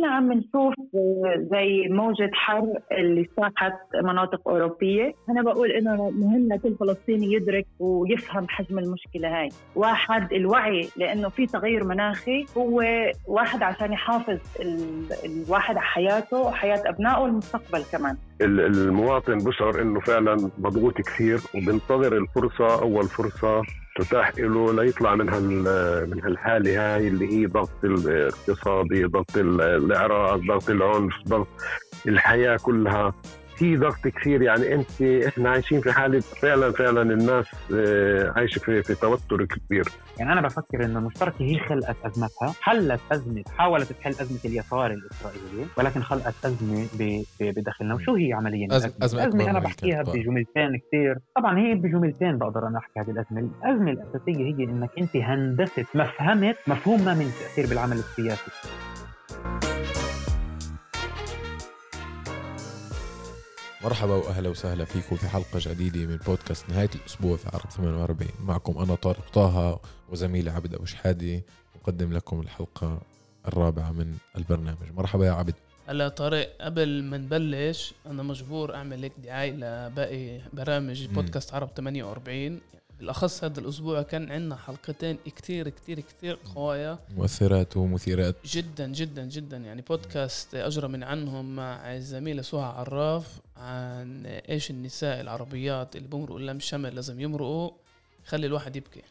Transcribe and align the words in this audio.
إحنا 0.00 0.14
عم 0.14 0.32
نشوف 0.32 0.74
زي 1.50 1.88
موجة 1.90 2.30
حر 2.32 2.68
اللي 2.92 3.28
صاحت 3.36 3.72
مناطق 4.04 4.48
أوروبية. 4.48 5.14
أنا 5.28 5.42
بقول 5.42 5.70
إنه 5.70 6.10
مهم 6.10 6.48
لكل 6.52 6.74
فلسطيني 6.74 7.32
يدرك 7.32 7.66
ويفهم 7.80 8.46
حجم 8.48 8.78
المشكلة 8.78 9.40
هاي. 9.40 9.48
واحد 9.76 10.32
الوعي 10.32 10.88
لأنه 10.96 11.28
في 11.28 11.46
تغير 11.46 11.84
مناخي 11.84 12.46
هو 12.56 12.82
واحد 13.28 13.62
عشان 13.62 13.92
يحافظ 13.92 14.38
الواحد 15.24 15.76
على 15.76 15.86
حياته 15.86 16.36
وحياة 16.40 16.82
أبنائه 16.86 17.20
والمستقبل 17.22 17.82
كمان. 17.92 18.16
المواطن 18.40 19.38
بشعر 19.38 19.82
إنه 19.82 20.00
فعلا 20.00 20.50
مضغوط 20.58 20.94
كثير 20.94 21.38
وبنتظر 21.54 22.16
الفرصة 22.16 22.82
أول 22.82 23.04
فرصة 23.04 23.62
تتاح 24.04 24.32
له 24.38 24.72
ليطلع 24.72 25.14
من 25.14 25.26
من 26.10 26.20
هالحاله 26.24 26.96
هاي 26.96 27.08
اللي 27.08 27.32
هي 27.32 27.46
ضغط 27.46 27.84
الاقتصادي 27.84 29.04
ضغط 29.04 29.36
الإعراض 29.36 30.40
ضغط 30.40 30.70
العنف 30.70 31.14
ضغط 31.28 31.48
الحياة 32.08 32.56
كلها. 32.62 33.14
في 33.60 33.76
ضغط 33.76 34.08
كثير. 34.08 34.42
يعني 34.42 34.74
انت 34.74 35.02
إحنا 35.02 35.50
عايشين 35.50 35.80
في 35.80 35.92
حالة 35.92 36.20
فعلا 36.20 36.72
فعلا 36.72 37.02
الناس 37.02 37.46
آه، 37.74 38.32
عايشة 38.36 38.58
في, 38.58 38.82
في 38.82 38.94
توتر 38.94 39.44
كبير. 39.44 39.84
يعني 40.18 40.32
أنا 40.32 40.40
بفكر 40.40 40.84
إنه 40.84 40.98
المشتركه 40.98 41.42
هي 41.42 41.58
خلقت 41.58 41.96
أزمتها 42.04 42.54
حلت 42.60 43.00
أزمة 43.12 43.42
حاولت 43.58 43.92
تحل 43.92 44.10
أزمة 44.10 44.38
اليسار 44.44 44.90
الاسرائيلي 44.90 45.66
ولكن 45.78 46.02
خلقت 46.02 46.34
أزمة 46.44 46.86
بداخلنا. 47.40 47.94
وشو 47.94 48.14
هي 48.14 48.32
عمليا؟ 48.32 48.68
أزمة, 48.76 48.92
أزمة, 49.02 49.28
أزمة 49.28 49.50
أنا 49.50 49.58
بحكيها 49.58 50.02
بجملتين 50.02 50.80
كثير 50.88 51.18
طبعا 51.36 51.58
هي 51.58 51.74
بجملتين 51.74 52.38
بقدر 52.38 52.66
أنا 52.66 52.78
أحكي 52.78 53.00
هذه 53.00 53.10
الأزمة. 53.10 53.40
الأزمة 53.40 53.90
الأساسية 53.90 54.44
هي 54.44 54.64
إنك 54.64 54.90
أنت 54.98 55.16
هندست 55.16 55.86
مفهمت 55.94 56.56
مفهوم 56.66 57.04
ما 57.04 57.14
من 57.14 57.30
تأثير 57.40 57.66
بالعمل 57.66 57.96
السياسي. 57.96 58.50
مرحبا 63.84 64.14
وأهلا 64.14 64.48
وسهلا 64.48 64.84
فيكم 64.84 65.16
في 65.16 65.28
حلقة 65.28 65.58
جديدة 65.58 65.98
من 66.00 66.16
بودكاست 66.16 66.70
نهاية 66.70 66.88
الأسبوع 66.94 67.36
في 67.36 67.48
عرب 67.52 67.70
48 67.70 68.30
معكم 68.40 68.78
أنا 68.78 68.94
طارق 68.94 69.30
طه 69.32 69.80
وزميلي 70.08 70.50
عبد 70.50 70.74
أبو 70.74 70.84
شحادي 70.84 71.42
نقدم 71.76 72.12
لكم 72.12 72.40
الحلقة 72.40 73.00
الرابعة 73.48 73.92
من 73.92 74.16
البرنامج. 74.36 74.92
مرحبا 74.96 75.26
يا 75.26 75.32
عبد. 75.32 75.54
هلا 75.86 76.08
طارق 76.08 76.56
قبل 76.60 77.02
ما 77.02 77.18
نبلش 77.18 77.94
أنا 78.06 78.22
مجبور 78.22 78.74
أعمل 78.74 79.02
هيك 79.02 79.12
دعاية 79.24 79.52
لباقي 79.52 80.40
برامج 80.52 81.06
بودكاست 81.06 81.54
عرب 81.54 81.68
48 81.76 82.60
بالأخص 83.00 83.44
هذا 83.44 83.60
الأسبوع 83.60 84.02
كان 84.02 84.32
عندنا 84.32 84.56
حلقتين 84.56 85.18
كتير 85.36 85.68
كتير 85.68 86.00
كتير 86.00 86.38
قوايا 86.54 86.98
مؤثرات 87.16 87.76
ومثيرات. 87.76 88.36
جدا 88.44 88.86
جدا 88.86 89.24
جدا. 89.24 89.56
يعني 89.56 89.82
بودكاست 89.82 90.54
أجرى 90.54 90.88
من 90.88 91.02
عنهم 91.02 91.56
مع 91.56 91.96
الزميله 91.96 92.42
سهى 92.42 92.62
عراف 92.62 93.40
عن 93.56 94.26
إيش 94.26 94.70
النساء 94.70 95.20
العربيات 95.20 95.96
اللي 95.96 96.08
بمرقوا 96.08 96.40
لم 96.40 96.60
شمل 96.60 96.94
لازم 96.94 97.20
يمرقوا. 97.20 97.70
خلي 98.24 98.46
الواحد 98.46 98.76
يبكي. 98.76 99.02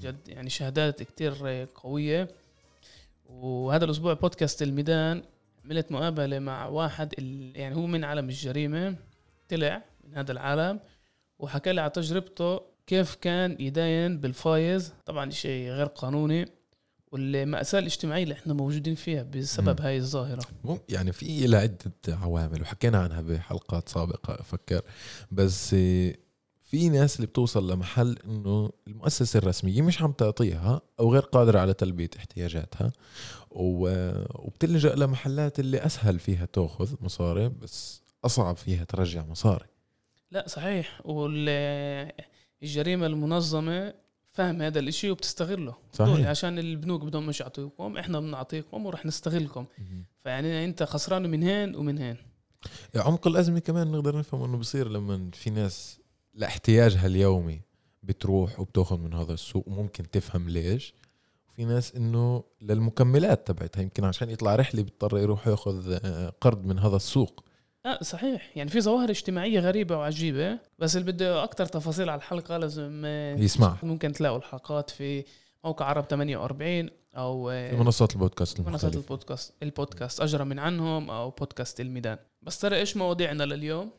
جد 0.00 0.28
يعني 0.28 0.50
شهادات 0.50 1.02
كتير 1.02 1.66
قوية. 1.74 2.28
وهذا 3.30 3.84
الأسبوع 3.84 4.12
بودكاست 4.12 4.62
الميدان. 4.62 5.22
عملت 5.64 5.92
مقابلة 5.92 6.38
مع 6.38 6.66
واحد 6.66 7.14
يعني 7.54 7.76
هو 7.76 7.86
من 7.86 8.04
عالم 8.04 8.28
الجريمة. 8.28 8.96
طلع 9.50 9.82
من 10.04 10.14
هذا 10.14 10.32
العالم 10.32 10.80
وحكى 11.38 11.72
لي 11.72 11.80
على 11.80 11.90
تجربته 11.90 12.77
كيف 12.88 13.14
كان 13.14 13.56
يداين 13.60 14.20
بالفايز؟ 14.20 14.92
طبعا 15.06 15.30
شيء 15.30 15.70
غير 15.70 15.86
قانوني 15.86 16.46
والمأساة 17.12 17.78
الاجتماعية 17.78 18.22
اللي 18.22 18.34
إحنا 18.34 18.54
موجودين 18.54 18.94
فيها 18.94 19.22
بسبب 19.22 19.80
م. 19.80 19.84
هاي 19.84 19.96
الظاهرة. 19.96 20.44
يعني 20.88 21.12
في 21.12 21.46
لها 21.46 21.60
عدة 21.60 21.92
عوامل 22.08 22.62
وحكينا 22.62 22.98
عنها 22.98 23.20
بحلقات 23.20 23.88
سابقة 23.88 24.34
أفكر. 24.34 24.82
بس 25.32 25.74
في 26.60 26.88
ناس 26.88 27.16
اللي 27.16 27.26
بتوصل 27.26 27.72
لمحل 27.72 28.18
إنه 28.24 28.70
المؤسسة 28.86 29.38
الرسمية 29.38 29.82
مش 29.82 30.02
عم 30.02 30.12
تعطيها 30.12 30.80
أو 31.00 31.12
غير 31.12 31.22
قادرة 31.22 31.58
على 31.58 31.74
تلبية 31.74 32.10
احتياجاتها 32.16 32.92
وبتلجأ 33.50 34.94
لمحلات 34.94 35.60
اللي 35.60 35.78
أسهل 35.86 36.18
فيها 36.18 36.46
تأخذ 36.46 36.94
مصاري 37.00 37.48
بس 37.48 38.02
أصعب 38.24 38.56
فيها 38.56 38.84
ترجع 38.84 39.24
مصاري. 39.24 39.66
لا 40.30 40.44
صحيح. 40.48 41.00
وال 41.04 41.48
الجريمة 42.62 43.06
المنظمة 43.06 43.94
فاهم 44.30 44.62
هذا 44.62 44.78
الإشي 44.78 45.10
وبتستغله. 45.10 45.74
صحيح. 45.92 46.26
عشان 46.26 46.58
البنوك 46.58 47.04
بدهم 47.04 47.26
مش 47.26 47.40
يعطيكم 47.40 47.96
إحنا 47.96 48.20
بنعطيكم 48.20 48.86
ورح 48.86 49.06
نستغلكم. 49.06 49.66
فيعني 50.22 50.64
أنت 50.64 50.82
خسران 50.82 51.30
من 51.30 51.42
هين 51.42 51.76
ومن 51.76 51.98
هين. 51.98 52.16
عمق 52.96 53.26
الأزمة 53.26 53.58
كمان 53.58 53.92
نقدر 53.92 54.18
نفهم 54.18 54.42
إنه 54.42 54.56
بصير 54.56 54.88
لما 54.88 55.30
في 55.32 55.50
ناس 55.50 55.98
لاحتياجها 56.34 57.06
اليومي 57.06 57.60
بتروح 58.02 58.60
وبتاخذ 58.60 58.98
من 58.98 59.14
هذا 59.14 59.32
السوق 59.32 59.68
ممكن 59.68 60.10
تفهم 60.10 60.48
ليش. 60.48 60.94
وفي 61.48 61.64
ناس 61.64 61.94
إنه 61.94 62.44
للمكملات 62.60 63.46
تبعتها 63.46 63.82
يمكن 63.82 64.04
عشان 64.04 64.30
يطلع 64.30 64.56
رحلة 64.56 64.82
بيضطر 64.82 65.18
يروح 65.18 65.46
ياخذ 65.46 65.98
آه، 66.04 66.32
قرض 66.40 66.64
من 66.64 66.78
هذا 66.78 66.96
السوق. 66.96 67.44
آه 67.86 68.02
صحيح. 68.02 68.56
يعني 68.56 68.70
في 68.70 68.80
ظواهر 68.80 69.10
اجتماعية 69.10 69.60
غريبة 69.60 69.96
وعجيبة 69.98 70.58
بس 70.78 70.96
اللي 70.96 71.12
بده 71.12 71.44
أكثر 71.44 71.66
تفاصيل 71.66 72.08
على 72.08 72.18
الحلقة 72.18 72.56
لازم 72.56 73.02
آه، 73.04 73.36
يسمع. 73.36 73.76
ممكن 73.82 74.12
تلاقوا 74.12 74.38
الحلقات 74.38 74.90
في 74.90 75.24
موقع 75.64 75.86
عرب 75.86 76.04
48 76.04 76.90
أو 77.16 77.50
آه، 77.50 77.70
في 77.70 77.76
منصات 77.76 78.12
البودكاست 78.12 78.60
منصات 78.60 78.96
البودكاست 78.96 79.54
البودكاست 79.62 80.20
أجرى 80.20 80.44
من 80.44 80.58
عنهم 80.58 81.10
أو 81.10 81.30
بودكاست 81.30 81.80
الميدان. 81.80 82.18
بس 82.42 82.58
ترى 82.58 82.76
إيش 82.76 82.96
مواضيعنا 82.96 83.42
لليوم؟ 83.42 83.90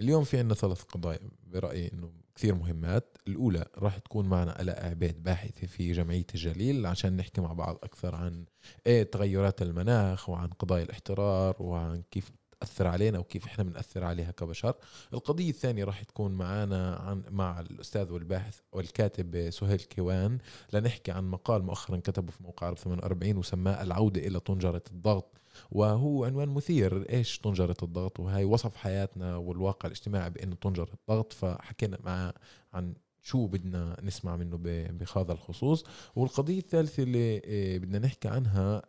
اليوم 0.00 0.24
في 0.24 0.38
عندنا 0.38 0.54
ثلاث 0.54 0.82
قضايا 0.82 1.18
برأيي 1.46 1.90
إنه 1.92 2.12
كثير 2.34 2.54
مهمات. 2.54 3.16
الأولى 3.28 3.64
راح 3.78 3.98
تكون 3.98 4.26
معنا 4.26 4.62
ألاء 4.62 4.86
عبيد 4.90 5.22
باحثة 5.22 5.66
في 5.66 5.92
جمعية 5.92 6.26
الجليل 6.34 6.86
عشان 6.86 7.16
نحكي 7.16 7.40
مع 7.40 7.52
بعض 7.52 7.78
أكثر 7.82 8.14
عن 8.14 8.44
إيه 8.86 9.02
تغيرات 9.02 9.62
المناخ 9.62 10.28
وعن 10.28 10.48
قضايا 10.48 10.82
الاحترار 10.84 11.56
وعن 11.58 12.02
كيف 12.10 12.30
تأثر 12.64 12.86
علينا 12.86 13.18
وكيف 13.18 13.46
إحنا 13.46 13.64
بنأثر 13.64 14.04
عليها 14.04 14.30
كبشر. 14.30 14.74
القضية 15.14 15.50
الثانية 15.50 15.84
راح 15.84 16.02
تكون 16.02 16.32
معنا 16.32 16.94
عن 16.94 17.22
مع 17.30 17.60
الأستاذ 17.60 18.12
والباحث 18.12 18.58
والكاتب 18.72 19.50
سهيل 19.50 19.78
كيوان 19.78 20.38
لنحكي 20.72 21.12
عن 21.12 21.30
مقال 21.30 21.62
مؤخرا 21.62 21.96
كتبه 21.96 22.32
في 22.32 22.42
موقع 22.42 22.66
عرب 22.66 22.78
48 22.78 23.36
وسماه 23.36 23.82
العودة 23.82 24.20
إلى 24.26 24.40
طنجرة 24.40 24.82
الضغط. 24.90 25.40
وهو 25.70 26.24
عنوان 26.24 26.48
مثير 26.48 27.10
إيش 27.10 27.38
طنجرة 27.38 27.76
الضغط؟ 27.82 28.20
وهي 28.20 28.44
وصف 28.44 28.76
حياتنا 28.76 29.36
والواقع 29.36 29.86
الاجتماعي 29.86 30.30
بانه 30.30 30.54
طنجرة 30.54 30.88
الضغط. 31.00 31.32
فحكينا 31.32 31.98
مع 32.04 32.32
عن 32.72 32.94
شو 33.22 33.46
بدنا 33.46 33.96
نسمع 34.02 34.36
منه 34.36 34.56
بهذا 34.56 35.32
الخصوص. 35.32 35.84
والقضية 36.16 36.58
الثالثة 36.58 37.02
اللي 37.02 37.42
آه، 37.44 37.78
بدنا 37.78 37.98
نحكي 37.98 38.28
عنها 38.28 38.82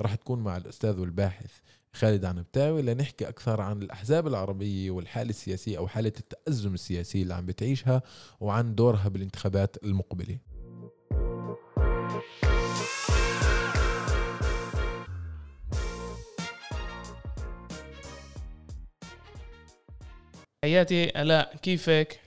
راح 0.00 0.14
تكون 0.14 0.38
مع 0.38 0.56
الأستاذ 0.56 1.00
والباحث 1.00 1.60
خالد 1.94 2.24
عنبتاوي 2.24 2.82
لنحكي 2.82 3.28
أكثر 3.28 3.60
عن 3.60 3.82
الأحزاب 3.82 4.26
العربية 4.26 4.90
والحالة 4.90 5.30
السياسية 5.30 5.78
أو 5.78 5.88
حالة 5.88 6.12
التأزم 6.18 6.74
السياسي 6.74 7.22
اللي 7.22 7.34
عم 7.34 7.46
بتعيشها 7.46 8.02
وعن 8.40 8.74
دورها 8.74 9.08
بالانتخابات 9.08 9.76
المقبلة. 9.84 10.38
حياتي 20.64 21.22
الاء 21.22 21.56
كيفك؟ 21.56 22.20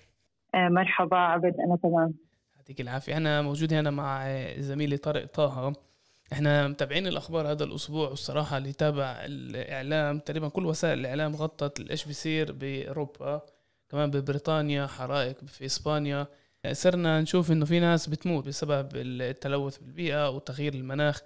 آه 0.56 0.70
مرحبا 0.70 1.18
عبد 1.18 1.56
أنا 1.60 1.78
تمام. 1.84 2.14
يعطيك 2.56 2.82
العافية. 2.82 3.18
أنا 3.18 3.42
موجود 3.42 3.74
هنا 3.74 3.90
مع 3.92 4.28
زميلي 4.58 4.98
طارق 4.98 5.26
طه. 5.26 5.87
إحنا 6.34 6.68
متابعين 6.68 7.08
الأخبار 7.08 7.52
هذا 7.52 7.64
الأسبوع 7.64 8.10
والصراحة 8.10 8.58
اللي 8.58 8.74
تابع 8.74 9.26
الإعلام 9.26 10.19
تقريبا 10.19 10.48
كل 10.50 10.66
وسائل 10.66 11.00
الإعلام 11.00 11.36
غطت 11.36 11.92
إيش 11.92 12.06
بيصير 12.06 12.51
بأوروبا 12.51 13.42
كمان 13.90 14.12
ببريطانيا 14.12 14.88
حرائق 14.88 15.46
في 15.46 15.66
إسبانيا. 15.66 16.28
صرنا 16.72 17.22
نشوف 17.22 17.51
إنه 17.51 17.66
في 17.66 17.80
ناس 17.80 18.10
بتموت 18.10 18.48
بسبب 18.48 18.90
التلوث 18.96 19.78
بالبيئة 19.78 20.30
وتغيير 20.30 20.74
المناخ. 20.74 21.22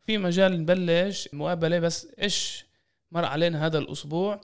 في 0.00 0.18
مجال 0.18 0.60
نبلش 0.60 1.28
مقابلة 1.32 1.78
بس 1.78 2.14
إيش 2.22 2.66
مر 3.12 3.24
علينا 3.24 3.66
هذا 3.66 3.78
الأسبوع؟ 3.78 4.40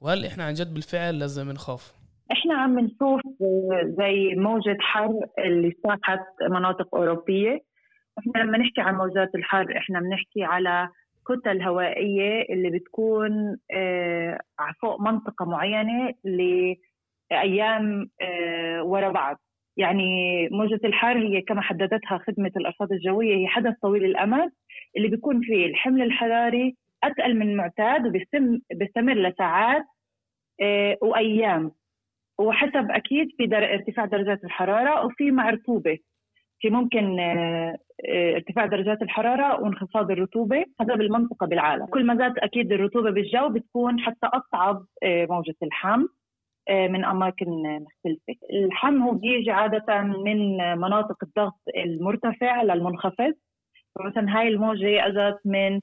وهل 0.00 0.26
إحنا 0.26 0.44
عن 0.44 0.54
جد 0.54 0.74
بالفعل 0.74 1.18
لازم 1.18 1.50
نخاف؟ 1.50 1.92
إحنا 2.32 2.54
عم 2.54 2.78
نشوف 2.78 3.20
زي 3.98 4.34
موجة 4.36 4.76
حر 4.80 5.20
اللي 5.38 5.72
صاحت 5.82 6.20
مناطق 6.50 6.94
أوروبية. 6.94 7.73
إحنا 8.18 8.42
لما 8.42 8.58
نحكي 8.58 8.80
عن 8.80 8.94
موجات 8.94 9.34
الحر 9.34 9.76
إحنا 9.76 10.00
بنحكي 10.00 10.44
على 10.44 10.88
كتل 11.28 11.62
هوائية 11.62 12.42
اللي 12.50 12.70
بتكون 12.70 13.56
آه 13.72 14.38
فوق 14.82 15.00
منطقة 15.00 15.44
معينة 15.44 16.14
لأيام 16.24 18.10
آه 18.20 18.82
ورا 18.84 19.08
بعض. 19.08 19.40
يعني 19.76 20.48
موجة 20.48 20.80
الحر 20.84 21.18
هي 21.18 21.40
كما 21.42 21.60
حددتها 21.62 22.18
خدمة 22.18 22.50
الأرصاد 22.56 22.92
الجوية 22.92 23.36
هي 23.36 23.46
حدث 23.48 23.74
طويل 23.82 24.04
الأمد 24.04 24.50
اللي 24.96 25.08
بيكون 25.08 25.40
فيه 25.40 25.66
الحمل 25.66 26.02
الحراري 26.02 26.76
أتقل 27.04 27.34
من 27.38 27.48
المعتاد 27.50 28.06
وبيستمر 28.06 29.14
لساعات 29.14 29.84
آه، 30.60 30.98
وأيام. 31.02 31.72
وحسب 32.38 32.90
أكيد 32.90 33.28
في 33.36 33.46
در... 33.46 33.72
ارتفاع 33.74 34.04
درجات 34.04 34.44
الحرارة 34.44 35.06
وفي 35.06 35.30
مع 35.30 35.50
رطوبه 35.50 35.94
في 35.94 36.02
ممكن 36.70 37.20
آه، 37.20 37.76
آه، 38.08 38.34
ارتفاع 38.34 38.66
درجات 38.66 39.02
الحرارة 39.02 39.62
وانخفاض 39.62 40.10
الرطوبة 40.10 40.64
حسب 40.80 41.00
المنطقة 41.00 41.46
بالعالم. 41.46 41.86
كل 41.86 42.06
ما 42.06 42.16
زادت 42.16 42.38
أكيد 42.38 42.72
الرطوبة 42.72 43.10
بالجو 43.10 43.48
بتكون 43.48 44.00
حتى 44.00 44.26
أصعب 44.26 44.86
موجة 45.04 45.56
الحم 45.62 46.06
من 46.70 47.04
أماكن 47.04 47.46
مختلفة. 47.62 48.40
الحم 48.52 49.02
هو 49.02 49.12
بيجي 49.12 49.50
عادة 49.50 50.02
من 50.02 50.56
مناطق 50.78 51.16
الضغط 51.22 51.60
المرتفع 51.76 52.62
للمنخفض. 52.62 53.34
فمثلا 53.94 54.38
هاي 54.38 54.48
الموجة 54.48 55.06
اجت 55.06 55.38
من 55.44 55.80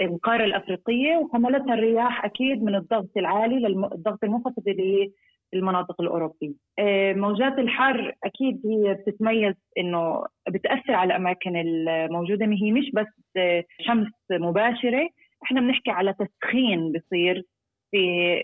القارة 0.00 0.44
الأفريقية 0.44 1.16
وحملتها 1.16 1.74
الرياح 1.74 2.24
أكيد 2.24 2.62
من 2.62 2.74
الضغط 2.74 3.10
العالي 3.16 3.58
للضغط 3.58 4.24
المنخفض 4.24 4.68
اللي 4.68 5.12
المناطق 5.54 6.00
الأوروبية. 6.00 6.54
آه، 6.78 7.12
موجات 7.12 7.58
الحر 7.58 8.12
أكيد 8.24 8.60
هي 8.66 8.94
بتتميز 8.94 9.54
إنه 9.78 10.24
بتأثر 10.48 10.94
على 10.94 11.06
الأماكن 11.06 11.56
الموجودة 11.56 12.46
هي 12.46 12.72
مش 12.72 12.90
بس 12.94 13.42
شمس 13.80 14.12
مباشرة، 14.30 15.08
إحنا 15.42 15.60
بنحكي 15.60 15.90
على 15.90 16.14
تسخين 16.14 16.92
بصير 16.92 17.42
في 17.90 17.98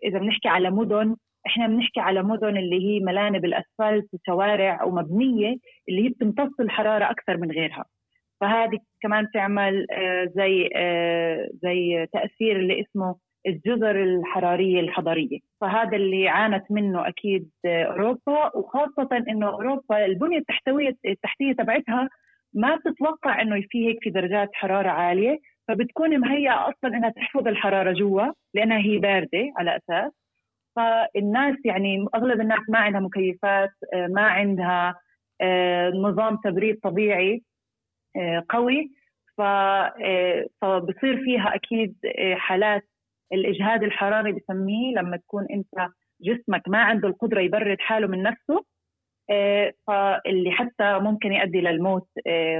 إذا 0.04 0.18
بنحكي 0.18 0.48
على 0.48 0.70
مدن 0.70 1.16
إحنا 1.46 1.66
بنحكي 1.66 2.00
على 2.00 2.22
مدن 2.22 2.56
اللي 2.56 2.88
هي 2.88 3.00
ملانه 3.00 3.38
بالاسفلت 3.38 4.08
وشوارع 4.12 4.84
ومبنية 4.84 5.56
اللي 5.88 6.04
هي 6.04 6.08
بتمتص 6.08 6.60
الحرارة 6.60 7.10
أكثر 7.10 7.36
من 7.36 7.50
غيرها. 7.50 7.84
فهذه 8.40 8.78
كمان 9.02 9.30
تعمل 9.34 9.86
آه، 9.90 10.24
زي 10.24 10.70
آه، 10.76 11.48
زي 11.62 12.06
تأثير 12.12 12.56
اللي 12.56 12.80
اسمه 12.80 13.16
الجزر 13.46 14.02
الحرارية 14.02 14.80
الحضريه 14.80 15.38
فهذا 15.60 15.96
اللي 15.96 16.28
عانت 16.28 16.64
منه 16.70 17.08
أكيد 17.08 17.50
أوروبا 17.66 18.56
وخاصة 18.56 19.08
إنه 19.28 19.48
أوروبا 19.48 20.04
البنية 20.04 20.38
التحتوية 20.38 20.96
التحتية 21.06 21.52
تبعتها 21.52 22.08
ما 22.54 22.76
بتتوقع 22.76 23.42
إنه 23.42 23.62
في 23.70 23.88
هيك 23.88 23.98
في 24.02 24.10
درجات 24.10 24.48
حرارة 24.52 24.88
عالية. 24.88 25.38
فبتكون 25.68 26.18
مهيئة 26.20 26.68
أصلا 26.68 26.96
إنها 26.96 27.10
تحفظ 27.10 27.48
الحرارة 27.48 27.92
جوا 27.92 28.32
لأنها 28.54 28.78
هي 28.78 28.98
باردة 28.98 29.52
على 29.58 29.76
أساس. 29.76 30.12
فالناس 30.76 31.56
يعني 31.64 32.06
أغلب 32.14 32.40
الناس 32.40 32.60
ما 32.68 32.78
عندها 32.78 33.00
مكيفات 33.00 33.70
آه، 33.94 34.06
ما 34.06 34.22
عندها 34.22 34.94
نظام 35.94 36.36
تبريد 36.36 36.80
طبيعي 36.82 37.42
آه، 38.16 38.44
قوي. 38.48 38.90
آه، 39.40 40.46
فبصير 40.60 41.24
فيها 41.24 41.54
أكيد 41.54 41.96
آه، 42.18 42.34
حالات 42.34 42.89
الإجهاد 43.32 43.82
الحراري 43.82 44.32
بسميه 44.32 44.94
لما 44.94 45.16
تكون 45.16 45.46
أنت 45.50 45.90
جسمك 46.20 46.68
ما 46.68 46.78
عنده 46.78 47.08
القدرة 47.08 47.40
يبرد 47.40 47.80
حاله 47.80 48.06
من 48.06 48.22
نفسه. 48.22 48.64
فاللي 49.86 50.50
حتى 50.50 50.98
ممكن 50.98 51.32
يؤدي 51.32 51.60
للموت 51.60 52.08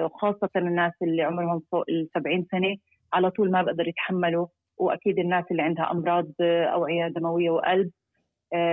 وخاصة 0.02 0.50
الناس 0.56 0.92
اللي 1.02 1.22
عمرهم 1.22 1.62
فوق 1.72 1.84
ال 1.88 2.08
70 2.14 2.46
سنة 2.50 2.76
على 3.12 3.30
طول 3.30 3.50
ما 3.50 3.62
بقدر 3.62 3.88
يتحملوا 3.88 4.46
وأكيد 4.76 5.18
الناس 5.18 5.44
اللي 5.50 5.62
عندها 5.62 5.90
أمراض 5.90 6.26
أوعية 6.40 7.08
دموية 7.08 7.50
وقلب 7.50 7.90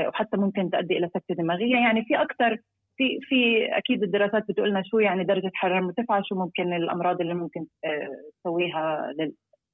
وحتى 0.07 0.37
ممكن 0.37 0.69
تؤدي 0.69 0.97
إلى 0.97 1.09
سكتة 1.13 1.35
دماغية. 1.35 1.75
يعني 1.75 2.05
في 2.05 2.21
أكثر 2.21 2.57
في 2.97 3.19
في 3.21 3.65
أكيد 3.77 4.03
الدراسات 4.03 4.43
بتقول 4.49 4.69
لنا 4.69 4.83
شو 4.85 4.99
يعني 4.99 5.23
درجة 5.23 5.51
حرارة 5.53 5.79
مرتفعة 5.81 6.21
شو 6.25 6.35
ممكن 6.35 6.73
الأمراض 6.73 7.21
اللي 7.21 7.33
ممكن 7.33 7.65
آه، 7.85 8.09
تسويها 8.43 9.13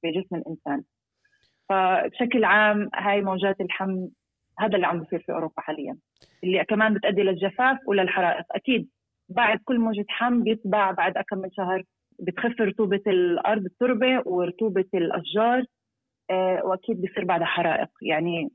بجسم 0.04 0.36
الإنسان. 0.36 0.82
فبشكل 1.68 2.44
عام 2.44 2.90
هاي 2.94 3.22
موجات 3.22 3.60
الحم 3.60 4.08
هذا 4.58 4.76
اللي 4.76 4.86
عم 4.86 5.00
بيصير 5.00 5.18
في 5.18 5.32
أوروبا 5.32 5.62
حاليا. 5.62 5.96
اللي 6.44 6.64
كمان 6.64 6.94
بتؤدي 6.94 7.22
للجفاف 7.22 7.78
وللحرائق. 7.86 8.44
أكيد 8.50 8.88
بعد 9.28 9.58
كل 9.64 9.78
موجة 9.78 10.04
حم 10.08 10.42
بيتبع 10.42 10.90
بعد 10.90 11.16
اكم 11.16 11.38
من 11.38 11.50
شهر 11.52 11.82
بتخف 12.18 12.60
رطوبة 12.60 13.02
الأرض 13.06 13.64
التربه 13.64 14.22
ورطوبة 14.26 14.84
الأشجار 14.94 15.64
آه، 16.30 16.60
وأكيد 16.64 17.00
بيصير 17.00 17.24
بعدها 17.24 17.46
حرائق. 17.46 17.88
يعني 18.02 18.50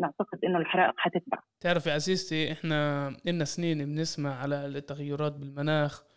نعتقد 0.00 0.44
إنه 0.44 0.58
الحرائق 0.58 0.94
حتتبع. 0.96 1.38
تعرف 1.60 1.86
يا 1.86 1.92
عزيزتي 1.92 2.52
إحنا 2.52 3.10
لنا 3.24 3.44
سنين 3.44 3.78
بنسمع 3.78 4.42
على 4.42 4.66
التغيرات 4.66 5.32
بالمناخ 5.32 6.09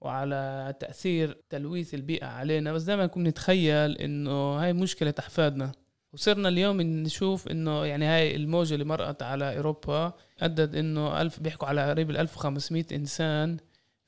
وعلى 0.00 0.74
تأثير 0.80 1.36
تلويث 1.50 1.94
البيئة 1.94 2.26
علينا. 2.26 2.72
بس 2.72 2.82
دائما 2.82 3.06
كنا 3.06 3.28
نتخيل 3.28 3.96
إنه 3.96 4.30
هاي 4.30 4.72
مشكلة 4.72 5.14
احفادنا 5.18 5.72
وصرنا 6.12 6.48
اليوم 6.48 6.80
نشوف 6.80 7.48
إنه 7.48 7.84
يعني 7.84 8.04
هاي 8.04 8.36
الموجة 8.36 8.74
اللي 8.74 8.84
مرقت 8.84 9.22
على 9.22 9.56
أوروبا 9.56 10.12
أدت 10.42 10.74
إنه 10.74 11.20
ألف 11.20 11.40
بيحكوا 11.40 11.68
على 11.68 11.90
قريب 11.90 12.10
ال 12.10 12.16
1500 12.16 12.84
إنسان 12.92 13.56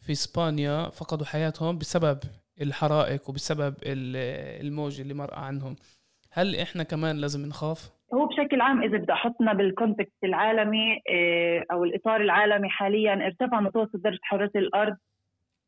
في 0.00 0.12
إسبانيا 0.12 0.88
فقدوا 0.88 1.26
حياتهم 1.26 1.78
بسبب 1.78 2.18
الحرائق 2.60 3.30
وبسبب 3.30 3.74
الموجة 3.86 5.02
اللي 5.02 5.14
مرقى 5.14 5.46
عنهم. 5.46 5.76
هل 6.32 6.56
إحنا 6.56 6.82
كمان 6.82 7.16
لازم 7.16 7.46
نخاف؟ 7.48 7.90
هو 8.14 8.26
بشكل 8.26 8.60
عام 8.60 8.82
إذا 8.82 8.98
بدي 8.98 9.12
أحطنا 9.12 9.52
بالكونتكست 9.52 10.24
العالمي 10.24 10.92
آه، 11.10 11.64
أو 11.72 11.84
الإطار 11.84 12.20
العالمي 12.20 12.68
حاليا 12.68 13.14
ارتفع 13.26 13.60
متوسط 13.60 13.96
درجة 13.96 14.18
حرارة 14.22 14.50
الأرض 14.56 14.96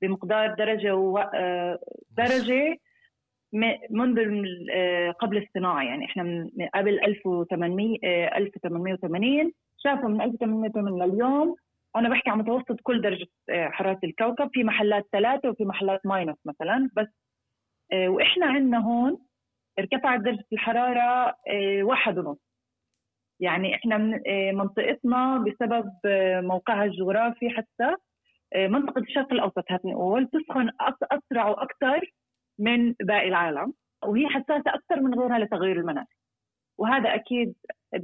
بمقدار 0.03 0.55
درجة 0.55 0.97
و... 0.97 1.19
آه، 1.19 1.79
درجة 2.11 2.77
منذ 3.91 4.19
آه، 4.73 5.11
قبل 5.11 5.39
الصناعة. 5.39 5.83
يعني 5.83 6.05
إحنا 6.05 6.23
من 6.23 6.51
قبل 6.75 7.01
1800 7.01 7.99
1880 8.37 9.53
شافوا 9.79 10.09
من 10.09 10.21
1880 10.21 11.03
لليوم. 11.03 11.57
أنا 11.97 12.09
بحكي 12.09 12.31
عن 12.31 12.39
متوسط 12.39 12.81
كل 12.83 13.03
درجة 13.03 13.27
حرارة 13.51 13.99
الكوكب. 14.05 14.51
في 14.53 14.65
محلات 14.65 15.09
ثلاثة 15.13 15.49
وفي 15.51 15.65
محلات 15.65 16.07
ماينس 16.07 16.37
مثلا. 16.45 16.91
بس 16.97 17.09
وإحنا 17.93 18.47
عندنا 18.47 18.79
هون 18.79 19.19
ارتفعت 19.79 20.21
درجة 20.21 20.45
الحرارة 20.53 21.37
آه، 21.49 21.83
واحد 21.83 22.19
ونص. 22.19 22.39
يعني 23.41 23.75
إحنا 23.75 24.21
آه، 24.27 24.53
منطقتنا 24.53 25.39
بسبب 25.39 25.93
آه، 26.05 26.41
موقعها 26.41 26.85
الجغرافي 26.85 27.51
حتى 27.51 27.97
منطقة 28.57 29.01
الشرق 29.01 29.33
الأوسط 29.33 29.65
نقول 29.85 30.29
تسخن 30.29 30.71
أسرع 31.13 31.49
وأكثر 31.49 32.13
من 32.59 32.93
باقي 32.93 33.29
العالم 33.29 33.73
وهي 34.05 34.29
حساسة 34.29 34.65
أكثر 34.67 35.01
من 35.01 35.15
غيرها 35.15 35.39
لتغير 35.39 35.77
المناخ. 35.77 36.07
وهذا 36.79 37.15
أكيد 37.15 37.55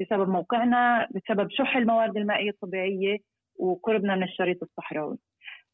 بسبب 0.00 0.28
موقعنا 0.28 1.08
بسبب 1.10 1.50
شح 1.50 1.76
الموارد 1.76 2.16
المائية 2.16 2.50
الطبيعية 2.50 3.18
وقربنا 3.58 4.14
من 4.16 4.22
الشريط 4.22 4.62
الصحراوي. 4.62 5.18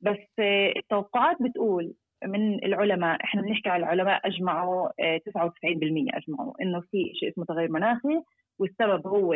بس 0.01 0.39
التوقعات 0.77 1.37
بتقول 1.43 1.95
من 2.25 2.65
العلماء 2.65 3.25
إحنا 3.25 3.43
بنحكي 3.43 3.69
على 3.69 3.85
العلماء 3.85 4.27
أجمعوا 4.27 4.89
99% 4.89 6.15
آه، 6.15 6.19
أجمعوا 6.19 6.63
إنه 6.63 6.81
في 6.81 7.13
شيء 7.15 7.29
اسمه 7.29 7.45
تغير 7.45 7.71
مناخي 7.71 8.23
والسبب 8.59 9.07
هو 9.07 9.35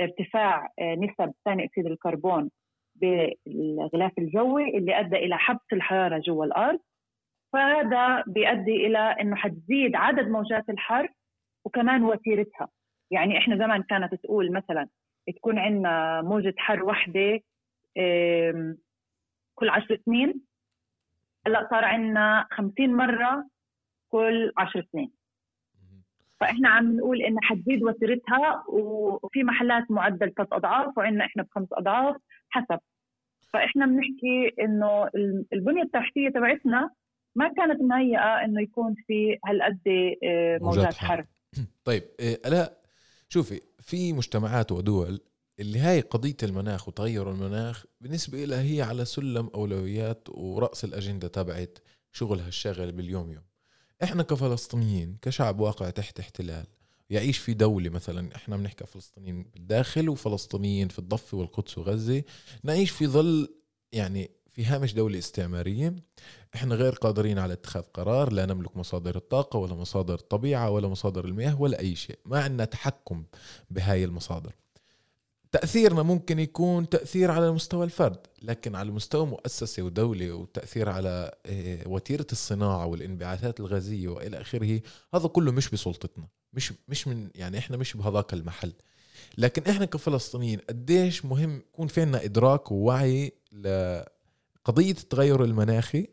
ارتفاع 0.00 0.68
آه، 0.78 0.94
نسب 0.94 1.32
ثاني 1.44 1.64
أكسيد 1.64 1.86
الكربون 1.86 2.50
بالغلاف 3.00 4.12
الجوي 4.18 4.78
اللي 4.78 5.00
أدى 5.00 5.16
إلى 5.16 5.38
حبس 5.38 5.72
الحرارة 5.72 6.18
جوا 6.18 6.44
الأرض. 6.44 6.80
فهذا 7.52 8.24
بيؤدي 8.26 8.86
إلى 8.86 8.98
إنه 8.98 9.36
حتزيد 9.36 9.96
عدد 9.96 10.28
موجات 10.28 10.70
الحر 10.70 11.08
وكمان 11.64 12.04
وتيرتها. 12.04 12.68
يعني 13.10 13.38
إحنا 13.38 13.56
زمان 13.56 13.82
كانت 13.82 14.14
تقول 14.14 14.52
مثلا 14.52 14.88
تكون 15.36 15.58
عندنا 15.58 16.22
موجة 16.22 16.54
حر 16.56 16.84
واحدة 16.84 17.40
كل 19.54 19.68
عشر 19.68 19.98
سنين. 20.06 20.40
هلأ 21.46 21.68
صار 21.70 21.84
عندنا 21.84 22.46
50 22.50 22.96
مرة 22.96 23.48
كل 24.12 24.52
10 24.56 24.84
سنين. 24.92 25.15
فإحنا 26.40 26.68
عم 26.68 26.96
نقول 26.96 27.22
انها 27.22 27.42
حتزيد 27.42 27.82
وتيرتها 27.82 28.64
وفي 28.68 29.44
محلات 29.44 29.90
معدل 29.90 30.34
ثلاث 30.34 30.48
أضعاف 30.52 30.98
وعندنا 30.98 31.24
إحنا 31.24 31.42
بخمس 31.42 31.68
أضعاف 31.72 32.16
حسب. 32.48 32.78
فإحنا 33.52 33.86
بنحكي 33.86 34.54
إنه 34.60 35.10
البنية 35.52 35.82
التحتية 35.82 36.28
تبعتنا 36.28 36.90
ما 37.34 37.48
كانت 37.48 37.82
مهيئة 37.82 38.44
إنه 38.44 38.62
يكون 38.62 38.94
في 39.06 39.38
هالقد 39.46 39.78
آه، 40.24 40.58
موجات 40.62 40.94
حر. 40.94 41.24
طيب 41.84 42.02
آه، 42.20 42.48
الاء 42.48 42.82
شوفي 43.28 43.60
في 43.80 44.12
مجتمعات 44.12 44.72
ودول 44.72 45.20
اللي 45.60 45.78
هاي 45.78 46.00
قضية 46.00 46.36
المناخ 46.42 46.88
وتغير 46.88 47.30
المناخ 47.30 47.84
بالنسبة 48.00 48.44
لها 48.44 48.62
هي 48.62 48.82
على 48.82 49.04
سلم 49.04 49.50
أولويات 49.54 50.28
ورأس 50.30 50.84
الأجندة 50.84 51.28
تبعت 51.28 51.78
شغلها 52.12 52.48
الشاغل 52.48 52.92
باليوم 52.92 53.32
يوم 53.32 53.44
إحنا 54.02 54.22
كفلسطينيين 54.22 55.16
كشعب 55.22 55.60
واقع 55.60 55.90
تحت 55.90 56.20
احتلال 56.20 56.66
يعيش 57.10 57.38
في 57.38 57.54
دولة 57.54 57.90
مثلا 57.90 58.36
إحنا 58.36 58.56
بنحكي 58.56 58.86
فلسطينيين 58.86 59.42
بالداخل 59.54 60.08
وفلسطينيين 60.08 60.88
في 60.88 60.98
الضفة 60.98 61.36
والقدس 61.38 61.78
وغزة 61.78 62.22
نعيش 62.62 62.90
في 62.90 63.06
ظل 63.06 63.54
يعني 63.92 64.30
في 64.52 64.64
هامش 64.64 64.94
دولة 64.94 65.18
استعمارية. 65.18 65.94
إحنا 66.54 66.74
غير 66.74 66.92
قادرين 66.92 67.38
على 67.38 67.52
اتخاذ 67.52 67.82
قرار 67.82 68.32
لا 68.32 68.46
نملك 68.46 68.76
مصادر 68.76 69.16
الطاقة 69.16 69.58
ولا 69.58 69.74
مصادر 69.74 70.14
الطبيعة 70.14 70.70
ولا 70.70 70.88
مصادر 70.88 71.24
المياه 71.24 71.60
ولا 71.60 71.80
أي 71.80 71.94
شيء 71.94 72.18
ما 72.24 72.40
عندنا 72.40 72.64
تحكم 72.64 73.24
بهاي 73.70 74.04
المصادر. 74.04 74.52
تأثيرنا 75.52 76.02
ممكن 76.02 76.38
يكون 76.38 76.88
تأثير 76.88 77.30
على 77.30 77.52
مستوى 77.52 77.84
الفرد 77.84 78.18
لكن 78.42 78.74
على 78.74 78.90
مستوى 78.90 79.26
مؤسسة 79.26 79.82
ودولة 79.82 80.32
وتأثير 80.32 80.88
على 80.88 81.34
آه، 81.46 81.88
وتيرة 81.88 82.26
الصناعة 82.32 82.86
والانبعاثات 82.86 83.60
الغازية 83.60 84.08
وإلى 84.08 84.40
آخره 84.40 84.80
هذا 85.14 85.28
كله 85.28 85.52
مش 85.52 85.70
بسلطتنا 85.70 86.28
مش 86.52 86.72
مش 86.88 87.08
من 87.08 87.30
يعني 87.34 87.58
إحنا 87.58 87.76
مش 87.76 87.96
بهذاك 87.96 88.32
المحل. 88.32 88.72
لكن 89.38 89.70
إحنا 89.70 89.84
كفلسطينيين 89.84 90.58
قديش 90.58 91.24
مهم 91.24 91.56
يكون 91.56 91.86
في 91.86 92.00
عنا 92.00 92.24
إدراك 92.24 92.72
ووعي 92.72 93.32
لقضية 93.52 94.90
التغير 94.90 95.44
المناخي 95.44 96.06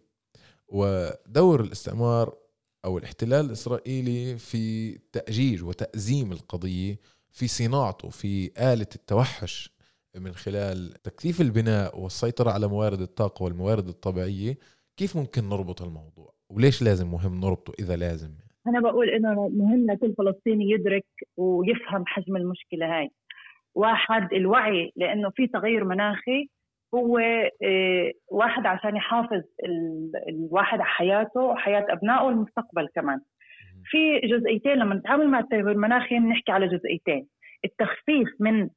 ودور 0.68 1.62
الاستعمار 1.62 2.38
أو 2.86 2.98
الاحتلال 2.98 3.46
الإسرائيلي 3.46 4.38
في 4.38 4.92
تأجيج 5.12 5.64
وتأزيم 5.64 6.32
القضية 6.32 7.00
في 7.34 7.48
صناعته 7.48 8.10
في 8.10 8.52
آلة 8.74 8.92
التوحش 8.96 9.74
من 10.16 10.32
خلال 10.32 10.94
تكثيف 11.04 11.42
البناء 11.42 12.00
والسيطرة 12.00 12.52
على 12.52 12.68
موارد 12.68 13.02
الطاقة 13.02 13.44
والموارد 13.44 13.88
الطبيعية 13.88 14.58
كيف 14.98 15.18
ممكن 15.18 15.50
نربط 15.50 15.82
الموضوع؟ 15.82 16.34
وليش 16.50 16.82
لازم 16.82 17.08
مهم 17.12 17.40
نربطه 17.40 17.74
إذا 17.80 17.96
لازم 17.96 18.30
أنا 18.68 18.80
بقول 18.80 19.10
إنه 19.10 19.48
مهم 19.50 19.92
لكل 19.92 20.14
فلسطيني 20.18 20.72
يدرك 20.72 21.06
ويفهم 21.38 22.04
حجم 22.08 22.36
المشكلة 22.36 22.98
هاي. 22.98 23.12
واحد 23.76 24.34
الوعي 24.34 24.92
لأنه 24.96 25.30
في 25.30 25.48
تغير 25.48 25.84
مناخي 25.84 26.50
هو 26.96 27.18
آه، 27.64 28.12
واحد 28.32 28.66
عشان 28.66 28.96
يحافظ 28.96 29.42
الواحد 30.30 30.80
على 30.80 30.90
حياته 30.90 31.40
وحياة 31.40 31.86
أبنائه 31.90 32.26
والمستقبل 32.26 32.88
كمان. 32.96 33.22
في 33.94 34.20
جزئيتين 34.20 34.74
لما 34.74 34.96
نتعامل 34.96 35.28
مع 35.28 35.40
التغير 35.40 35.72
المناخي 35.72 36.20
بنحكي 36.20 36.52
على 36.52 36.68
جزئيتين. 36.68 37.28
التخفيف 37.66 38.30
من 38.40 38.70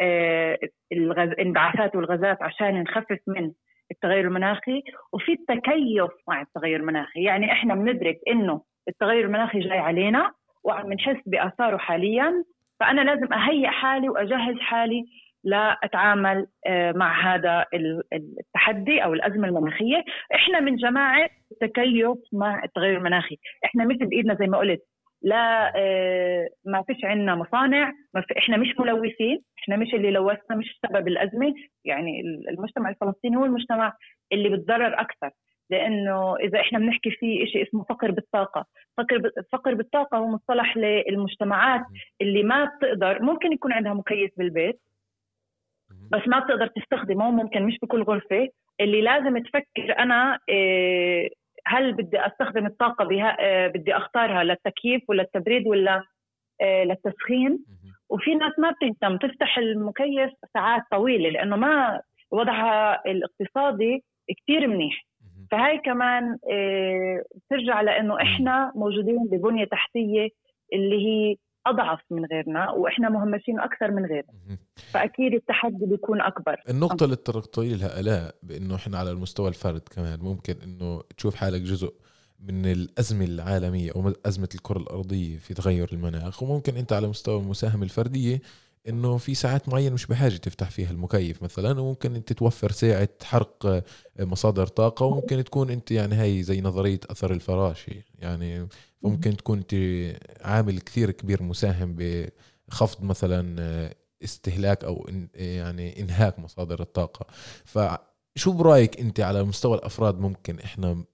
آه، 0.00 0.58
الانبعاثات 0.92 1.96
والغازات 1.96 2.42
عشان 2.42 2.82
نخفف 2.82 3.18
من 3.26 3.52
التغير 3.90 4.24
المناخي 4.24 4.82
وفي 5.12 5.32
التكيف 5.32 6.10
مع 6.28 6.40
التغير 6.40 6.80
المناخي. 6.80 7.22
يعني 7.22 7.52
إحنا 7.52 7.74
بندرك 7.74 8.18
إنه 8.28 8.62
التغير 8.88 9.24
المناخي 9.24 9.60
جاي 9.60 9.78
علينا 9.78 10.32
وعم 10.64 10.92
نحس 10.92 11.16
بآثاره 11.26 11.76
حاليا 11.76 12.44
فأنا 12.80 13.00
لازم 13.00 13.32
أهيئ 13.32 13.66
حالي 13.68 14.08
وأجهز 14.08 14.58
حالي 14.60 15.04
لاتعامل 15.44 16.46
آه، 16.66 16.92
مع 16.92 17.34
هذا 17.34 17.64
التحدي 18.12 19.04
أو 19.04 19.14
الأزمة 19.14 19.48
المناخية، 19.48 20.04
إحنا 20.34 20.60
من 20.60 20.76
جماعة 20.76 21.28
التكيف 21.52 22.18
مع 22.32 22.64
التغير 22.64 22.96
المناخي، 22.98 23.38
إحنا 23.64 23.84
مش 23.84 23.96
بإيدنا 23.96 24.34
زي 24.34 24.46
ما 24.46 24.58
قلت. 24.58 24.82
لا 25.22 25.72
آه، 25.76 26.48
ما 26.64 26.82
فيش 26.82 27.04
عندنا 27.04 27.34
مصانع 27.34 27.92
ما 28.14 28.20
في 28.20 28.38
إحنا 28.38 28.56
مش 28.56 28.68
ملوثين 28.78 29.42
إحنا 29.58 29.76
مش 29.76 29.94
اللي 29.94 30.10
لوثنا 30.10 30.56
مش 30.56 30.80
سبب 30.86 31.08
الأزمة. 31.08 31.54
يعني 31.84 32.20
المجتمع 32.50 32.90
الفلسطيني 32.90 33.36
هو 33.36 33.44
المجتمع 33.44 33.92
اللي 34.32 34.48
بتضرر 34.48 35.00
أكثر. 35.00 35.30
لأنه 35.70 36.36
إذا 36.36 36.60
إحنا 36.60 36.78
بنحكي 36.78 37.10
في 37.10 37.46
شيء 37.46 37.62
اسمه 37.62 37.84
فقر 37.84 38.10
بالطاقة. 38.10 38.66
فقر 38.96 39.30
فقر 39.52 39.74
بالطاقة 39.74 40.18
هو 40.18 40.26
مصطلح 40.28 40.76
للمجتمعات 40.76 41.82
اللي 42.20 42.42
ما 42.42 42.64
بتقدر 42.64 43.22
ممكن 43.22 43.52
يكون 43.52 43.72
عندها 43.72 43.94
مكيف 43.94 44.30
بالبيت 44.36 44.80
بس 46.12 46.28
ما 46.28 46.38
بتقدر 46.38 46.66
تستخدمه 46.66 47.30
ممكن 47.30 47.62
مش 47.62 47.78
بكل 47.82 48.02
غرفة. 48.02 48.48
اللي 48.80 49.00
لازم 49.00 49.38
تفكر 49.38 49.98
أنا 49.98 50.38
إيه، 50.48 51.30
هل 51.66 51.92
بدي 51.92 52.26
أستخدم 52.26 52.66
الطاقة 52.66 53.04
بها 53.04 53.40
إيه، 53.40 53.68
بدي 53.68 53.96
أختارها 53.96 54.44
للتكييف 54.44 55.02
ولا 55.08 55.22
التبريد 55.22 55.66
ولا 55.66 56.02
إيه، 56.60 56.84
للتسخين؟ 56.84 57.64
وفي 58.10 58.34
ناس 58.34 58.52
ما 58.58 58.70
بتهتم 58.70 59.16
تفتح 59.16 59.58
المكيف 59.58 60.30
ساعات 60.54 60.82
طويلة 60.90 61.28
لأنه 61.30 61.56
ما 61.56 62.00
وضعها 62.30 63.02
الاقتصادي 63.06 64.04
كثير 64.42 64.66
منيح. 64.66 65.04
فهي 65.50 65.78
كمان 65.78 66.38
بترجع 67.36 67.80
لأنه 67.80 68.22
إحنا 68.22 68.72
موجودين 68.74 69.26
ببنية 69.32 69.64
تحتية 69.64 70.28
اللي 70.72 71.06
هي 71.06 71.36
أضعف 71.66 72.00
من 72.10 72.24
غيرنا 72.24 72.70
وإحنا 72.70 73.08
مهمشين 73.08 73.60
أكثر 73.60 73.90
من 73.90 74.06
غيرنا. 74.06 74.58
فأكيد 74.76 75.34
التحدي 75.34 75.86
بيكون 75.86 76.20
أكبر. 76.20 76.56
النقطة 76.68 77.04
اللي 77.04 77.16
تطرقتي 77.16 77.74
لها 77.74 78.00
الاء 78.00 78.34
بإنه 78.42 78.74
إحنا 78.74 78.98
على 78.98 79.10
المستوى 79.10 79.48
الفرد 79.48 79.80
كمان. 79.80 80.20
ممكن 80.20 80.54
إنه 80.64 81.02
تشوف 81.16 81.34
حالك 81.34 81.60
جزء 81.60 81.94
من 82.40 82.66
الأزمة 82.66 83.24
العالمية 83.24 83.90
أو 83.96 84.12
أزمة 84.26 84.48
الكرة 84.54 84.78
الأرضية 84.78 85.38
في 85.38 85.54
تغير 85.54 85.88
المناخ 85.92 86.42
وممكن 86.42 86.76
أنت 86.76 86.92
على 86.92 87.08
مستوى 87.08 87.40
المساهمة 87.40 87.84
الفردية 87.84 88.40
إنه 88.88 89.16
في 89.16 89.34
ساعات 89.34 89.68
معينة 89.68 89.94
مش 89.94 90.06
بحاجة 90.06 90.36
تفتح 90.36 90.70
فيها 90.70 90.90
المكيف 90.90 91.42
مثلا 91.42 91.80
وممكن 91.80 92.14
أنت 92.14 92.32
توفر 92.32 92.70
ساعة 92.72 93.08
حرق 93.22 93.84
مصادر 94.18 94.66
طاقة 94.66 95.06
وممكن 95.06 95.44
تكون 95.44 95.70
أنت 95.70 95.90
يعني 95.90 96.22
هي 96.22 96.42
زي 96.42 96.60
نظرية 96.60 97.00
أثر 97.10 97.32
الفراشه 97.32 97.92
يعني 98.18 98.68
ممكن 99.02 99.36
تكون 99.36 99.58
أنت 99.58 99.74
عامل 100.40 100.80
كثير 100.80 101.10
كبير 101.10 101.42
مساهم 101.42 101.96
بخفض 102.68 103.04
مثلا 103.04 103.94
استهلاك 104.24 104.84
أو 104.84 105.08
يعني 105.34 106.00
إنهاك 106.00 106.38
مصادر 106.38 106.80
الطاقة. 106.82 107.26
فشو 107.64 108.52
برأيك 108.52 109.00
أنت 109.00 109.20
على 109.20 109.44
مستوى 109.44 109.76
الأفراد 109.78 110.18
ممكن 110.20 110.60
إحنا 110.60 111.04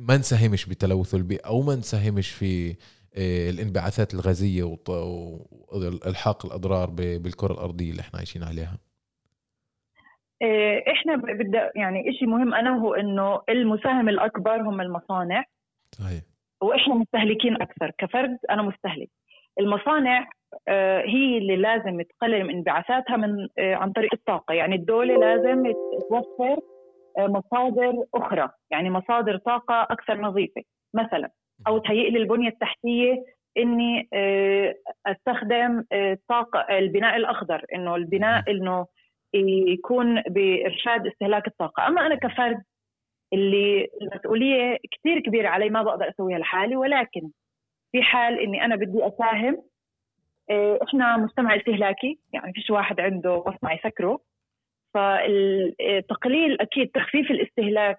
ما 0.00 0.16
نساهمش 0.16 0.66
بتلوث 0.66 1.14
البيئة 1.14 1.46
أو 1.46 1.62
ما 1.62 1.74
نساهمش 1.74 2.30
في 2.30 2.70
آه، 2.70 2.76
الانبعاثات 3.18 4.14
الغازية 4.14 4.62
والحاق 5.72 6.46
الأضرار 6.46 6.90
بالكرة 6.90 7.52
الأرضية 7.52 7.90
اللي 7.90 8.00
إحنا 8.00 8.18
عايشين 8.18 8.42
عليها. 8.42 8.78
آه، 10.42 10.82
إحنا 10.92 11.16
بدأ 11.16 11.72
يعني 11.76 12.12
شيء 12.18 12.28
مهم 12.28 12.54
أنا 12.54 12.76
وهو 12.76 12.94
إنه 12.94 13.40
المساهم 13.48 14.08
الأكبر 14.08 14.62
هم 14.62 14.80
المصانع. 14.80 15.44
صحيح. 15.92 16.22
وإحنا 16.60 16.94
مستهلكين 16.94 17.62
أكثر 17.62 17.90
كفرد 17.98 18.38
أنا 18.50 18.62
مستهلك. 18.62 19.10
المصانع 19.60 20.28
آه، 20.68 21.00
هي 21.00 21.38
اللي 21.38 21.56
لازم 21.56 22.02
تقلل 22.02 22.44
من 22.44 22.54
انبعاثاتها 22.54 23.16
من 23.16 23.48
عن 23.58 23.92
طريق 23.92 24.14
الطاقة. 24.14 24.54
يعني 24.54 24.74
الدولة 24.74 25.16
لازم 25.16 25.72
توفر 26.08 26.56
مصادر 27.18 28.04
أخرى. 28.14 28.48
يعني 28.70 28.90
مصادر 28.90 29.36
طاقة 29.36 29.82
أكثر 29.82 30.20
نظيفة. 30.20 30.62
مثلا 30.94 31.30
أو 31.66 31.78
تهيئ 31.78 32.10
لي 32.10 32.18
البنية 32.18 32.48
التحتية 32.48 33.24
إني 33.58 34.08
آه، 34.12 34.74
أستخدم 35.06 35.84
الطاقه 35.92 36.60
آه، 36.60 36.78
البناء 36.78 37.16
الأخضر 37.16 37.64
إنه 37.74 37.96
البناء 37.96 38.50
إنه 38.50 38.86
يكون 39.68 40.22
بإرشاد 40.22 41.06
استهلاك 41.06 41.46
الطاقة. 41.46 41.86
أما 41.86 42.06
أنا 42.06 42.14
كفرد 42.14 42.62
اللي 43.32 43.88
المسؤولية 44.02 44.78
كثير 44.90 45.20
كبيرة 45.20 45.48
علي 45.48 45.70
ما 45.70 45.82
بقدر 45.82 46.08
أسويها 46.08 46.38
لحالي 46.38 46.76
ولكن 46.76 47.30
في 47.92 48.02
حال 48.02 48.40
إني 48.40 48.64
أنا 48.64 48.76
بدي 48.76 49.06
أساهم 49.06 49.62
آه، 50.50 50.78
إحنا 50.82 51.16
مجتمع 51.16 51.56
استهلاكي 51.56 52.18
يعني 52.32 52.52
فيش 52.52 52.70
واحد 52.70 53.00
عنده 53.00 53.44
مصنع 53.46 53.72
يسكره 53.72 54.20
فالتقليل 54.94 56.60
أكيد 56.60 56.90
تخفيف 56.90 57.30
الاستهلاك 57.30 57.98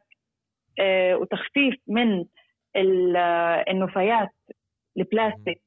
وتخفيف 1.14 1.76
من 1.88 2.26
النفايات 2.78 4.30
البلاستيك 4.98 5.62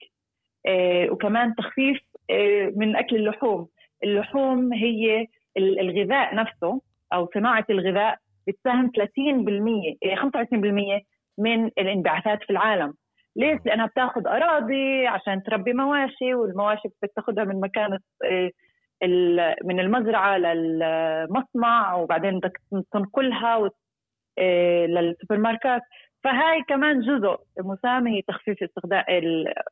آه، 0.67 1.11
وكمان 1.11 1.55
تخفيف 1.55 1.99
آه، 2.31 2.73
من 2.77 2.97
أكل 2.97 3.17
اللحوم. 3.17 3.69
اللحوم 4.05 4.73
هي 4.73 5.27
الغذاء 5.57 6.35
نفسه 6.35 6.81
أو 7.13 7.29
صناعة 7.35 7.65
الغذاء 7.71 8.19
بتساهم 8.47 8.91
30% 8.97 10.17
25% 10.17 11.01
من 11.39 11.67
الانبعاثات 11.67 12.43
في 12.43 12.51
العالم. 12.51 12.95
ليش؟ 13.37 13.59
لأنها 13.67 13.87
بتاخذ 13.87 14.27
أراضي 14.27 15.07
عشان 15.07 15.43
تربي 15.43 15.73
مواشي 15.73 16.35
والمواشي 16.35 16.89
بتاخذها 17.03 17.45
من 17.45 17.61
مكان 17.61 17.99
آه، 18.25 18.51
من 19.65 19.81
المزرعة 19.81 20.39
للمصنع 20.39 21.95
وبعدين 21.95 22.39
بدك 22.39 22.61
تنقلها 22.93 23.71
للسوبر 24.87 25.39
ماركت 25.39 25.83
فهاي 26.25 26.63
كمان 26.69 27.01
جزء 27.01 27.37
مساهم 27.59 28.07
هي 28.07 28.23
تخفيف 28.23 28.63
استخدام 28.63 29.05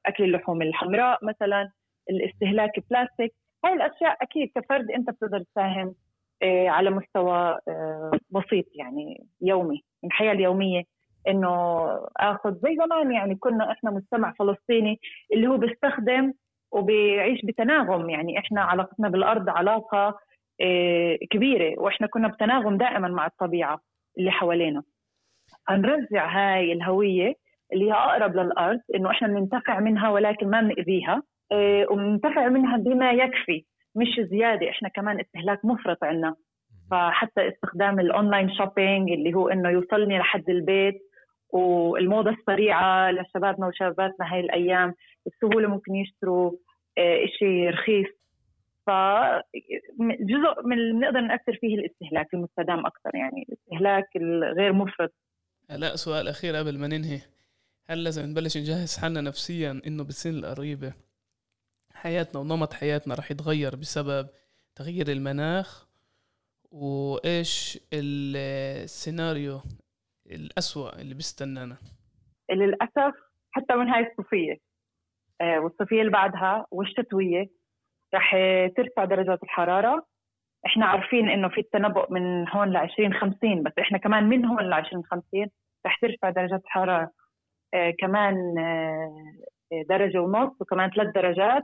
أكل 0.06 0.24
اللحوم 0.24 0.62
الحمراء 0.62 1.24
مثلا 1.24 1.70
الاستهلاك 2.10 2.78
البلاستيك 2.78 3.34
هاي 3.64 3.72
الأشياء 3.72 4.16
أكيد 4.22 4.50
كفرد 4.54 4.90
أنت 4.90 5.10
بتقدر 5.10 5.42
تساهم 5.42 5.94
آه، 6.42 6.68
على 6.68 6.90
مستوى 6.90 7.58
آه، 7.68 8.10
بسيط 8.30 8.64
يعني 8.74 9.26
يومي 9.40 9.84
من 10.02 10.08
الحياة 10.08 10.32
اليومية. 10.32 10.82
إنه 11.28 11.48
آخذ 12.16 12.54
زي 12.54 12.76
زمان 12.76 13.12
يعني 13.12 13.34
كنا 13.34 13.72
إحنا 13.72 13.90
مجتمع 13.90 14.32
فلسطيني 14.38 15.00
اللي 15.34 15.46
هو 15.48 15.56
بيستخدم 15.56 16.32
وبيعيش 16.72 17.40
بتناغم. 17.44 18.10
يعني 18.10 18.38
إحنا 18.38 18.62
علاقتنا 18.62 19.08
بالأرض 19.08 19.48
علاقة 19.48 20.18
آه، 20.60 21.18
كبيرة 21.30 21.80
وإحنا 21.80 22.06
كنا 22.06 22.28
بتناغم 22.28 22.76
دائما 22.76 23.08
مع 23.08 23.26
الطبيعة 23.26 23.80
اللي 24.18 24.30
حوالينا. 24.30 24.82
هنرجع 25.68 26.26
هاي 26.28 26.72
الهوية 26.72 27.34
اللي 27.72 27.84
هي 27.88 27.92
أقرب 27.92 28.36
للأرض 28.36 28.80
إنه 28.94 29.10
إحنا 29.10 29.28
بننتفع 29.28 29.80
منها 29.80 30.10
ولكن 30.10 30.50
ما 30.50 30.60
بنأذيها. 30.60 31.22
إيه 31.52 31.86
وبننتفع 31.90 32.48
منها 32.48 32.76
بما 32.76 33.12
يكفي 33.12 33.64
مش 33.96 34.20
زيادة 34.30 34.70
إحنا 34.70 34.88
كمان 34.88 35.20
استهلاك 35.20 35.64
مفرط 35.64 36.04
عندنا 36.04 36.34
فحتى 36.90 37.48
استخدام 37.48 38.00
ال 38.00 38.07
online 38.07 38.50
shopping 38.54 39.10
اللي 39.10 39.34
هو 39.34 39.48
إنه 39.48 39.70
يوصلني 39.70 40.18
لحد 40.18 40.50
البيت 40.50 40.94
والموضة 41.50 42.30
السريعة 42.30 43.10
لشبابنا 43.10 43.66
وشاباتنا 43.66 44.34
هاي 44.34 44.40
الأيام 44.40 44.94
بسهوله 45.26 45.68
ممكن 45.68 45.94
يشتروا 45.94 46.52
آه، 46.98 47.26
شيء 47.26 47.70
رخيص. 47.70 48.06
فجزء 48.86 50.66
من 50.66 50.78
اللي 50.78 50.92
بنقدر 50.92 51.20
نأثر 51.20 51.52
فيه 51.60 51.74
الاستهلاك 51.78 52.34
المستدام 52.34 52.86
أكثر 52.86 53.10
يعني 53.14 53.46
الاستهلاك 53.48 54.08
الغير 54.16 54.72
مفرط. 54.72 55.14
لا 55.70 55.96
سؤال 55.96 56.28
أخير 56.28 56.56
قبل 56.56 56.78
ما 56.78 56.86
ننهي. 56.86 57.20
هل 57.86 58.04
لازم 58.04 58.26
نبلش 58.26 58.56
نجهز 58.56 58.98
حالنا 58.98 59.20
نفسيا 59.20 59.82
إنه 59.86 60.04
بالسن 60.04 60.38
القريبة؟ 60.38 60.92
حياتنا 61.92 62.40
ونمط 62.40 62.72
حياتنا 62.72 63.14
رح 63.14 63.30
يتغير 63.30 63.76
بسبب 63.76 64.28
تغيير 64.74 65.08
المناخ 65.08 65.88
وإيش 66.70 67.80
السيناريو 67.92 69.60
الأسوأ 70.26 71.00
اللي 71.00 71.14
بيستنانا؟ 71.14 71.76
للأسف 72.50 73.14
حتى 73.50 73.74
من 73.74 73.88
هاي 73.88 74.06
الصيفية 74.10 74.60
آه، 75.40 75.60
والصيفية 75.60 76.00
اللي 76.00 76.12
بعدها 76.12 76.66
والشتوية 76.70 77.50
رح 78.14 78.36
ترفع 78.76 79.04
درجات 79.04 79.42
الحرارة. 79.42 80.06
إحنا 80.66 80.86
عارفين 80.86 81.28
إنه 81.28 81.48
في 81.48 81.60
التنبؤ 81.60 82.12
من 82.12 82.48
هون 82.48 82.68
ل 82.72 82.76
2050 82.76 83.62
بس 83.62 83.72
إحنا 83.80 83.98
كمان 83.98 84.24
من 84.28 84.44
هون 84.44 84.62
ل 84.62 84.72
2050 84.74 85.46
رح 85.86 85.98
ترفع 86.02 86.30
درجات 86.30 86.64
الحرارة 86.64 87.10
آه 87.74 87.90
كمان 87.98 88.58
آه 88.58 89.82
درجة 89.88 90.18
ونص 90.18 90.52
وكمان 90.60 90.90
ثلاث 90.90 91.14
درجات. 91.14 91.62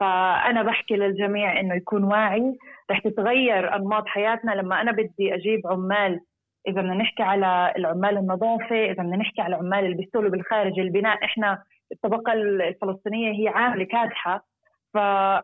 فأنا 0.00 0.62
بحكي 0.62 0.94
للجميع 0.94 1.60
إنه 1.60 1.74
يكون 1.74 2.04
واعي 2.04 2.58
رح 2.90 2.98
تتغير 3.00 3.76
أنماط 3.76 4.06
حياتنا. 4.08 4.52
لما 4.52 4.80
أنا 4.80 4.92
بدي 4.92 5.34
أجيب 5.34 5.66
عمال 5.66 6.20
إذا 6.68 6.80
بدنا 6.80 6.94
نحكي 6.94 7.22
على 7.22 7.72
العمال 7.76 8.16
النظافة 8.18 8.84
إذا 8.84 8.92
بدنا 8.92 9.16
نحكي 9.16 9.40
على 9.42 9.56
العمال 9.56 9.84
اللي 9.84 9.96
بيشتغلوا 9.96 10.30
بالخارج 10.30 10.78
البناء 10.80 11.24
إحنا 11.24 11.62
الطبقة 11.92 12.32
الفلسطينية 12.32 13.32
هي 13.32 13.48
عاملة 13.48 13.84
كادحة. 13.84 14.44
ف 14.94 14.98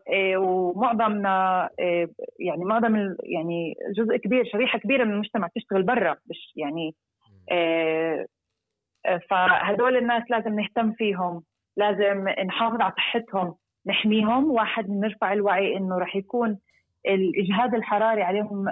إيه، 0.09 0.37
ومعظمنا 0.37 1.69
إيه، 1.79 2.09
يعني 2.39 2.65
معظم 2.65 3.15
يعني 3.23 3.75
جزء 3.97 4.17
كبير 4.17 4.45
شريحة 4.51 4.79
كبيرة 4.79 5.03
من 5.03 5.11
المجتمع 5.11 5.47
تشتغل 5.55 5.83
برا 5.83 6.15
مش 6.29 6.53
يعني 6.55 6.95
إيه، 7.51 8.27
فهدول 9.29 9.97
الناس 9.97 10.23
لازم 10.29 10.59
نهتم 10.59 10.91
فيهم 10.91 11.43
لازم 11.77 12.29
نحافظ 12.29 12.81
على 12.81 12.93
صحتهم 12.97 13.55
نحميهم. 13.85 14.51
واحد 14.51 14.89
نرفع 14.89 15.33
الوعي 15.33 15.77
إنه 15.77 15.97
رح 15.97 16.15
يكون 16.15 16.59
الإجهاد 17.07 17.75
الحراري 17.75 18.23
عليهم 18.23 18.67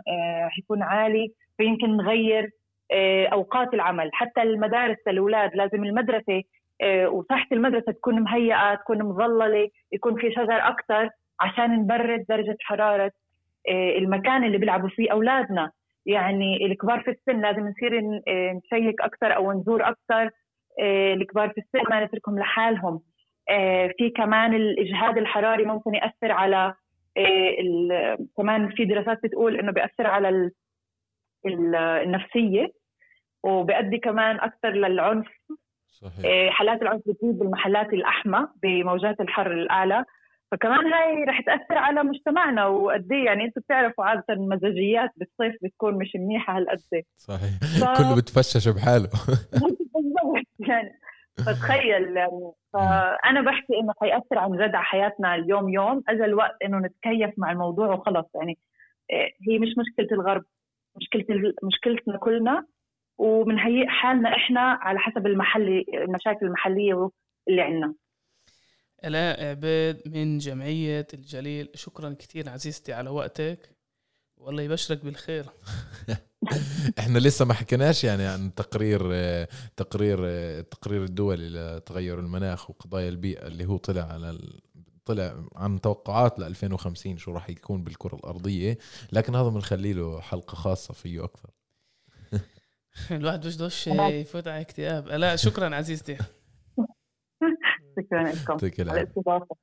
رح 0.46 0.60
يكون 0.60 0.84
عالي 0.84 1.34
فيمكن 1.57 1.98
نغير 1.98 2.51
أوقات 3.34 3.74
العمل. 3.74 4.10
حتى 4.13 4.41
المدارس 4.41 4.98
للأولاد 5.07 5.55
لازم 5.55 5.84
المدرسة 5.84 6.43
آه، 6.81 7.10
وتحت 7.10 7.51
المدرسة 7.53 7.91
تكون 7.91 8.22
مهيئة 8.22 8.75
تكون 8.75 9.03
مظللة 9.03 9.69
يكون 9.91 10.15
في 10.15 10.31
شجر 10.31 10.67
أكثر 10.67 11.10
عشان 11.39 11.72
نبرد 11.72 12.25
درجة 12.29 12.57
حرارة 12.62 13.12
آه، 13.69 13.98
المكان 13.98 14.43
اللي 14.43 14.57
بيلعبوا 14.57 14.89
فيه 14.89 15.12
أولادنا. 15.12 15.72
يعني 16.05 16.65
الكبار 16.65 17.01
في 17.01 17.12
السن 17.12 17.41
لازم 17.41 17.67
نصير 17.67 18.22
آه، 18.27 18.51
نشيك 18.51 19.01
أكثر 19.01 19.36
أو 19.36 19.53
نزور 19.53 19.89
أكثر 19.89 20.29
الكبار 21.13 21.50
في 21.50 21.57
السن 21.62 21.89
ما 21.89 22.05
نتركهم 22.05 22.39
لحالهم. 22.39 23.01
في 23.98 24.10
كمان 24.15 24.53
الإجهاد 24.53 25.17
الحراري 25.17 25.65
ممكن 25.65 25.96
يأثر 25.96 26.31
على 26.31 26.74
كمان 28.38 28.69
في 28.69 28.86
دراسات 28.86 29.19
بتقول 29.23 29.60
إنه 29.60 29.71
بيأثر 29.71 30.08
على 30.08 30.52
النفسية 31.45 32.71
وبيؤدي 33.43 33.97
كمان 33.97 34.39
أكثر 34.39 34.69
للعنف. 34.69 35.28
صحيح. 35.91 36.26
إيه، 36.26 36.50
حالات 36.50 36.82
العنف 36.82 37.02
بتزيد 37.08 37.39
بالمحلات 37.39 37.93
الأحمى 37.93 38.47
بموجات 38.63 39.21
الحر 39.21 39.52
الأعلى. 39.52 40.06
فكمان 40.52 40.93
هاي 40.93 41.23
رح 41.23 41.41
تأثر 41.41 41.78
على 41.78 42.04
مجتمعنا 42.04 42.65
وقد 42.65 43.12
إيه 43.12 43.26
يعني 43.26 43.45
أنتم 43.45 43.62
بتعرفوا 43.62 44.06
عادة 44.06 44.23
المزاجيات 44.30 45.10
بالصيف 45.17 45.56
بتكون 45.63 45.93
مش 45.93 46.12
منيحة 46.15 46.58
هالقد 46.58 46.78
صحيح. 47.17 47.50
ف... 47.80 47.84
كله 47.97 48.15
بتفشش 48.15 48.67
بحاله. 48.67 49.10
يعني. 50.69 51.00
فتخيل 51.38 52.17
يعني. 52.17 52.52
فأنا 52.73 53.41
بحكي 53.41 53.80
إنه 53.82 53.93
حيأثر 54.02 54.38
عن 54.38 54.52
جد 54.52 54.76
على 54.76 54.84
حياتنا 54.84 55.36
اليوم 55.36 55.69
يوم. 55.69 56.04
اجى 56.10 56.26
الوقت 56.26 56.56
إنه 56.65 56.78
نتكيف 56.78 57.34
مع 57.38 57.52
الموضوع 57.52 57.93
وخلص 57.93 58.26
يعني. 58.36 58.58
إيه، 59.12 59.32
هي 59.50 59.60
مش 59.60 59.69
مشكلة 59.78 60.08
الغرب 60.12 60.43
مشكلة 60.97 61.54
مشكلتنا 61.63 62.17
كلنا. 62.17 62.65
وبنهيئ 63.17 63.88
حالنا 63.88 64.36
إحنا 64.36 64.62
على 64.62 64.99
حسب 64.99 65.27
المحلي 65.27 65.86
المشاكل 65.93 66.45
المحلية 66.45 67.10
اللي 67.49 67.62
عندنا. 67.62 67.93
الاء 69.06 69.45
عبيد 69.45 70.01
من 70.06 70.38
جمعية 70.38 71.08
الجليل 71.13 71.69
شكرا 71.75 72.15
كثير 72.19 72.49
عزيزتي 72.49 72.93
على 72.93 73.10
وقتك. 73.10 73.77
والله 74.38 74.63
يبشرك 74.63 75.06
بالخير. 75.06 75.45
إحنا 76.99 77.19
لسه 77.19 77.45
ما 77.45 77.53
حكيناش 77.53 78.03
يعني 78.03 78.25
عن 78.25 78.56
تقرير 78.56 78.99
تقرير 79.77 80.17
التقرير 80.23 81.03
الدولي 81.03 81.49
لتغير 81.49 82.19
المناخ 82.19 82.69
وقضايا 82.69 83.10
البيئة 83.10 83.47
اللي 83.47 83.65
هو 83.65 83.77
طلع 83.77 84.01
على 84.01 84.38
طلع 85.06 85.43
عن 85.56 85.82
توقعات 85.82 86.39
ل 86.39 86.43
2050 86.43 87.17
شو 87.17 87.32
راح 87.32 87.49
يكون 87.49 87.84
بالكرة 87.84 88.15
الأرضية. 88.15 88.77
لكن 89.12 89.36
هذا 89.36 89.49
بنخلي 89.49 89.93
له 89.93 90.21
حلقة 90.21 90.56
خاصة 90.56 90.93
فيه 90.93 91.23
أكثر. 91.23 91.49
الواحد 93.12 93.47
مش 93.47 93.57
دوش 93.57 93.88
يفوت 93.88 94.47
على 94.47 94.62
اكتئاب 94.62 95.07
لا 95.07 95.36
شكرا 95.36 95.75
عزيزتي. 95.75 96.17
شكرا 97.99 98.23
لكم. 98.23 98.89
على 98.89 99.01
الاستضافة. 99.01 99.55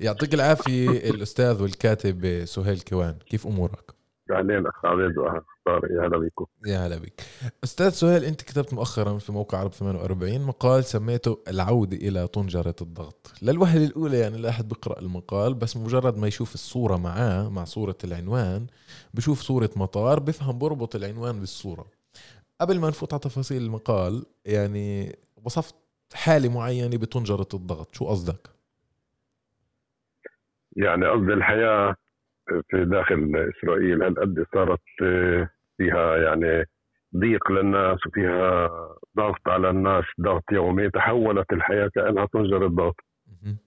يعطيك 0.00 0.34
العافية 0.34 0.90
الأستاذ 0.90 1.62
والكاتب 1.62 2.44
سهيل 2.44 2.80
كوان. 2.80 3.18
كيف 3.26 3.46
أمورك؟ 3.46 3.95
اهلين 4.30 4.66
اخ 4.66 4.84
عبيد 4.84 5.18
واخ 5.18 5.42
يا 5.90 6.06
هلا 6.06 6.18
بكم 6.18 6.46
يا 6.66 6.86
هلا 6.86 6.96
بك 6.96 7.20
أستاذ 7.64 7.90
سهيل 7.90 8.24
أنت 8.24 8.42
كتبت 8.42 8.74
مؤخرا 8.74 9.18
في 9.18 9.32
موقع 9.32 9.58
عرب 9.58 9.72
48 9.72 10.40
مقال 10.40 10.84
سميته 10.84 11.42
العودة 11.48 11.96
إلى 11.96 12.26
طنجرة 12.26 12.74
الضغط. 12.80 13.32
للوهلة 13.42 13.84
الأولى 13.84 14.18
يعني 14.18 14.36
الواحد 14.36 14.68
بيقرأ 14.68 14.98
المقال 15.00 15.54
بس 15.54 15.76
مجرد 15.76 16.16
ما 16.18 16.26
يشوف 16.26 16.54
الصورة 16.54 16.96
معاه 16.96 17.48
مع 17.48 17.64
صورة 17.64 17.96
العنوان 18.04 18.66
بشوف 19.14 19.40
صورة 19.40 19.70
مطار 19.76 20.20
بفهم 20.20 20.58
بربط 20.58 20.96
العنوان 20.96 21.40
بالصورة. 21.40 21.86
قبل 22.60 22.80
ما 22.80 22.88
نفوت 22.88 23.12
على 23.12 23.20
تفاصيل 23.20 23.62
المقال 23.62 24.26
يعني 24.44 25.16
وصفت 25.44 25.74
حالة 26.14 26.48
معينة 26.48 26.96
بطنجرة 26.96 27.48
الضغط. 27.54 27.94
شو 27.94 28.04
قصدك؟ 28.06 28.48
يعني 30.76 31.06
قصدي 31.06 31.32
الحياة 31.32 31.96
في 32.70 32.84
داخل 32.84 33.50
إسرائيل 33.56 34.02
هالقد 34.02 34.46
صارت 34.54 34.80
آه، 35.02 35.48
فيها 35.76 36.16
يعني 36.16 36.64
ضيق 37.16 37.52
للناس 37.52 38.06
وفيها 38.06 38.70
ضغط 39.16 39.48
على 39.48 39.70
الناس 39.70 40.04
ضغط 40.20 40.44
يومي 40.52 40.90
تحولت 40.90 41.52
الحياة 41.52 41.90
كأنها 41.94 42.26
تنجر 42.26 42.66
الضغط. 42.66 42.96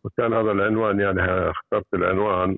وكان 0.04 0.34
هذا 0.34 0.52
العنوان 0.52 1.00
يعني 1.00 1.22
اخترت 1.50 1.86
العنوان 1.94 2.58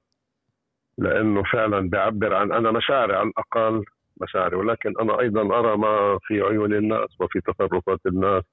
لأنه 0.98 1.44
فعلا 1.44 1.90
بيعبر 1.90 2.34
عن 2.34 2.52
أنا 2.52 2.72
مشاعري 2.72 3.14
على 3.14 3.30
الأقل 3.30 3.84
مشاعري 4.22 4.56
ولكن 4.56 4.94
أنا 5.02 5.20
أيضا 5.20 5.60
أرى 5.60 5.78
ما 5.78 6.20
في 6.22 6.42
عيون 6.42 6.74
الناس 6.74 7.10
وفي 7.20 7.42
تصرفات 7.42 8.00
الناس 8.06 8.44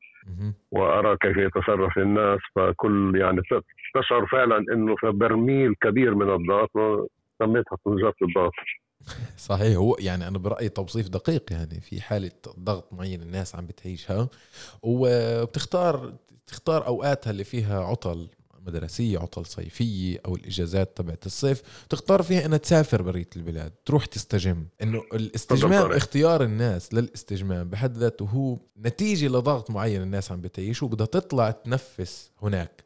وأرى 0.70 1.16
كيف 1.16 1.36
يتصرف 1.36 1.98
الناس 1.98 2.38
فكل 2.54 3.12
يعني 3.16 3.40
تشعر 3.94 4.26
فعلا 4.26 4.64
إنه 4.72 4.96
في 4.96 5.10
برميل 5.10 5.74
كبير 5.80 6.14
من 6.14 6.30
الضغط 6.30 6.70
سميتها 7.38 7.78
طنجات 7.84 8.14
الضغط. 8.22 8.52
صحيح 9.36 9.76
هو 9.76 9.96
يعني 10.00 10.28
أنا 10.28 10.38
برأيي 10.38 10.68
توصيف 10.68 11.08
دقيق 11.08 11.52
يعني 11.52 11.80
في 11.80 12.00
حالة 12.00 12.30
ضغط 12.58 12.92
معين 12.92 13.22
الناس 13.22 13.54
عم 13.54 13.66
بتعيشها 13.66 14.28
وبتختار 14.82 16.14
تختار 16.46 16.86
أوقاتها 16.86 17.30
اللي 17.30 17.44
فيها 17.44 17.80
عطل 17.80 18.28
مدرسية 18.66 19.18
عطل 19.18 19.46
صيفية 19.46 20.20
أو 20.26 20.36
الإجازات 20.36 20.96
تبعت 20.96 21.26
الصيف 21.26 21.62
تختار 21.88 22.22
فيها 22.22 22.46
أنها 22.46 22.58
تسافر 22.58 23.02
برية 23.02 23.28
البلاد 23.36 23.72
تروح 23.84 24.06
تستجم. 24.06 24.66
أنه 24.82 25.02
الاستجمام 25.14 25.92
اختيار 25.92 26.42
الناس 26.42 26.94
للاستجمام 26.94 27.70
بحد 27.70 27.96
ذاته 27.96 28.24
هو 28.24 28.56
نتيجة 28.78 29.26
لضغط 29.26 29.70
معين 29.70 30.02
الناس 30.02 30.32
عم 30.32 30.40
بتعيشه 30.40 30.84
وبدها 30.84 31.06
تطلع 31.06 31.50
تنفس 31.50 32.30
هناك. 32.42 32.84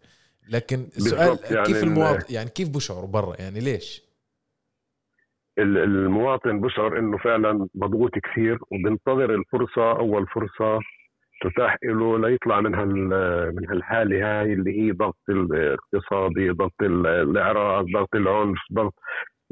لكن 0.48 0.88
السؤال 0.96 1.38
يعني 1.50 1.66
كيف 1.66 1.82
المواطن 1.82 2.34
يعني 2.34 2.50
كيف 2.50 2.68
بشعر 2.68 3.04
برا؟ 3.04 3.36
يعني 3.40 3.60
ليش؟ 3.60 4.02
المواطن 5.58 6.60
بشعر 6.60 6.98
إنه 6.98 7.18
فعلا 7.18 7.68
مضغوط 7.74 8.10
كثير 8.18 8.58
وبنتظر 8.70 9.34
الفرصة 9.34 9.92
أول 9.98 10.26
فرصة 10.26 10.80
تتاح 11.42 11.76
له 11.84 12.18
ليطلع 12.18 12.60
من 12.60 12.74
هال 12.74 12.94
من 13.56 13.68
هالحالة 13.70 14.40
هاي 14.40 14.52
اللي 14.52 14.80
هي 14.80 14.90
ضغط 14.92 15.16
الاقتصادي، 15.28 16.50
ضغط 16.50 16.82
الإعراض، 16.82 17.84
ضغط 17.94 18.14
العنف، 18.14 18.58
ضغط 18.72 18.94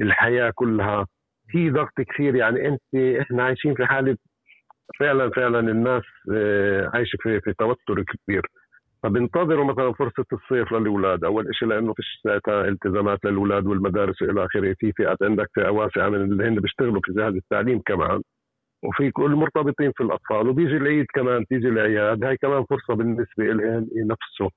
الحياة 0.01 0.53
كلها. 0.55 1.07
في 1.49 1.71
ضغط 1.71 2.01
كثير 2.01 2.35
يعني 2.37 2.69
أنت 2.69 2.83
إحنا 3.21 3.43
عايشين 3.45 3.75
في 3.75 3.87
حالة 3.87 4.17
فعلا 5.01 5.31
فعلا 5.31 5.61
الناس 5.61 6.03
آه، 6.35 6.91
عايشة 6.95 7.17
في 7.23 7.41
في 7.41 7.53
توتر 7.59 8.03
كبير. 8.05 8.43
فبنتظروا 9.03 9.65
مثلا 9.65 9.93
فرصة 9.93 10.25
الصيف 10.33 10.73
للأولاد. 10.73 11.25
أول 11.25 11.47
شيء 11.55 11.69
لأنه 11.69 11.95
فيش 11.95 12.21
ساعتها 12.25 12.69
التزامات 12.69 13.25
للأولاد 13.25 13.67
والمدارس 13.67 14.23
والى 14.23 14.45
آخره. 14.45 14.75
في 14.79 14.93
فئات 14.93 15.19
عندك 15.23 15.47
فئة 15.55 15.69
واسعة 15.71 16.09
من 16.09 16.23
اللي 16.33 16.45
هن 16.49 16.55
بيشتغلوا 16.61 17.01
في 17.05 17.13
جهاز 17.13 17.35
التعليم 17.35 17.81
كمان. 17.87 18.23
وفي 18.85 19.11
كل 19.11 19.31
مرتبطين 19.31 19.93
في 19.97 20.03
الأطفال. 20.03 20.49
وبيجي 20.49 20.77
العيد 20.77 21.07
كمان 21.15 21.47
تيجي 21.47 21.69
الاعياد 21.69 22.25
هاي 22.25 22.37
كمان 22.37 22.65
فرصة 22.71 22.95
بالنسبة 22.95 23.45
لهم 23.45 23.89
ينفسوا 23.97 24.51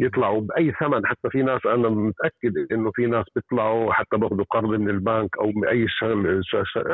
يطلعوا 0.00 0.40
بأي 0.40 0.72
ثمن. 0.80 1.06
حتى 1.06 1.30
في 1.30 1.42
ناس 1.42 1.66
أنا 1.66 1.88
متأكد 1.88 2.72
إنه 2.72 2.90
في 2.94 3.06
ناس 3.06 3.24
بيطلعوا 3.36 3.92
حتى 3.92 4.16
بأخذوا 4.16 4.44
قرض 4.50 4.70
من 4.70 4.90
البنك 4.90 5.38
أو 5.38 5.52
بأي 5.52 5.86
شغل 5.88 6.42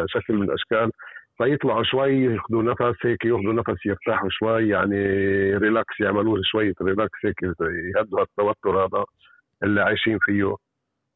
شكل 0.07 0.35
من 0.35 0.43
الأشكال. 0.43 0.91
فيطلعوا 1.39 1.83
شوي 1.83 2.25
ياخذوا 2.25 2.63
نفس 2.63 3.07
هيك 3.07 3.25
ياخذوا 3.25 3.53
نفس 3.53 3.87
يرتاحوا 3.87 4.29
شوي 4.31 4.69
يعني 4.69 4.97
relax 5.57 6.01
يعملوا 6.01 6.39
شوية 6.43 6.75
relax 6.83 7.19
هيك 7.25 7.43
يهدوا 7.97 8.23
التوتر 8.23 8.85
هذا 8.85 9.05
اللي 9.63 9.81
عايشين 9.81 10.19
فيه. 10.23 10.57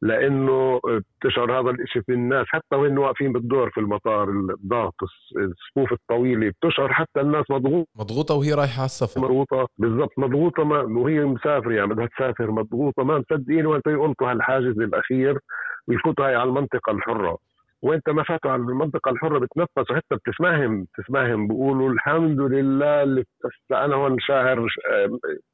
لأنه 0.01 0.79
بتشعر 1.21 1.59
هذا 1.59 1.69
الشيء 1.69 2.01
في 2.01 2.13
الناس 2.13 2.45
حتى 2.47 2.75
وين 2.75 2.97
واقفين 2.97 3.33
بالدور 3.33 3.69
في 3.69 3.79
المطار 3.79 4.29
الضغط 4.29 4.93
الصفوف 5.37 5.91
الطويلة 5.93 6.49
بتشعر 6.49 6.93
حتى 6.93 7.21
الناس 7.21 7.45
مضغوطه 7.49 7.87
مضغوطة 7.95 8.35
وهي 8.35 8.53
رايحة 8.53 8.77
على 8.77 8.85
السفر. 8.85 9.21
مضغوطة 9.21 9.67
بالضبط 9.77 10.19
مضغوطة 10.19 10.63
ما 10.63 10.81
وهي 10.81 11.19
مسافرة 11.19 11.73
يعني 11.73 11.87
بدها 11.87 12.05
تسافر 12.05 12.51
مضغوطة 12.51 13.03
ما 13.03 13.17
مصدقين 13.17 13.65
وين 13.65 13.81
يلقوا 13.87 14.31
هالحاجز 14.31 14.79
الاخير 14.79 15.39
ويفوتوا 15.87 16.25
هاي 16.25 16.35
على 16.35 16.49
المنطقة 16.49 16.91
الحرة. 16.91 17.37
وانت 17.81 18.09
ما 18.09 18.23
فاتوا 18.23 18.51
على 18.51 18.61
المنطقة 18.61 19.11
الحرة 19.11 19.39
بتنفس 19.39 19.91
وحتى 19.91 20.15
بتسمعهم 20.15 20.83
بتسمعهم 20.93 21.47
بيقولوا 21.47 21.89
الحمد 21.89 22.39
لله 22.39 23.03
اللي 23.03 23.23
أنا 23.71 23.95
هون 23.95 24.19
شاعر 24.19 24.67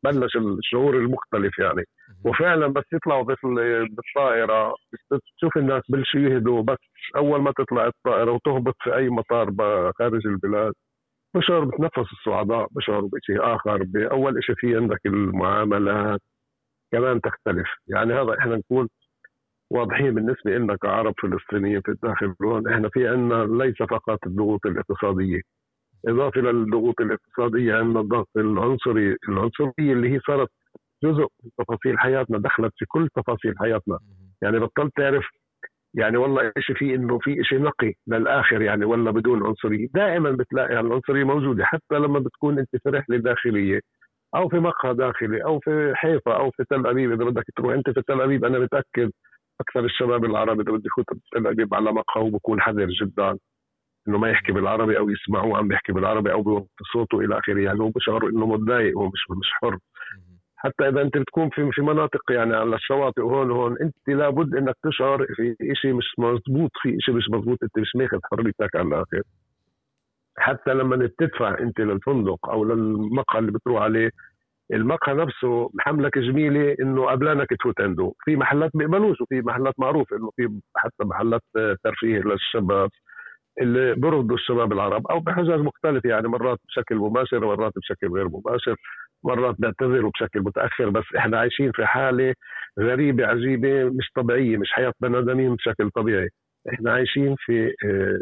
بلش 0.03 0.35
الشعور 0.35 0.97
المختلف 0.97 1.59
يعني. 1.59 1.83
وفعلا 2.25 2.67
بس 2.67 2.83
يطلعوا 2.93 3.23
بالطائرة 3.23 4.73
بتشوف 5.11 5.57
الناس 5.57 5.83
بلشوا 5.89 6.19
يهدوا 6.19 6.61
بس 6.63 6.77
أول 7.15 7.41
ما 7.41 7.51
تطلع 7.57 7.87
الطائرة 7.87 8.31
وتهبط 8.31 8.75
في 8.83 8.95
أي 8.95 9.09
مطار 9.09 9.51
خارج 9.99 10.27
البلاد 10.27 10.73
بشعر 11.35 11.65
بتنفس 11.65 12.11
الصعداء 12.13 12.67
بشعروا 12.71 13.09
بشيء 13.13 13.55
آخر 13.55 13.83
بأول 13.83 14.43
شيء 14.43 14.55
في 14.55 14.75
عندك 14.75 14.99
المعاملات 15.05 16.19
كمان 16.91 17.21
تختلف. 17.21 17.67
يعني 17.87 18.13
هذا 18.13 18.35
إحنا 18.39 18.55
نكون 18.55 18.87
واضحين 19.73 20.13
بالنسبة 20.13 20.51
لنا 20.51 20.75
كعرب 20.75 21.13
فلسطينيين 21.21 21.81
في 21.81 21.91
الداخل 21.91 22.33
هون 22.43 22.73
إحنا 22.73 22.89
في 22.89 23.07
عندنا 23.07 23.63
ليس 23.63 23.77
فقط 23.77 24.19
الضغوط 24.27 24.65
الاقتصادية. 24.65 25.41
إضافة 26.07 26.41
للضغوط 26.41 27.01
الاقتصادية 27.01 27.75
عندنا 27.75 27.99
الضغط 27.99 28.29
العنصري 28.37 29.15
العنصرية 29.29 29.71
اللي 29.93 30.13
هي 30.15 30.19
صارت 30.27 30.49
جزء 31.03 31.27
من 31.43 31.49
تفاصيل 31.57 31.99
حياتنا 31.99 32.37
دخلت 32.37 32.73
في 32.77 32.85
كل 32.85 33.09
تفاصيل 33.15 33.53
حياتنا. 33.59 33.99
يعني 34.41 34.59
بطلت 34.59 34.91
تعرف 34.95 35.25
يعني 35.93 36.17
والله 36.17 36.51
شيء 36.59 36.75
في 36.75 36.95
إنه 36.95 37.19
في 37.19 37.43
شيء 37.43 37.61
نقي 37.61 37.93
للآخر 38.07 38.61
يعني 38.61 38.85
ولا 38.85 39.11
بدون 39.11 39.45
عنصرية. 39.45 39.87
دائما 39.93 40.31
بتلاقي 40.31 40.79
العنصريه 40.79 41.23
موجودة 41.23 41.65
حتى 41.65 41.95
لما 41.95 42.19
بتكون 42.19 42.59
أنت 42.59 42.69
في 42.83 42.89
رحله 42.89 43.17
داخليه 43.17 43.79
أو 44.35 44.49
في 44.49 44.59
مقهى 44.59 44.93
داخلي 44.93 45.43
أو 45.43 45.59
في 45.59 45.91
حيفا 45.95 46.33
أو 46.35 46.51
في 46.51 46.63
تل 46.69 46.87
أبيب 46.87 47.11
إذا 47.11 47.23
بدك 47.25 47.43
تروح. 47.55 47.73
أنت 47.73 47.89
في 47.89 48.01
تل 48.07 48.21
أبيب 48.21 48.45
أنا 48.45 48.59
متأكد 48.59 49.11
أكثر 49.61 49.85
الشباب 49.85 50.25
العربي 50.25 50.61
إذا 50.63 50.71
بده 50.71 50.83
يفوت 50.85 51.05
تل 51.31 51.47
ابيب 51.47 51.73
على 51.73 51.91
مقهى 51.91 52.23
وبكون 52.23 52.61
حذر 52.61 52.87
جدا 52.87 53.37
إنه 54.07 54.17
ما 54.17 54.29
يحكي 54.29 54.51
بالعربي 54.51 54.97
أو 54.97 55.09
يسمعوه 55.09 55.57
عم 55.57 55.67
بيحكي 55.67 55.91
بالعربي 55.93 56.31
أو 56.31 56.41
بوطي 56.41 56.67
صوته 56.93 57.19
إلى 57.19 57.37
آخره 57.39 57.59
يعني 57.61 57.79
هو 57.79 57.89
بشعر 57.89 58.27
إنه 58.29 58.45
متضايق 58.47 58.97
هو 58.97 59.05
مش 59.07 59.25
مش 59.29 59.51
حر. 59.53 59.77
حتى 60.55 60.89
إذا 60.89 61.01
أنت 61.01 61.17
بتكون 61.17 61.49
في 61.49 61.69
في 61.71 61.81
مناطق 61.81 62.31
يعني 62.31 62.55
على 62.55 62.75
الشواطئ 62.75 63.21
هون 63.21 63.51
هون 63.51 63.77
أنت 63.81 63.95
لابد 64.07 64.55
إنك 64.55 64.75
تشعر 64.83 65.25
في 65.35 65.55
شيء 65.73 65.93
مش 65.93 66.05
مضبوط 66.17 66.71
في 66.81 66.97
شيء 66.99 67.15
مش 67.15 67.29
مضبوط 67.29 67.57
أنت 67.63 67.79
مش 67.79 67.95
ماخذ 67.95 68.19
حريتك 68.31 68.75
على 68.75 68.87
الآخر. 68.87 69.21
حتى 70.37 70.73
لما 70.73 70.95
بتدفع 70.95 71.59
أنت 71.59 71.79
للفندق 71.79 72.49
أو 72.49 72.65
للمقهى 72.65 73.39
اللي 73.39 73.51
بتروح 73.51 73.81
عليه 73.83 74.11
المقهى 74.73 75.13
نفسه 75.15 75.69
محملك 75.73 76.17
جميلة 76.17 76.75
إنه 76.81 77.05
قبلانك 77.05 77.47
تفوت 77.59 77.81
عنده 77.81 78.13
في 78.25 78.35
محلات 78.35 78.71
بيقبلوش 78.73 79.21
وفي 79.21 79.41
محلات 79.41 79.73
معروف 79.79 80.13
إنه 80.13 80.31
في 80.35 80.49
حتى 80.75 81.03
محلات 81.03 81.41
ترفيه 81.83 82.19
للشباب 82.19 82.89
اللي 83.61 83.95
برفضوا 83.95 84.35
الشباب 84.35 84.73
العرب 84.73 85.07
أو 85.07 85.19
بحجج 85.19 85.59
مختلفة. 85.59 86.09
يعني 86.09 86.27
مرات 86.27 86.59
بشكل 86.67 86.95
مباشر 86.95 87.39
مرات 87.45 87.73
بشكل 87.77 88.07
غير 88.07 88.25
مباشر. 88.29 88.75
مرات 89.23 89.55
بيعتذروا 89.59 90.11
بشكل 90.11 90.41
متأخر. 90.41 90.89
بس 90.89 91.03
إحنا 91.17 91.39
عايشين 91.39 91.71
في 91.71 91.85
حالة 91.85 92.33
غريبة 92.79 93.25
عجيبة 93.27 93.83
مش 93.83 94.11
طبيعية 94.15 94.57
مش 94.57 94.71
حياة 94.71 94.93
بني 94.99 95.17
آدمين 95.19 95.55
بشكل 95.55 95.89
طبيعي. 95.91 96.29
إحنا 96.73 96.91
عايشين 96.93 97.35
في 97.39 97.67
آه، 97.85 98.19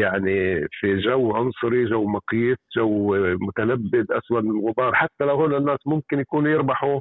يعني 0.00 0.68
في 0.70 0.96
جو 0.98 1.32
عنصري 1.36 1.84
جو 1.84 2.04
مقيت 2.06 2.58
جو 2.76 3.16
متلبد 3.40 4.12
اسود 4.12 4.44
من 4.44 4.50
الغبار 4.60 4.94
حتى 4.94 5.24
لو 5.24 5.34
هول 5.34 5.54
الناس 5.54 5.78
ممكن 5.86 6.18
يكونوا 6.20 6.50
يربحوا 6.52 7.00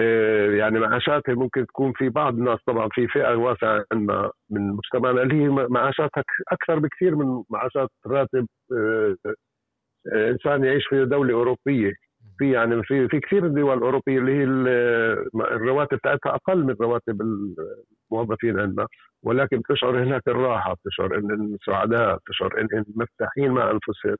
آه، 0.00 0.50
يعني 0.50 0.80
معاشاتها 0.80 1.34
ممكن 1.34 1.66
تكون 1.66 1.92
في 1.92 2.08
بعض 2.08 2.34
الناس 2.34 2.58
طبعا 2.66 2.88
في 2.92 3.08
فئة 3.08 3.34
واسعة 3.34 3.84
عندنا 3.92 4.30
من 4.50 4.68
مجتمعنا 4.72 5.22
اللي 5.22 5.34
هي 5.44 5.48
معاشاتها 5.48 6.24
أكثر 6.52 6.78
بكثير 6.78 7.16
من 7.16 7.42
معاشات 7.50 7.90
راتب 8.06 8.46
آه، 8.72 9.16
آه، 10.14 10.30
إنسان 10.30 10.64
يعيش 10.64 10.86
في 10.88 11.04
دولة 11.04 11.34
أوروبية. 11.34 11.92
في 12.38 12.52
يعني 12.52 12.82
في 12.82 13.08
في 13.08 13.20
كثير 13.20 13.48
دول 13.48 13.82
اوروبيه 13.82 14.18
اللي 14.18 14.32
هي 14.32 14.44
الرواتب 15.34 15.96
بتاعتها 15.96 16.34
أقل 16.34 16.64
من 16.64 16.74
رواتب 16.80 17.22
الموظفين 18.10 18.60
عندنا. 18.60 18.86
ولكن 19.22 19.58
بتشعر 19.58 20.02
هناك 20.02 20.22
الراحة 20.28 20.74
بتشعر 20.74 21.18
إن 21.18 21.56
سعداء 21.66 22.16
بتشعر 22.16 22.60
ان 22.60 22.84
مرتاحين 22.94 23.50
مع 23.50 23.70
أنفسهم. 23.70 24.16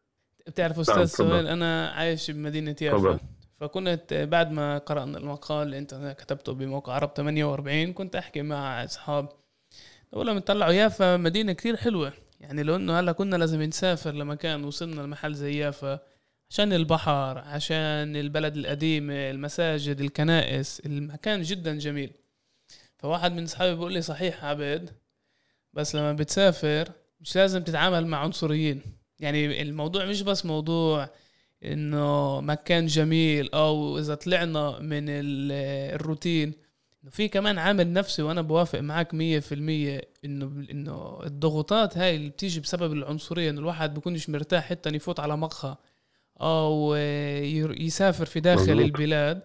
بتعرف 0.47 0.79
أستاذ 0.79 0.97
نعم 0.97 1.07
سهيل 1.07 1.47
أنا 1.47 1.89
عايش 1.89 2.31
بمدينة 2.31 2.77
يافا. 2.83 3.19
فكنت 3.61 4.29
بعد 4.31 4.53
ما 4.53 4.79
قرأنا 4.79 5.19
المقال 5.19 5.67
اللي 5.67 5.79
أنت 5.79 6.17
كتبته 6.19 6.55
بموقع 6.55 6.93
عرب 6.93 7.09
48 7.09 7.93
كنت 7.93 8.17
أحكي 8.17 8.43
مع 8.43 8.85
أصحاب. 8.85 9.29
أقول 10.13 10.27
لهم 10.27 10.39
طلعوا 10.39 10.73
يافا 10.73 11.17
مدينة 11.17 11.53
كثير 11.53 11.77
حلوة. 11.77 12.13
يعني 12.41 12.63
لو 12.63 12.77
إنه 12.77 13.01
هلأ 13.01 13.13
كنا 13.13 13.37
لازم 13.37 13.63
نسافر 13.63 14.11
لمكان 14.11 14.65
وصلنا 14.65 15.01
لمحل 15.01 15.35
زي 15.35 15.59
يافا. 15.59 16.01
عشان 16.55 16.73
البحر 16.73 17.39
عشان 17.39 18.17
البلد 18.17 18.57
القديمة 18.57 19.31
المساجد 19.31 20.01
الكنائس 20.01 20.81
المكان 20.87 21.43
جدا 21.43 21.79
جميل. 21.79 22.11
فواحد 22.99 23.33
من 23.33 23.47
صحابي 23.47 23.75
بيقول 23.75 23.93
لي 23.93 24.03
صحيح 24.03 24.45
عبد 24.45 24.91
بس 25.73 25.95
لما 25.95 26.13
بتسافر 26.13 26.93
مش 27.21 27.37
لازم 27.37 27.63
تتعامل 27.63 28.07
مع 28.07 28.19
عنصريين. 28.19 28.83
يعني 29.21 29.63
الموضوع 29.63 30.05
مش 30.05 30.23
بس 30.23 30.47
موضوع 30.47 31.11
إنه 31.65 32.41
مكان 32.41 32.87
جميل 32.87 33.51
أو 33.55 33.99
إذا 33.99 34.15
طلعنا 34.15 34.79
من 34.79 35.05
الروتين 35.09 36.53
في 37.11 37.29
كمان 37.29 37.59
عامل 37.59 37.93
نفسي 37.93 38.23
وأنا 38.23 38.43
بوافق 38.43 38.81
معك 38.81 39.15
مية 39.15 39.41
في 39.41 39.55
المية 39.55 40.01
انه 40.25 40.67
إنه 40.71 41.21
الضغوطات 41.27 41.99
هاي 41.99 42.17
اللي 42.17 42.29
بتيجي 42.31 42.61
بسبب 42.61 42.93
العنصرية 42.93 43.51
إنه 43.51 43.61
الواحد 43.61 43.95
بيكونش 43.95 44.29
مرتاح 44.31 44.65
حتى 44.65 44.91
يفوت 44.91 45.21
على 45.21 45.37
مقهى 45.37 45.77
أو 46.41 46.95
يسافر 46.95 48.25
في 48.25 48.41
داخل 48.41 48.63
مزبوط. 48.63 48.85
البلاد. 48.85 49.43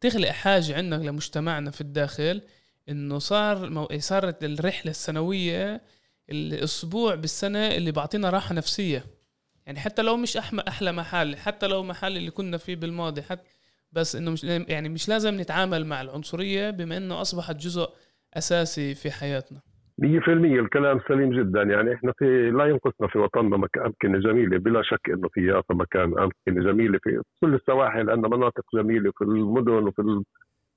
بتخلق 0.00 0.28
حاجة 0.28 0.76
عندنا 0.76 1.02
لمجتمعنا 1.10 1.70
في 1.70 1.80
الداخل 1.80 2.42
إنه 2.88 3.18
صار 3.18 3.88
صارت 3.98 4.44
الرحلة 4.44 4.90
السنوية 4.90 5.82
الأسبوع 6.30 7.14
بالسنة 7.14 7.66
اللي 7.68 7.92
بعطينا 7.92 8.30
راحة 8.30 8.54
نفسية. 8.54 9.06
يعني 9.66 9.80
حتى 9.80 10.02
لو 10.02 10.16
مش 10.16 10.36
أحلى 10.36 10.64
أحلى 10.68 10.92
محل 10.92 11.36
حتى 11.36 11.66
لو 11.66 11.82
محل 11.82 12.16
اللي 12.16 12.30
كنا 12.30 12.56
فيه 12.56 12.76
بالماضي 12.76 13.22
حتى 13.22 13.50
بس 13.92 14.16
إنه 14.16 14.30
مش 14.30 14.44
يعني 14.44 14.88
مش 14.88 15.08
لازم 15.08 15.40
نتعامل 15.40 15.86
مع 15.86 16.00
العنصرية 16.00 16.70
بما 16.70 16.96
إنه 16.96 17.20
أصبحت 17.20 17.56
جزء 17.56 17.88
أساسي 18.34 18.94
في 18.94 19.10
حياتنا. 19.10 19.60
100% 19.98 20.28
الكلام 20.60 21.00
سليم 21.08 21.30
جدا. 21.30 21.62
يعني 21.62 21.94
إحنا 21.94 22.12
في 22.18 22.50
لا 22.50 22.64
ينقصنا 22.66 23.08
في 23.08 23.18
وطننا 23.18 23.56
أمكنة 23.86 24.18
جميلة 24.18 24.58
بلا 24.58 24.82
شك 24.82 25.10
إنه 25.10 25.28
في 25.28 25.46
يافا 25.46 25.74
مكان 25.74 26.18
أمكنة 26.18 26.72
جميلة 26.72 26.98
في 27.02 27.22
كل 27.40 27.54
السواحل 27.54 28.10
عندنا 28.10 28.36
مناطق 28.36 28.64
جميلة 28.74 29.12
في 29.18 29.24
المدن 29.24 29.72
وفي 29.72 29.98
ال... 30.02 30.24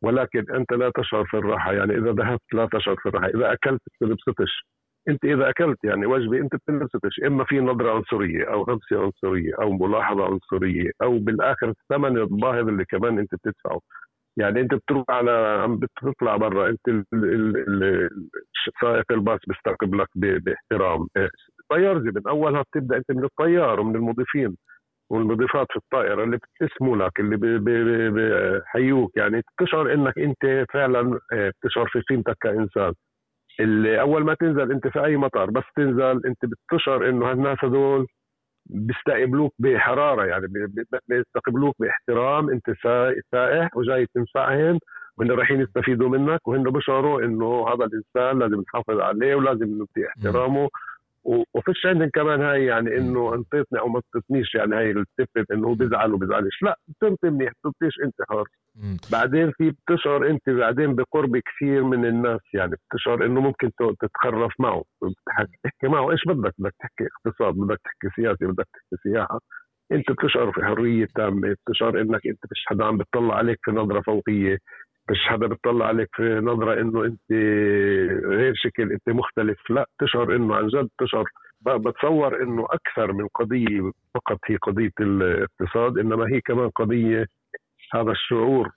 ولكن 0.02 0.46
أنت 0.56 0.74
لا 0.74 0.92
تشعر 0.96 1.26
في 1.26 1.38
الراحة. 1.38 1.74
يعني 1.74 1.98
إذا 1.98 2.12
ذهبت 2.12 2.54
لا 2.54 2.70
تشعر 2.74 2.96
في 2.96 3.10
الراحة. 3.10 3.28
إذا 3.28 3.54
أكلت 3.54 3.82
بتنبسطش 4.02 4.66
أنت 5.10 5.26
إذا 5.26 5.50
أكلت 5.50 5.84
يعني 5.84 6.06
وجبة 6.06 6.38
أنت 6.38 6.56
بتنبسطش 6.56 7.20
إما 7.28 7.44
في 7.44 7.60
نظرة 7.60 7.92
عنصرية 7.96 8.44
أو 8.54 8.64
همسه 8.64 9.04
عنصرية 9.04 9.52
أو 9.62 9.72
ملاحظة 9.74 10.26
عنصرية 10.26 10.92
أو 11.04 11.20
بالآخر 11.20 11.70
الثمن 11.70 12.18
الباهظ 12.18 12.68
اللي 12.68 12.86
كمان 12.86 13.20
أنت 13.20 13.36
بتدفعه. 13.36 13.80
يعني 14.38 14.62
انت 14.62 14.74
بتروح 14.74 15.06
على 15.10 15.32
عم 15.64 15.78
بتطلع 15.80 16.38
برا 16.38 16.70
انت 16.70 17.06
سائق 18.82 19.12
الباص 19.12 19.40
بيستقبلك 19.48 20.08
باحترام. 20.16 21.08
طيار 21.70 22.00
زي 22.00 22.12
من 22.16 22.28
أولها 22.28 22.62
بتبدأ 22.62 22.98
انت 22.98 23.12
من 23.12 23.24
الطيار 23.24 23.80
ومن 23.80 23.96
المضيفين 23.96 24.58
والمضيفات 25.12 25.68
في 25.70 25.78
الطائرة 25.78 26.24
اللي 26.24 26.38
بتسموا 26.38 26.98
لك 26.98 27.20
اللي 27.20 27.38
بحيوك 28.12 29.18
يعني 29.18 29.42
بتشعر 29.62 29.94
انك 29.94 30.20
انت 30.20 30.66
فعلا 30.74 31.20
آه، 31.34 31.52
بتشعر 31.64 31.88
في 31.88 32.02
قيمتك 32.02 32.38
كإنسان. 32.42 32.94
اللي 33.60 34.02
أول 34.02 34.26
ما 34.26 34.34
تنزل 34.34 34.72
انت 34.72 34.88
في 34.88 35.06
أي 35.06 35.18
مطار 35.18 35.50
بس 35.50 35.64
تنزل 35.76 36.22
انت 36.26 36.38
بتشعر 36.46 37.10
إنه 37.10 37.32
هالناس 37.32 37.58
هذول 37.64 38.08
بيستقبلوك 38.70 39.54
بحرارة 39.60 40.26
يعني 40.26 40.48
بيستقبلوك 41.08 41.76
باحترام 41.80 42.50
انت 42.50 42.66
سائح 43.32 43.78
وجاي 43.78 44.08
تنفعهم 44.16 44.80
وهن 45.18 45.32
رايحين 45.32 45.62
يستفيدوا 45.62 46.10
منك 46.10 46.48
وهن 46.48 46.64
بشعروا 46.64 47.22
إنه 47.22 47.68
هذا 47.68 47.86
الإنسان 47.86 48.40
لازم 48.40 48.62
نحافظ 48.62 49.00
عليه 49.00 49.36
ولازم 49.36 49.78
نعطيه 49.78 50.08
احترامه 50.08 50.70
وفيش 51.28 51.86
عندهم 51.86 52.10
كمان 52.10 52.42
هاي 52.42 52.66
يعني 52.66 52.98
إنه 52.98 53.34
انطيتني 53.34 53.80
أو 53.80 53.88
ما 53.88 54.02
انطيتنيش 54.16 54.56
يعني 54.56 54.76
هاي 54.76 54.92
التفت 54.92 55.52
إنه 55.52 55.76
بيزعل 55.76 56.14
وبيزعلش. 56.14 56.64
لا 56.64 56.80
بتنطي 56.88 57.30
منيح 57.30 57.52
بتنطيش 57.52 57.94
أنت 58.06 58.16
حر. 58.30 58.44
بعدين 59.12 59.52
في 59.52 59.72
بتشعر 59.72 60.30
أنت 60.30 60.50
بعدين 60.50 60.96
بقرب 60.96 61.38
كثير 61.38 61.84
من 61.84 62.06
الناس 62.06 62.42
يعني 62.54 62.76
بتشعر 62.92 63.26
إنه 63.26 63.42
ممكن 63.42 63.72
تتخرف 64.02 64.54
معه 64.60 64.84
تحكي 65.64 65.88
معه. 65.88 66.12
إيش 66.12 66.22
بدك؟ 66.28 66.54
بدك 66.58 66.74
تحكي 66.80 67.08
اقتصاد 67.26 67.54
بدك 67.56 67.80
تحكي 67.84 68.16
سياسي 68.16 68.46
بدك 68.46 68.68
تحكي 68.74 69.04
سياحة. 69.04 69.40
أنت 69.92 70.12
بتشعر 70.12 70.52
في 70.52 70.66
حرية 70.66 71.08
تامة 71.16 71.56
بتشعر 71.68 72.02
إنك 72.02 72.28
أنت 72.28 72.40
مش 72.52 72.64
حدا 72.68 72.86
عم 72.86 72.98
بتطلع 72.98 73.36
عليك 73.36 73.60
في 73.62 73.72
نظرة 73.72 74.02
فوقية. 74.02 74.58
مش 75.12 75.18
حدا 75.28 75.48
بتطلع 75.48 75.86
عليك 75.86 76.10
في 76.14 76.24
نظرة 76.24 76.82
إنه 76.82 77.06
أنت 77.06 77.32
غير 78.26 78.54
شكل 78.56 78.92
أنت 78.92 79.10
مختلف. 79.10 79.58
لا 79.70 79.90
تشعر 80.00 80.36
إنه 80.36 80.56
عن 80.56 80.68
جد 80.68 80.90
تشعر. 81.00 81.26
بتصور 81.62 82.44
إنه 82.44 82.66
أكثر 82.70 83.14
من 83.14 83.28
قضية 83.28 83.92
فقط 84.16 84.40
هي 84.46 84.56
قضية 84.56 84.92
الاقتصاد 85.00 85.98
إنما 85.98 86.26
هي 86.34 86.42
كمان 86.42 86.70
قضية 86.70 87.26
هذا 87.94 88.12
الشعور 88.12 88.70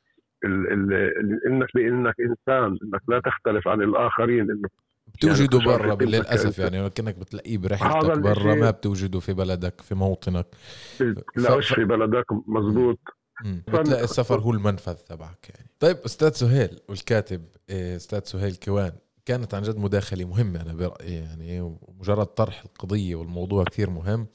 ال 0.44 0.72
ال 0.92 1.46
انك 1.46 1.68
بانك 1.74 2.14
إنسان 2.20 2.78
إنك 2.84 3.00
لا 3.08 3.20
تختلف 3.20 3.68
عن 3.68 3.82
الآخرين 3.82 4.50
إنه 4.50 4.68
بتوجده 5.14 5.58
يعني 5.58 5.82
برا 5.82 6.06
للأسف 6.06 6.58
يعني 6.58 6.90
كأنك 6.90 7.18
بتلاقيه 7.18 7.58
برحلتك 7.58 8.18
برا 8.18 8.54
ما 8.54 8.70
بتوجده 8.70 9.20
في 9.20 9.32
بلدك 9.32 9.80
في 9.80 9.94
موطنك. 9.94 10.46
لا 11.36 11.60
ف... 11.60 11.74
في 11.74 11.84
بلدك 11.84 12.24
مزبوط 12.46 12.98
بتلاقي 13.44 14.04
السفر 14.04 14.40
هو 14.40 14.50
المنفذ 14.50 14.94
تبعك 14.94 15.50
يعني. 15.54 15.70
طيب 15.80 15.96
أستاذ 15.96 16.32
سهيل 16.32 16.80
والكاتب 16.88 17.44
إيه، 17.70 17.96
أستاذ 17.96 18.20
سهيل 18.24 18.56
كوان 18.56 18.92
كانت 19.26 19.54
عن 19.54 19.62
جد 19.62 19.76
مداخلة 19.76 20.24
مهمة 20.24 20.60
أنا 20.60 20.72
برايي 20.72 21.14
يعني 21.14 21.76
مجرد 22.00 22.26
طرح 22.26 22.62
القضية 22.64 23.14
والموضوع 23.14 23.64
كثير 23.64 23.90
مهم 23.90 24.26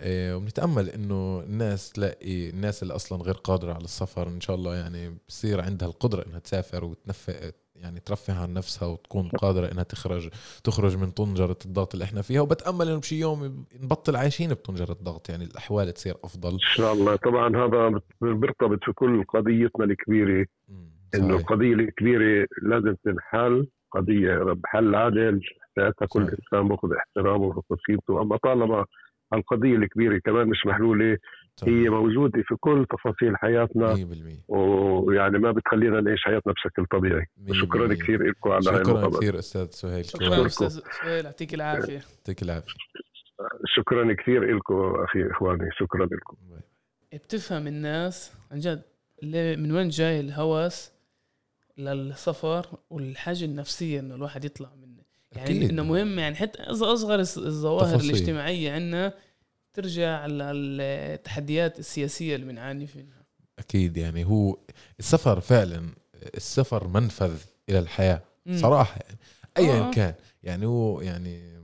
إيه، 0.00 0.36
وبنتأمل 0.36 0.90
إنه 0.90 1.40
الناس 1.40 1.90
تلاقي 1.90 2.50
الناس 2.50 2.82
اللي 2.82 2.94
أصلا 2.94 3.22
غير 3.22 3.34
قادرة 3.34 3.72
على 3.72 3.84
السفر 3.84 4.28
إن 4.28 4.40
شاء 4.40 4.56
الله 4.56 4.74
يعني 4.76 5.18
بصير 5.28 5.60
عندها 5.60 5.88
القدرة 5.88 6.26
إنها 6.26 6.38
تسافر 6.38 6.84
وتنفق 6.84 7.52
يعني 7.84 8.00
ترفه 8.00 8.42
عن 8.42 8.54
نفسها 8.54 8.88
وتكون 8.88 9.28
قادرة 9.28 9.72
إنها 9.72 9.82
تخرج 9.82 10.28
تخرج 10.64 10.96
من 10.96 11.10
طنجرة 11.10 11.58
الضغط 11.64 11.94
اللي 11.94 12.04
إحنا 12.04 12.22
فيها. 12.22 12.40
وبتأمل 12.40 12.88
إنه 12.88 12.98
بشي 12.98 13.20
يوم 13.20 13.64
نبطل 13.82 14.16
عايشين 14.16 14.50
بطنجرة 14.50 14.92
الضغط. 14.92 15.30
يعني 15.30 15.44
الأحوال 15.44 15.92
تصير 15.92 16.14
أفضل. 16.24 16.52
إن 16.52 16.58
شاء 16.58 16.92
الله. 16.92 17.16
طبعا 17.16 17.56
هذا 17.56 18.00
بيرتبط 18.20 18.84
في 18.84 18.92
كل 18.92 19.24
قضيتنا 19.24 19.84
الكبيرة. 19.84 20.46
إنه 21.14 21.36
القضية 21.36 21.74
الكبيرة 21.74 22.46
لازم 22.62 22.94
تنحل 23.04 23.66
قضية 23.92 24.38
بحل 24.42 24.94
عادل. 24.94 25.40
ساعتها 25.76 26.06
كل 26.06 26.22
إنسان 26.22 26.68
باخذ 26.68 26.92
احترامه 26.92 27.62
قيمته 27.88 28.22
أما 28.22 28.36
طالما 28.36 28.84
القضية 29.34 29.76
الكبيرة 29.76 30.18
كمان 30.18 30.48
مش 30.48 30.66
محلولة 30.66 31.18
هي 31.62 31.88
موجودة 31.88 32.42
في 32.42 32.54
كل 32.60 32.86
تفاصيل 32.90 33.36
حياتنا 33.36 33.94
100% 33.94 33.98
ويعني 34.48 35.38
ما 35.38 35.52
بتخلينا 35.52 36.00
نعيش 36.00 36.24
حياتنا 36.24 36.52
بشكل 36.52 36.86
طبيعي. 36.86 37.26
شكرا 37.52 37.94
كثير 37.94 38.22
لكم 38.22 38.50
على 38.50 38.62
شكرا 38.62 39.08
كثير 39.08 39.38
أستاذ 39.38 39.70
سهيل. 39.70 40.04
شكرا 40.04 40.46
أستاذ 40.46 40.80
سهيل. 41.02 41.24
يعطيك 41.24 41.54
العافية. 41.54 42.00
يعطيك 42.18 42.42
العافية. 42.42 42.74
شكرا 43.76 44.12
كثير 44.12 44.56
لكم 44.56 44.94
أخي 45.04 45.30
إخواني. 45.30 45.68
شكرا 45.78 46.06
لكم 46.06 46.36
بتفهم 47.12 47.66
الناس 47.66 48.32
عن 48.52 48.58
جد 48.58 48.82
من 49.58 49.72
وين 49.72 49.88
جاي 49.88 50.20
الهوس 50.20 50.92
للسفر 51.78 52.66
والحاجة 52.90 53.44
النفسية 53.44 54.00
إنه 54.00 54.14
الواحد 54.14 54.44
يطلع 54.44 54.68
منه. 54.74 55.02
يعني 55.32 55.50
أكيد. 55.50 55.70
إنه 55.70 55.84
مهم 55.84 56.18
يعني 56.18 56.34
حتى 56.34 56.62
أصغر 56.62 57.20
الظواهر. 57.20 58.00
الاجتماعية 58.00 58.72
عندنا 58.72 59.14
ترجع 59.74 60.26
للتحديات 60.26 61.78
السياسية 61.78 62.34
اللي 62.34 62.46
بنعاني 62.46 62.86
فيها 62.86 63.24
أكيد 63.58 63.96
يعني 63.96 64.24
هو 64.24 64.58
السفر 64.98 65.40
فعلا 65.40 65.90
السفر 66.36 66.88
منفذ 66.88 67.36
إلى 67.68 67.78
الحياة 67.78 68.22
مم. 68.46 68.58
صراحة 68.58 69.00
يعني 69.00 69.18
ايا 69.58 69.88
آه. 69.88 69.90
كان 69.90 70.14
يعني 70.42 70.66
هو 70.66 71.00
يعني 71.00 71.54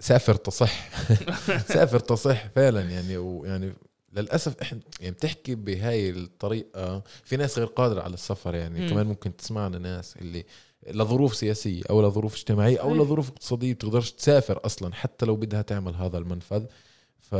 سافر 0.00 0.34
تصح 0.34 0.88
سافر 1.74 1.98
تصح 1.98 2.46
فعلا 2.46 2.80
يعني 2.80 3.16
ويعني 3.16 3.72
للأسف 4.12 4.60
إحنا 4.62 4.80
يعني 5.00 5.14
بتحكي 5.14 5.54
بهاي 5.54 6.10
الطريقة 6.10 7.02
في 7.24 7.36
ناس 7.36 7.58
غير 7.58 7.66
قادرة 7.66 8.02
على 8.02 8.14
السفر 8.14 8.54
يعني 8.54 8.80
مم. 8.80 8.88
كمان 8.88 9.06
ممكن 9.06 9.36
تسمعنا 9.36 9.78
ناس 9.78 10.16
اللي 10.16 10.44
لظروف 10.90 11.36
سياسية 11.36 11.82
أو 11.90 12.08
لظروف 12.08 12.34
اجتماعية 12.34 12.78
أو 12.78 12.94
لظروف 12.94 13.28
اقتصادية 13.28 13.72
بتقدرش 13.72 14.10
تسافر 14.10 14.60
أصلا 14.64 14.94
حتى 14.94 15.26
لو 15.26 15.36
بدها 15.36 15.62
تعمل 15.62 15.94
هذا 15.94 16.18
المنفذ 16.18 16.64
ف 17.32 17.34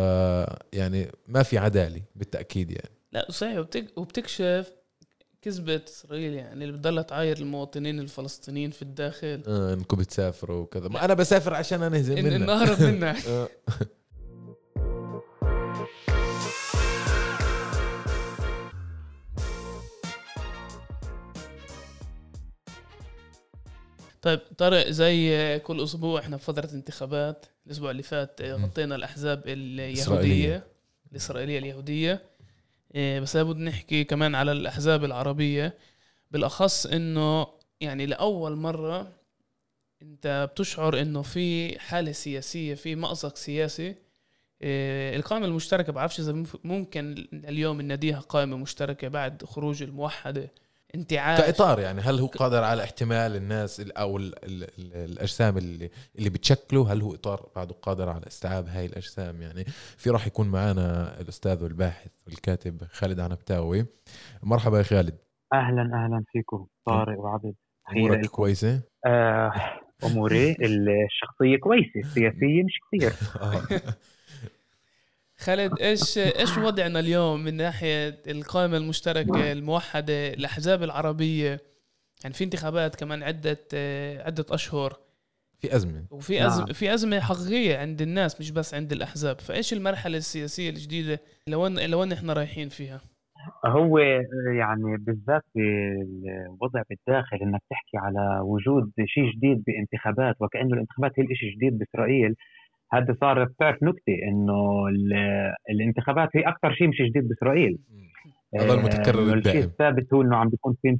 يعني 0.73 1.13
ما 1.29 1.43
في 1.43 1.59
عداله 1.59 2.03
بالتأكيد 2.17 2.71
يعني. 2.71 2.91
لا 3.13 3.27
صحيح 3.31 3.59
وبتك... 3.59 3.99
وبتكشف 3.99 4.73
كذبة 5.43 5.83
إسرائيل 5.89 6.35
يعني 6.35 6.65
اللي 6.65 6.73
بتضلها 6.73 7.03
تعاير 7.03 7.37
المواطنين 7.39 8.01
الفلسطينيين 8.01 8.71
في 8.71 8.83
الداخل. 8.83 9.43
آه 9.47 9.75
إنكم 9.75 9.97
بتسافروا 9.97 10.63
وكذا. 10.63 10.89
ما 10.89 11.05
أنا 11.05 11.15
بسافر 11.15 11.55
عشان 11.55 11.83
أنهزم 11.83 12.15
منك 12.15 12.33
إن 12.33 12.47
نهرب 12.47 12.79
طيب 24.23 24.41
طارق 24.59 24.89
زي 24.89 25.59
كل 25.59 25.83
أسبوع 25.83 26.21
إحنا 26.21 26.37
في 26.37 26.45
فترة 26.45 26.71
انتخابات. 26.75 27.47
الأسبوع 27.67 27.91
اللي 27.91 28.03
فات 28.03 28.43
غطينا 28.43 28.95
الأحزاب 28.95 29.43
اليهودية. 29.47 30.67
الاسرائيليه 31.13 31.59
اليهودية. 31.59 32.23
إيه، 32.95 33.21
بس 33.21 33.37
لابد 33.37 33.57
نحكي 33.57 34.05
كمان 34.05 34.35
على 34.35 34.53
الأحزاب 34.53 35.05
العربية. 35.05 35.79
بالأخص 36.31 36.87
إنه 36.87 37.47
يعني 37.81 38.07
لأول 38.07 38.57
مرة 38.57 39.13
أنت 40.03 40.49
بتشعر 40.53 41.01
إنه 41.01 41.23
في 41.23 41.79
حالة 41.79 42.13
سياسية 42.13 42.75
في 42.75 42.95
مأزق 42.95 43.37
سياسي. 43.37 43.95
إيه، 44.63 45.17
القائمة 45.17 45.47
المشتركة 45.47 45.93
بعرفش 45.93 46.21
إذا 46.21 46.45
ممكن 46.65 47.29
اليوم 47.33 47.81
نناديها 47.81 48.21
قائمة 48.21 48.57
مشتركة 48.57 49.09
بعد 49.09 49.45
خروج 49.45 49.83
انتعاش. 50.95 51.41
كإطار 51.41 51.81
يعني 51.81 52.01
هل 52.01 52.19
هو 52.21 52.27
قادر 52.27 52.65
على 52.65 52.83
احتمال 52.85 53.37
الناس 53.37 53.81
أو 53.81 54.17
ال 54.17 54.45
ال 54.45 54.63
ال 54.63 54.95
الأجسام 54.95 55.59
اللي 55.59 55.91
اللي 56.19 56.31
بتشكله؟ 56.31 56.93
هل 56.93 57.03
هو 57.03 57.15
إطار 57.15 57.49
بعده 57.57 57.75
قادر 57.83 58.09
على 58.09 58.27
استيعاب 58.27 58.67
هاي 58.69 58.87
الأجسام؟ 58.87 59.43
يعني 59.43 59.65
في 59.97 60.11
راح 60.11 60.27
يكون 60.27 60.49
معنا 60.49 61.21
الأستاذ 61.21 61.63
والباحث 61.65 62.11
والكاتب 62.27 62.83
خالد 62.93 63.21
عنبتاوي 63.21 63.87
مرحبا 64.43 64.79
يا 64.79 64.83
خالد. 64.83 65.19
أهلا 65.53 65.83
أهلا 65.83 66.25
فيكم. 66.33 66.67
طارق 66.87 67.21
وعبد 67.21 67.55
أمورك 67.97 68.27
كويسة؟ 68.27 68.83
آه 69.07 69.53
أموري 70.05 70.51
الشخصية 70.67 71.57
كويسة 71.61 72.01
السياسية 72.01 72.63
مش 72.65 72.79
كثير. 72.93 73.13
خالد 75.43 75.81
إيش 75.81 76.19
إيش 76.19 76.59
وضعنا 76.59 77.01
اليوم 77.01 77.45
من 77.45 77.55
ناحية 77.55 78.17
القائمة 78.27 78.77
المشتركة 78.77 79.53
الموحدة 79.53 80.29
الأحزاب 80.29 80.83
العربية؟ 80.83 81.61
يعني 82.23 82.35
في 82.35 82.45
انتخابات 82.45 82.97
كمان 82.97 83.23
عده 83.23 83.59
عده 84.27 84.47
أشهر. 84.51 84.93
في 85.61 85.77
أزمة. 85.77 86.05
وفي 86.11 86.47
ازمه 86.47 86.65
نعم. 86.65 86.73
في 86.73 86.95
أزمة 86.95 87.21
حقيقية 87.21 87.79
عند 87.79 88.03
الناس 88.03 88.41
مش 88.41 88.51
بس 88.51 88.75
عند 88.75 88.93
الأحزاب. 88.93 89.41
فإيش 89.41 89.73
المرحلة 89.73 90.17
السياسية 90.17 90.71
الجديدة؟ 90.71 91.21
لوين 91.49 91.91
لوين 91.91 92.13
إحنا 92.13 92.33
رايحين 92.33 92.69
فيها؟ 92.69 93.01
هو 93.67 93.99
يعني 94.59 94.97
بالذات 94.99 95.43
الوضع 95.57 96.83
بالداخل 96.91 97.37
إنك 97.43 97.61
تحكي 97.71 97.97
على 97.97 98.41
وجود 98.43 98.93
شيء 99.07 99.25
جديد 99.37 99.65
بانتخابات 99.67 100.37
وكأنه 100.41 100.75
الانتخابات 100.75 101.13
هي 101.19 101.25
الشيء 101.25 101.49
الجديد 101.49 101.79
بإسرائيل. 101.79 102.35
هذا 102.95 103.17
صار 103.21 103.45
بتعرف 103.45 103.83
نكتة 103.83 104.15
إنه 104.29 104.89
الانتخابات 105.71 106.29
هي 106.37 106.41
أكثر 106.43 106.73
شيء 106.73 106.89
مش 106.89 106.97
جديد 107.03 107.29
بإسرائيل. 107.29 107.79
هذا 108.61 108.75
المتكرر 108.75 109.35
الشيء 109.35 109.65
الثابت 109.65 110.15
هو 110.15 110.23
إنه 110.23 110.37
عم 110.37 110.49
بيكون 110.49 110.75
في 110.83 110.99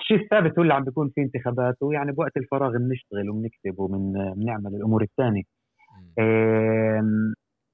الشيء 0.00 0.16
الثابت 0.16 0.58
هو 0.58 0.62
اللي 0.62 0.74
عم 0.74 0.84
بيكون 0.84 1.10
في 1.14 1.20
انتخابات 1.20 1.82
ويعني 1.82 2.12
بوقت 2.12 2.36
الفراغ 2.36 2.70
بنشتغل 2.70 3.30
وبنكتب 3.30 3.78
وبنعمل 3.78 4.74
الأمور 4.74 5.02
الثانية. 5.02 5.42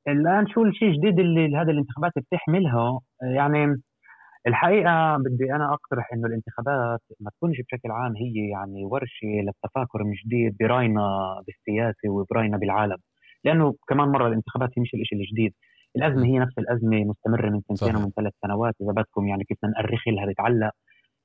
الآن 0.09 0.47
شو 0.47 0.65
الشيء 0.65 0.89
الجديد 0.89 1.19
اللي 1.19 1.57
هذه 1.57 1.71
الانتخابات 1.71 2.13
بتحملها؟ 2.17 3.01
يعني 3.23 3.83
الحقيقة 4.47 5.17
بدي 5.17 5.53
أنا 5.53 5.73
أقترح 5.73 6.13
إنه 6.13 6.27
الانتخابات 6.27 7.01
ما 7.21 7.31
تكونش 7.31 7.57
بشكل 7.61 7.91
عام 7.91 8.17
هي 8.17 8.49
يعني 8.51 8.85
ورشة 8.85 9.27
للتفاكر 9.27 10.05
من 10.05 10.13
جديد 10.25 10.57
براينا 10.61 11.03
بالسياسة 11.47 12.09
وبراينا 12.09 12.57
بالعالم. 12.59 12.97
لأنه 13.49 13.75
كمان 13.89 14.09
مرة 14.09 14.29
الانتخابات 14.29 14.71
هي 14.77 14.83
مش 14.83 14.95
الشيء 14.95 15.19
الجديد. 15.19 15.53
الأزمة 15.97 16.27
هي 16.27 16.39
نفس 16.39 16.59
الأزمة 16.59 17.05
مستمرة 17.05 17.51
من 17.51 17.61
سنتين 17.69 17.97
ومن 17.97 18.11
ثلاث 18.11 18.33
سنوات 18.45 18.75
إذا 18.83 18.93
بدكم 18.93 19.27
يعني 19.29 19.45
كيف 19.45 19.59
نأرخ 19.65 20.09
لها 20.09 20.27
بتعلق. 20.27 20.73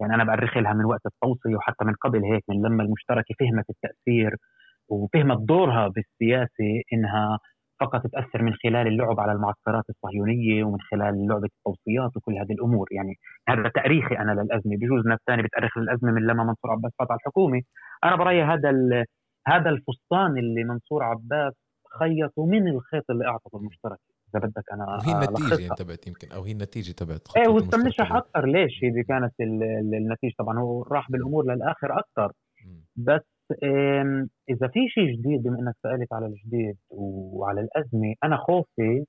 يعني 0.01 0.15
أنا 0.15 0.23
بأرخ 0.23 0.57
لها 0.57 0.73
من 0.73 0.85
وقت 0.85 1.05
التوصية 1.05 1.55
وحتى 1.55 1.85
من 1.85 1.93
قبل 1.93 2.23
هيك 2.23 2.43
من 2.49 2.57
لما 2.61 2.83
المشتركة 2.83 3.35
فهمت 3.39 3.65
التأثير 3.69 4.35
وفهمت 4.89 5.37
دورها 5.47 5.87
بالسياسة 5.87 6.81
إنها 6.93 7.39
فقط 7.81 8.07
تأثر 8.07 8.41
من 8.43 8.53
خلال 8.53 8.87
اللعب 8.87 9.19
على 9.19 9.31
المعسكرات 9.31 9.83
الصهيونية 9.89 10.63
ومن 10.63 10.81
خلال 10.91 11.27
لعبة 11.27 11.49
التوصيات 11.57 12.17
وكل 12.17 12.33
هذه 12.33 12.51
الأمور. 12.51 12.87
يعني 12.91 13.13
هذا 13.49 13.69
تأريخي 13.69 14.15
أنا 14.15 14.31
للأزمة. 14.31 14.75
بجوز 14.77 15.07
ناس 15.07 15.19
ثانية 15.27 15.43
بتاريخ 15.43 15.77
الازمه 15.77 16.11
من 16.11 16.21
لما 16.27 16.43
منصور 16.43 16.71
عباس 16.71 16.91
فات 16.99 17.11
على 17.11 17.17
الحكومة. 17.17 17.61
أنا 18.03 18.15
برأيي 18.15 18.43
هذا 18.43 18.71
هذا 19.47 19.69
الفستان 19.69 20.37
اللي 20.37 20.63
منصور 20.63 21.03
عباس 21.03 21.53
خيطه 21.99 22.45
من 22.45 22.67
الخيط 22.67 23.11
اللي 23.11 23.25
أعطته 23.27 23.57
المشترك؟ 23.57 23.99
إذا 24.29 24.45
بدك 24.45 24.71
أنا 24.71 24.85
وهي 24.85 25.27
النتيجة 25.27 25.73
تبعت 25.73 26.07
يمكن 26.07 26.31
أو 26.31 26.43
هي 26.43 26.51
النتيجة 26.51 26.91
تبعت 26.91 27.27
إيه 27.37 27.47
واستمشح 27.47 28.13
أكثر 28.13 28.45
ليش؟ 28.45 28.83
اذا 28.83 29.03
كانت 29.07 29.33
النتيجة 29.39 30.33
طبعا. 30.39 30.59
هو 30.59 30.83
راح 30.83 31.11
بالأمور 31.11 31.45
للآخر 31.45 31.99
أكثر 31.99 32.31
بس 32.95 33.21
إذا 34.49 34.67
في 34.67 34.79
شيء 34.89 35.11
جديد 35.17 35.43
بما 35.43 35.59
إنك 35.59 35.75
سألت 35.83 36.13
على 36.13 36.25
الجديد 36.25 36.77
وعلى 36.89 37.61
الأزمة 37.61 38.15
أنا 38.23 38.37
خوفي 38.37 39.05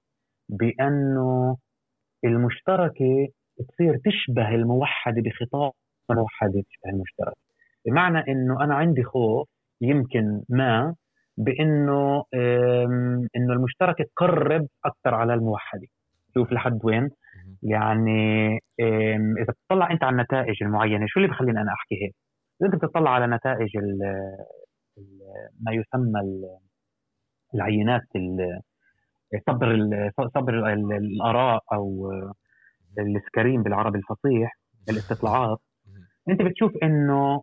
بأنه 0.48 1.56
المشتركه 2.24 3.28
تصير 3.68 4.00
تشبه 4.04 4.48
الموحده 4.54 5.22
بخطاب 5.22 5.72
الموحده 6.10 6.52
تشبه 6.52 6.90
المشتركه 6.90 7.36
بمعنى 7.86 8.18
إنه 8.32 8.64
أنا 8.64 8.74
عندي 8.74 9.02
خوف 9.02 9.48
يمكن 9.80 10.42
ما 10.48 10.94
بإنه 11.36 12.24
إنه 13.36 13.52
المشتركه 13.52 14.04
تقرب 14.04 14.66
أكثر 14.84 15.14
على 15.14 15.34
الموحدة. 15.34 15.86
شوف 16.34 16.52
لحد 16.52 16.78
وين. 16.84 17.10
يعني 17.62 18.58
إذا 19.40 19.52
بتطلع 19.52 19.90
أنت 19.90 20.04
على 20.04 20.12
النتائج 20.12 20.62
المعينة 20.62 21.06
شو 21.08 21.20
اللي 21.20 21.30
بخليني 21.30 21.60
أنا 21.60 21.72
أحكي 21.72 21.94
هيك؟ 22.04 22.14
إذا 22.62 22.72
أنت 22.72 22.84
بتطلع 22.84 23.10
على 23.10 23.26
نتائج 23.26 23.76
ال 23.76 24.02
ال 24.98 25.18
ما 25.60 25.72
يسمى 25.72 26.20
العينات 27.54 28.02
صبر 29.46 29.90
صبر 30.34 30.72
الآراء 30.72 31.62
أو 31.72 32.12
السكرين 32.98 33.62
بالعربي 33.62 33.98
الفصيح 33.98 34.52
الاستطلاعات. 34.90 35.58
أنت 36.30 36.42
بتشوف 36.42 36.72
إنه 36.82 37.42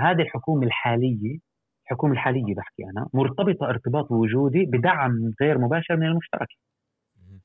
هذه 0.00 0.22
الحكومة 0.22 0.66
الحالية 0.66 1.38
الحكومة 1.86 2.12
الحالية 2.12 2.54
بحكي 2.54 2.84
أنا 2.84 3.08
مرتبطة 3.14 3.66
ارتباط 3.68 4.12
وجودي 4.12 4.64
بدعم 4.66 5.32
غير 5.42 5.58
مباشر 5.58 5.96
من 5.96 6.06
المشترك. 6.06 6.48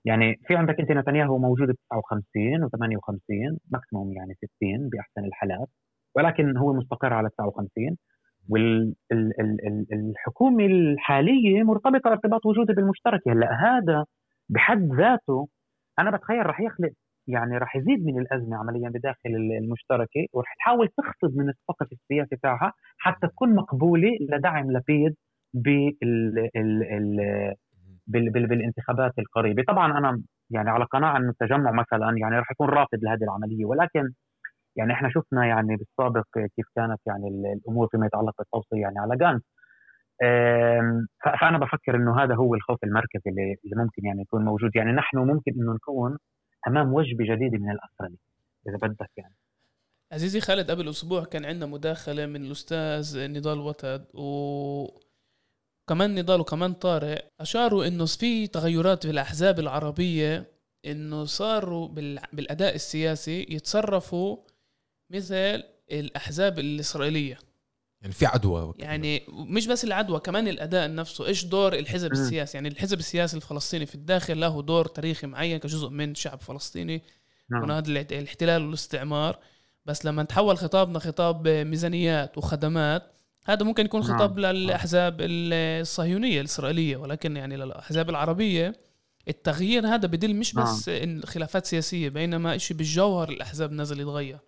يعني 0.05 0.39
في 0.47 0.55
عندك 0.55 0.79
أنت 0.79 0.91
نتنياهو 0.91 1.37
موجود 1.37 1.67
ب 1.67 1.75
59 1.91 2.67
و58 2.67 3.57
ماكسيموم 3.71 4.13
يعني 4.13 4.33
60 4.33 4.89
بأحسن 4.89 5.25
الحالات 5.25 5.67
ولكن 6.15 6.57
هو 6.57 6.73
مستقر 6.73 7.13
على 7.13 7.29
59 7.37 7.97
والحكومة 9.11 10.65
الحالية 10.65 11.63
مرتبطة 11.63 12.07
ارتباط 12.11 12.45
وجودي 12.45 12.73
بالمشترك. 12.73 13.27
هلأ 13.27 13.51
هذا 13.53 14.05
بحد 14.49 14.93
ذاته 14.93 15.47
أنا 15.99 16.11
بتخيل 16.11 16.45
رح 16.45 16.61
يخلق 16.61 16.91
يعني 17.27 17.57
رح 17.57 17.75
يزيد 17.75 18.05
من 18.05 18.19
الأزمة 18.19 18.57
عمليا 18.57 18.89
بداخل 18.89 19.29
المشتركة 19.61 20.27
ورح 20.33 20.55
تحاول 20.59 20.87
تخفض 20.97 21.35
من 21.37 21.49
السقف 21.49 21.91
السياسي 21.91 22.35
تاعها 22.35 22.73
حتى 22.97 23.27
تكون 23.27 23.55
مقبولة 23.55 24.09
لدعم 24.31 24.71
لبيد 24.71 25.15
بال 25.53 26.49
بال 28.07 28.31
بال 28.31 28.47
بالانتخابات 28.47 29.13
القريبة، 29.19 29.63
طبعا 29.67 29.97
أنا 29.97 30.21
يعني 30.49 30.69
على 30.69 30.85
قناعة 30.85 31.17
إنه 31.17 31.29
التجمع 31.29 31.71
مثلا 31.71 32.17
يعني 32.17 32.39
رح 32.39 32.51
يكون 32.51 32.69
رافض 32.69 32.99
لهذه 33.03 33.23
العملية 33.23 33.65
ولكن 33.65 34.11
يعني 34.75 34.93
إحنا 34.93 35.09
شفنا 35.09 35.45
يعني 35.45 35.75
بالسابق 35.77 36.25
كيف 36.55 36.65
كانت 36.75 36.99
يعني 37.07 37.27
الأمور 37.55 37.87
فيما 37.91 38.05
يتعلق 38.05 38.33
بالتوصية 38.39 38.81
يعني 38.81 38.99
على 38.99 39.17
جانس 39.17 39.41
فأنا 41.25 41.57
بفكر 41.57 41.95
إنه 41.95 42.19
هذا 42.23 42.35
هو 42.35 42.55
الخوف 42.55 42.83
المركزي 42.83 43.29
اللي 43.29 43.57
ممكن 43.83 44.05
يعني 44.05 44.21
يكون 44.21 44.45
موجود. 44.45 44.71
يعني 44.75 44.91
نحن 44.91 45.17
ممكن 45.17 45.51
إنه 45.61 45.73
نكون 45.73 46.17
أمام 46.67 46.93
وجبه 46.93 47.35
جديده 47.35 47.57
من 47.57 47.71
الاسرله 47.71 48.17
إذا 48.67 48.77
بدك 48.77 49.09
يعني. 49.17 49.35
عزيزي 50.11 50.41
خالد 50.41 50.71
قبل 50.71 50.89
أسبوع 50.89 51.23
كان 51.23 51.45
عندنا 51.45 51.65
مداخلة 51.65 52.25
من 52.25 52.45
الأستاذ 52.45 53.31
نضال 53.31 53.59
وتد 53.59 54.05
و 54.13 54.87
كمان 55.87 56.15
نضال 56.19 56.39
وكمان 56.39 56.73
طارق 56.73 57.27
أشاروا 57.39 57.87
إنه 57.87 58.05
في 58.05 58.47
تغيرات 58.47 59.05
في 59.05 59.11
الاحزاب 59.11 59.59
العربية 59.59 60.51
إنه 60.85 61.25
صاروا 61.25 61.87
بالأداء 62.33 62.75
السياسي 62.75 63.47
يتصرفوا 63.49 64.37
مثل 65.09 65.63
الأحزاب 65.91 66.59
الإسرائيلية. 66.59 67.37
يعني 68.01 68.13
في 68.13 68.25
عدوى 68.25 68.73
يعني 68.77 69.23
مش 69.29 69.67
بس 69.67 69.83
العدوى 69.83 70.19
كمان 70.19 70.47
الأداء 70.47 70.95
نفسه 70.95 71.25
إيش 71.25 71.45
دور 71.45 71.73
الحزب 71.73 72.11
السياسي 72.11 72.57
يعني 72.57 72.67
الحزب 72.67 72.99
السياسي 72.99 73.37
الفلسطيني 73.37 73.85
في 73.85 73.95
الداخل 73.95 74.39
له 74.39 74.61
دور 74.61 74.85
تاريخي 74.85 75.27
معين 75.27 75.57
كجزء 75.57 75.89
من 75.89 76.15
شعب 76.15 76.39
فلسطيني 76.39 77.03
نعم. 77.49 77.71
هذا 77.71 77.89
الاحتلال 77.89 78.65
والاستعمار 78.65 79.39
بس 79.85 80.05
لما 80.05 80.23
تحول 80.23 80.57
خطابنا 80.57 80.99
خطاب 80.99 81.47
ميزانيات 81.47 82.37
وخدمات 82.37 83.11
هذا 83.45 83.63
ممكن 83.63 83.85
يكون. 83.85 84.03
خطاب 84.03 84.39
نعم. 84.39 84.55
للأحزاب 84.55 85.17
الصهيونية 85.21 86.39
الإسرائيلية 86.39 86.97
ولكن 86.97 87.37
يعني 87.37 87.57
للأحزاب 87.57 88.09
العربية 88.09 88.75
التغيير 89.27 89.87
هذا 89.87 90.07
بدل 90.07 90.35
مش 90.35 90.53
بس 90.53 90.89
نعم. 90.89 91.21
خلافات 91.21 91.65
سياسية 91.65 92.09
بينما 92.09 92.57
شيء 92.57 92.77
بالجوهر 92.77 93.29
الأحزاب 93.29 93.71
نزل 93.71 93.99
يتغير 93.99 94.39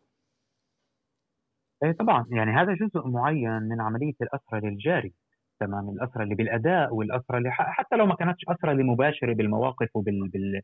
طبعا 1.91 2.25
يعني 2.31 2.51
هذا 2.51 2.73
جزء 2.73 3.07
معين 3.07 3.61
من 3.61 3.81
عملية 3.81 4.13
الاسرى 4.21 4.69
للجاري 4.69 5.13
تمام 5.59 5.89
الاسرى 5.89 6.23
اللي 6.23 6.35
بالأداء 6.35 6.95
والاسرى 6.95 7.37
اللي 7.37 7.51
حتى 7.51 7.95
لو 7.95 8.05
ما 8.05 8.15
كانتش 8.15 8.45
اسرى 8.47 8.71
اللي 8.71 8.83
مباشره 8.83 9.33
بالمواقف 9.33 9.95
وبال 9.95 10.29
بال 10.29 10.61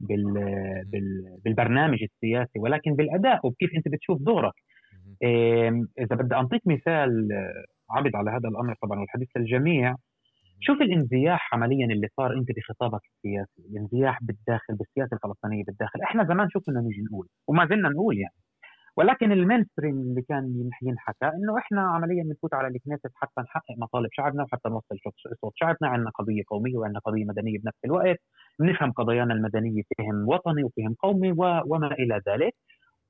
بال 0.00 0.34
بال 0.86 1.38
بالبرنامج 1.44 2.02
السياسي 2.02 2.58
ولكن 2.58 2.94
بالأداء 2.96 3.46
وكيف 3.46 3.70
أنت 3.76 3.88
بتشوف 3.88 4.22
دورك. 4.22 4.52
إيه 5.22 5.68
إذا 5.98 6.16
بدي 6.16 6.34
أعطيك 6.34 6.62
مثال 6.66 7.28
عبد 7.90 8.16
على 8.16 8.30
هذا 8.30 8.48
الأمر 8.48 8.74
طبعا 8.82 9.00
والحديث 9.00 9.28
للجميع. 9.36 9.96
شوف 10.60 10.82
الانزياح 10.82 11.54
عمليا 11.54 11.86
اللي 11.86 12.08
صار 12.16 12.32
أنت 12.38 12.48
بخطابك 12.56 13.00
السياسي 13.16 13.62
الانزياح 13.70 14.18
بالداخل 14.22 14.74
بالسياسة 14.74 15.16
الفلسطينية 15.16 15.64
بالداخل. 15.64 16.02
إحنا 16.02 16.24
زمان 16.24 16.48
شو 16.50 16.60
كنا 16.60 16.80
نيجي 16.80 17.02
نقول؟ 17.02 17.28
وما 17.48 17.66
زلنا 17.66 17.88
نقول 17.88 18.18
يعني. 18.18 18.34
ولكن 18.96 19.32
ال 19.32 19.38
mainstream 19.38 19.94
اللي 20.00 20.22
كان 20.22 20.70
ينحكى 20.82 21.26
إنه 21.26 21.58
إحنا 21.58 21.82
عمليا 21.82 22.22
بنفوت 22.24 22.54
على 22.54 22.68
الكنيست 22.68 23.10
حتى 23.14 23.40
نحقق 23.40 23.74
مطالب 23.78 24.08
شعبنا 24.12 24.42
وحتى 24.42 24.68
نوصل 24.68 24.98
صوت 25.40 25.52
شعبنا. 25.54 25.88
عندنا 25.88 26.10
قضية 26.10 26.42
قومية 26.46 26.76
وعندنا 26.76 27.00
قضية 27.00 27.24
مدنية 27.24 27.58
بنفس 27.58 27.84
الوقت. 27.84 28.18
بنفهم 28.58 28.92
قضايانا 28.92 29.34
المدنية 29.34 29.82
فهم 29.98 30.28
وطني 30.28 30.64
وفهم 30.64 30.94
قومي 30.94 31.32
وما 31.66 31.92
إلى 31.92 32.20
ذلك. 32.28 32.54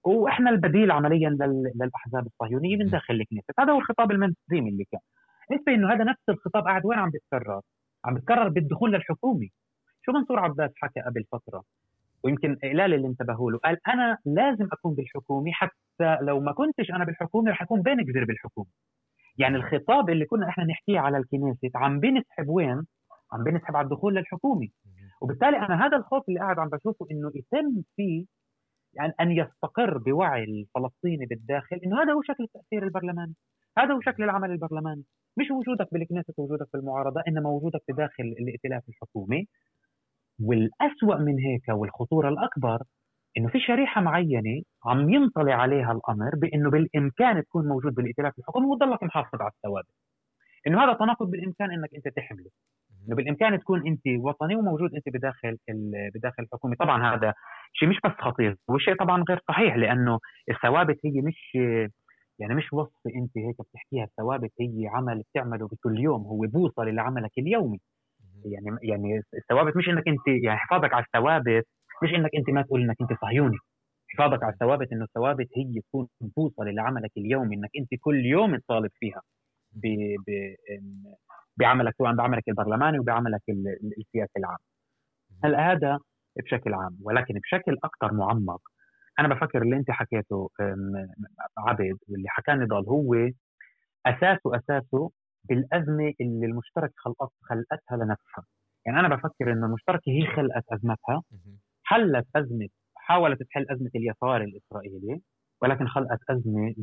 وإحنا 0.04 0.50
البديل 0.50 0.90
عمليا 0.90 1.30
للأحزاب 1.74 2.26
الصهيونية 2.26 2.76
من 2.76 2.86
داخل 2.86 3.14
الكنيست 3.14 3.50
هذا 3.60 3.72
هو 3.72 3.78
الخطاب 3.78 4.10
ال 4.10 4.15
mainstream 4.15 4.66
اللي 4.66 4.84
كان. 4.92 5.00
نسبة 5.52 5.74
إنه 5.74 5.92
هذا 5.92 6.04
نفس 6.04 6.22
الخطاب 6.28 6.64
قاعد 6.64 6.86
وين 6.86 6.98
عم 6.98 7.10
بيتكرر؟ 7.10 7.60
عم 8.04 8.14
بيتكرر 8.14 8.48
بالدخول 8.48 8.92
للحكومة. 8.92 9.48
شو 10.02 10.12
منصور 10.12 10.38
عباس 10.38 10.70
حكى 10.76 11.00
قبل 11.00 11.24
فترة؟ 11.32 11.62
ويمكن 12.24 12.56
إقلال 12.64 12.94
اللي 12.94 13.06
انتبهوا 13.08 13.50
له. 13.52 13.58
قال 13.58 13.78
أنا 13.88 14.18
لازم 14.26 14.68
أكون 14.72 14.94
بالحكومة 14.94 15.50
حتى 15.52 16.18
لو 16.22 16.40
ما 16.40 16.52
كنتش 16.52 16.90
أنا 16.90 17.04
بالحكومة 17.04 17.50
رح 17.50 17.62
أكون 17.62 17.82
بنكذر 17.82 18.24
بالحكومة 18.24 18.66
يعني 19.38 19.56
الخطاب 19.56 20.10
اللي 20.10 20.24
كنا 20.26 20.48
إحنا 20.48 20.64
نحكيه 20.64 20.98
على 21.00 21.18
الكنيسة 21.18 21.70
عم 21.74 22.00
بنسحب 22.00 22.48
وين؟ 22.48 22.86
عم 23.32 23.44
بنسحب 23.44 23.76
على 23.76 23.84
الدخول 23.84 24.14
للحكومة. 24.14 24.68
وبالتالي 25.22 25.56
أنا 25.58 25.86
هذا 25.86 25.96
الخوف 25.96 26.28
اللي 26.28 26.40
قاعد 26.40 26.58
عم 26.58 26.68
بشوفه 26.68 27.06
إنه 27.10 27.32
يتم 27.34 27.82
فيه 27.96 28.24
يعني 28.94 29.12
أن 29.20 29.30
يستقر 29.32 29.98
بوعي 29.98 30.44
الفلسطيني 30.44 31.26
بالداخل 31.26 31.76
إنه 31.76 32.02
هذا 32.02 32.12
هو 32.12 32.22
شكل 32.22 32.44
التاثير 32.44 32.82
البرلماني 32.84 33.34
هذا 33.78 33.94
هو 33.94 34.00
شكل 34.00 34.22
العمل 34.22 34.50
البرلماني 34.50 35.04
مش 35.38 35.50
وجودك 35.50 35.88
بالكنيسة 35.92 36.34
وجودك 36.36 36.66
في 36.70 36.76
المعارضة 36.76 37.22
إنما 37.28 37.50
وجودك 37.50 37.82
بداخل 37.88 38.24
الائتلاف 38.24 38.82
الحكومي. 38.88 39.48
والأسوأ 40.42 41.16
من 41.16 41.38
هيك 41.38 41.68
والخطورة 41.68 42.28
الأكبر 42.28 42.82
إنه 43.36 43.48
في 43.48 43.60
شريحة 43.60 44.00
معينة 44.00 44.62
عم 44.86 45.10
ينطلع 45.10 45.54
عليها 45.54 45.92
الأمر 45.92 46.30
بإنه 46.36 46.70
بالإمكان 46.70 47.42
تكون 47.44 47.68
موجود 47.68 47.94
بالائتلاف 47.94 48.38
الحكومي 48.38 48.66
وتضلك 48.66 49.02
محافظ 49.02 49.40
على 49.42 49.50
الثوابت. 49.56 49.94
إنه 50.66 50.84
هذا 50.84 50.92
تناقض 50.92 51.30
بالإمكان 51.30 51.70
إنك 51.70 51.94
أنت 51.94 52.08
تحمله. 52.08 52.50
إنه 53.08 53.16
بالإمكان 53.16 53.60
تكون 53.60 53.86
أنت 53.86 54.00
وطني 54.18 54.56
وموجود 54.56 54.94
أنت 54.94 55.08
بداخل 55.08 55.58
بداخل 56.14 56.42
الحكومة. 56.42 56.76
طبعا 56.80 57.14
هذا 57.14 57.34
شيء 57.72 57.88
مش 57.88 57.96
بس 58.04 58.12
خطير 58.12 58.56
هو 58.70 58.78
شيء 58.78 58.94
طبعا 58.96 59.24
غير 59.28 59.40
صحيح 59.48 59.76
لأنه 59.76 60.18
الثوابت 60.50 60.98
هي 61.04 61.20
مش 61.20 61.58
يعني 62.38 62.54
مش 62.54 62.72
وصفة 62.72 63.10
أنت 63.16 63.38
هيك 63.38 63.56
بتحكيها 63.60 64.04
الثوابت 64.04 64.50
هي 64.60 64.86
عمل 64.88 65.22
بتعمله 65.32 65.68
بكل 65.68 66.00
يوم 66.00 66.22
هو 66.22 66.38
بوصل 66.38 66.88
لعملك 66.88 67.38
اليومي. 67.38 67.80
يعني 68.44 68.76
يعني 68.82 69.22
الثوابت 69.34 69.76
مش 69.76 69.88
إنك 69.88 70.08
انت 70.08 70.26
يعني 70.44 70.58
حفاظك 70.58 70.94
على 70.94 71.04
الثوابت 71.04 71.66
مش 72.02 72.10
إنك 72.14 72.30
أنت 72.34 72.50
ما 72.50 72.62
تقول 72.62 72.82
إنك 72.82 72.96
أنت 73.00 73.20
صهيوني. 73.20 73.56
حفاظك 74.08 74.42
على 74.42 74.52
الثوابت 74.52 74.92
إنه 74.92 75.04
الثوابت 75.04 75.48
هي 75.56 75.80
تكون 75.80 76.08
بوصل 76.36 76.64
لعملك 76.68 77.10
اليومي 77.16 77.56
إنك 77.56 77.70
أنت 77.78 77.88
كل 78.00 78.26
يوم 78.26 78.56
تطالب 78.56 78.90
فيها. 79.00 79.22
ب 79.72 79.86
ب 80.26 80.54
بعملك 81.56 81.94
سواء 81.98 82.14
بعملك 82.14 82.48
البرلماني 82.48 82.98
وبعملك 82.98 83.42
السياسي 83.98 84.38
العام. 84.38 84.58
هلا 85.44 85.72
هذا 85.72 85.98
بشكل 86.44 86.74
عام؟ 86.74 86.98
ولكن 87.02 87.34
بشكل 87.34 87.76
أكثر 87.84 88.14
معمق. 88.14 88.60
أنا 89.20 89.28
بفكر 89.34 89.62
اللي 89.62 89.76
أنت 89.76 89.90
حكيته 89.90 90.50
عبد 91.58 91.98
واللي 92.08 92.28
حكاه 92.28 92.54
نضال 92.54 92.88
هو 92.88 93.14
اساسه 94.06 94.56
أساسه 94.56 95.10
بالأزمة 95.44 96.12
اللي 96.20 96.46
المشترك 96.46 96.90
خلقت 96.96 97.32
خلقتها 97.42 97.96
لنفسها. 97.96 98.44
يعني 98.86 99.00
أنا 99.00 99.16
بفكر 99.16 99.52
إنه 99.52 99.66
المشتركة 99.66 100.12
هي 100.12 100.26
خلقت 100.26 100.64
أزمتها. 100.72 101.22
حلت 101.84 102.26
ازمه 102.36 102.68
حاولت 102.96 103.42
تحل 103.42 103.66
أزمة 103.70 103.90
اليسار 103.94 104.42
الإسرائيلي 104.42 105.20
ولكن 105.62 105.86
خلقت 105.86 106.18
أزمة 106.30 106.74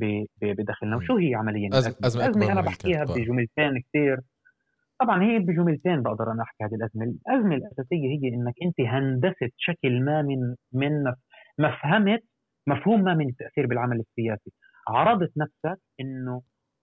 بداخلنا 0.42 0.98
وشو 0.98 1.18
هي 1.18 1.36
عمليا 1.36 1.70
أزمة, 1.74 1.96
أزمة, 2.04 2.30
أزمة 2.30 2.52
أنا 2.52 2.62
بحكيها 2.62 3.04
بجملتين 3.04 3.82
كثير 3.82 4.20
طبعا 5.00 5.24
هي 5.24 5.40
بجملتين 5.40 6.02
بقدر 6.02 6.32
أنا 6.32 6.44
أحكي 6.44 6.64
هذه 6.64 6.76
الأزمة، 6.76 7.04
الأزمة 7.04 7.56
الأساسية 7.56 8.08
هي 8.08 8.28
إنك 8.34 8.54
أنت 8.64 8.82
هندست 8.82 9.54
شكل 9.58 10.04
ما 10.04 10.22
من 10.22 10.56
من 10.74 11.14
مفهمت 11.60 12.24
مفهوم 12.68 13.04
ما 13.04 13.14
من 13.14 13.30
التاثير 13.30 13.68
بالعمل 13.68 14.00
السياسي، 14.00 14.52
عرضت 14.88 15.32
نفسك 15.38 15.82
إنه 16.00 16.42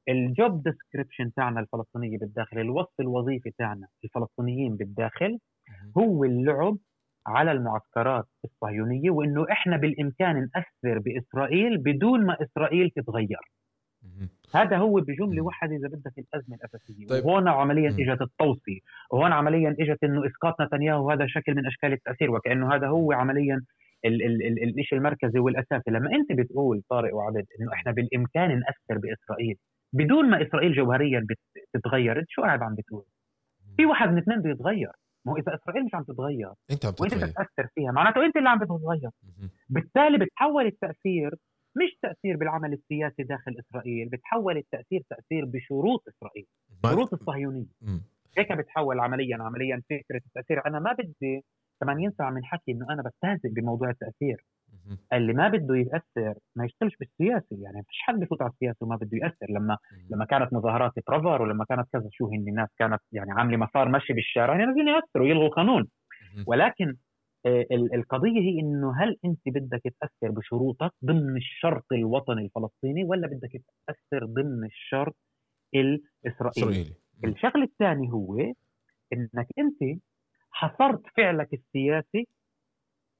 الجوب 0.08 0.62
ديسكريبشن 0.62 1.32
تاعنا 1.32 1.60
الفلسطينيه 1.60 2.18
بالداخل 2.18 2.58
الوصف 2.58 3.00
الوظيفي 3.00 3.50
تاعنا 3.58 3.86
الفلسطينيين 4.04 4.76
بالداخل 4.76 5.38
هو 5.98 6.24
اللعب 6.24 6.76
على 7.26 7.52
المعسكرات 7.52 8.24
الصهيونية 8.44 9.10
وإنه 9.10 9.46
إحنا 9.50 9.76
بالإمكان 9.76 10.48
نأثر 10.54 10.98
بإسرائيل 10.98 11.78
بدون 11.78 12.26
ما 12.26 12.36
إسرائيل 12.42 12.90
تتغير. 12.90 13.40
هذا 14.54 14.76
هو 14.76 14.94
بجملة 14.94 15.42
واحدة 15.42 15.76
إذا 15.76 15.88
بدك 15.88 16.12
الأزمة 16.18 16.56
الأساسية. 16.56 17.06
طيب. 17.06 17.24
وهون 17.24 17.48
عمليا 17.48 17.88
إجت 17.90 18.22
التوصي 18.22 18.82
وهون 19.10 19.32
عمليا 19.32 19.76
إجت 19.80 20.04
إنه 20.04 20.26
إسقاط 20.26 20.60
نتنياهو 20.60 21.10
هذا 21.10 21.26
شكل 21.26 21.54
من 21.54 21.66
أشكال 21.66 21.92
التأثير 21.92 22.30
وكأنه 22.30 22.74
هذا 22.74 22.86
هو 22.88 23.12
عمليا 23.12 23.62
الشيء 24.04 24.98
المركزي 24.98 25.38
والأساسي. 25.38 25.90
لما 25.90 26.10
أنت 26.12 26.32
بتقول 26.32 26.82
طارق 26.90 27.14
وعبد 27.14 27.46
إنه 27.60 27.72
إحنا 27.72 27.92
بالإمكان 27.92 28.48
نأثر 28.60 28.98
بإسرائيل 28.98 29.56
بدون 29.92 30.30
ما 30.30 30.42
إسرائيل 30.46 30.74
جوهريا 30.74 31.26
بتتغير 31.74 32.18
انت 32.18 32.26
شو 32.30 32.42
قاعد 32.42 32.62
عم 32.62 32.74
بتقول؟ 32.74 33.04
في 33.76 33.86
واحد 33.86 34.08
من 34.08 34.18
اثنين 34.18 34.42
بيتغير. 34.42 34.90
ما 35.24 35.32
هو 35.32 35.36
إذا 35.36 35.54
إسرائيل 35.54 35.84
مش 35.84 35.94
عم 35.94 36.02
تتغير 36.02 36.52
أنت 36.70 36.86
عم 36.86 36.92
وإنت 37.00 37.14
بتأثر 37.14 37.66
فيها. 37.74 37.92
معناته 37.92 38.24
أنت 38.26 38.36
اللي 38.36 38.48
عم 38.48 38.58
بتتغير. 38.58 39.10
بالتالي 39.68 40.18
بتحول 40.18 40.66
التأثير 40.66 41.34
مش 41.76 41.98
تأثير 42.02 42.36
بالعمل 42.36 42.72
السياسي 42.72 43.22
داخل 43.22 43.56
إسرائيل 43.58 44.08
بتحول 44.08 44.56
التأثير 44.56 45.02
تأثير 45.10 45.44
بشروط 45.44 46.04
إسرائيل 46.08 46.46
شروط 46.86 47.12
الصهيونية. 47.12 47.66
هيك 48.38 48.52
بتحول 48.52 49.00
عمليا 49.00 49.38
عمليا 49.40 49.82
فكرة 49.90 50.20
التأثير. 50.26 50.66
أنا 50.66 50.78
ما 50.78 50.92
بدي 50.92 51.44
كمان 51.80 52.00
ينفع 52.00 52.30
من 52.30 52.44
حكي 52.44 52.72
إنه 52.72 52.86
أنا 52.90 53.02
بستهزئ 53.02 53.48
بموضوع 53.48 53.90
التأثير. 53.90 54.44
اللي 55.12 55.32
ما 55.32 55.48
بده 55.48 55.76
يأثر 55.76 56.34
ما 56.56 56.64
يشتغلش 56.64 56.96
بالسياسة 56.96 57.56
يعني 57.62 57.82
فيش 57.88 57.98
حد 58.00 58.20
بفوت 58.20 58.42
على 58.42 58.50
السياسة 58.50 58.78
وما 58.80 58.96
بده 58.96 59.18
يأثر. 59.18 59.46
لما 59.50 59.78
لما 60.10 60.24
كانت 60.24 60.52
مظاهرات 60.52 60.92
ترافر 61.06 61.42
ولما 61.42 61.64
كانت 61.64 61.88
كذا 61.92 62.08
شو 62.12 62.26
هن 62.26 62.48
الناس 62.48 62.68
كانت 62.78 63.00
يعني 63.12 63.32
عاملة 63.32 63.56
مسار 63.56 63.88
مشي 63.88 64.12
بالشارع 64.12 64.52
يعني 64.54 64.66
نازلين 64.66 64.88
يأثروا 64.88 65.26
يلغوا 65.26 65.48
قانون. 65.48 65.88
ولكن 66.46 66.96
آه، 67.46 67.66
القضية 67.70 68.40
هي 68.40 68.60
إنه 68.60 69.02
هل 69.02 69.16
أنت 69.24 69.40
بدك 69.46 69.82
تأثر 70.00 70.30
بشروطك 70.32 70.92
ضمن 71.04 71.36
الشرط 71.36 71.84
الوطني 71.92 72.44
الفلسطيني 72.44 73.04
ولا 73.04 73.26
بدك 73.26 73.62
تأثر 73.86 74.26
ضمن 74.26 74.64
الشرط 74.64 75.16
الإسرائيلي. 75.74 76.94
الشغله 77.24 77.64
الثاني 77.64 78.12
هو 78.12 78.38
إنك 79.12 79.48
أنت 79.58 80.00
حصرت 80.50 81.02
فعلك 81.16 81.54
السياسي 81.54 82.28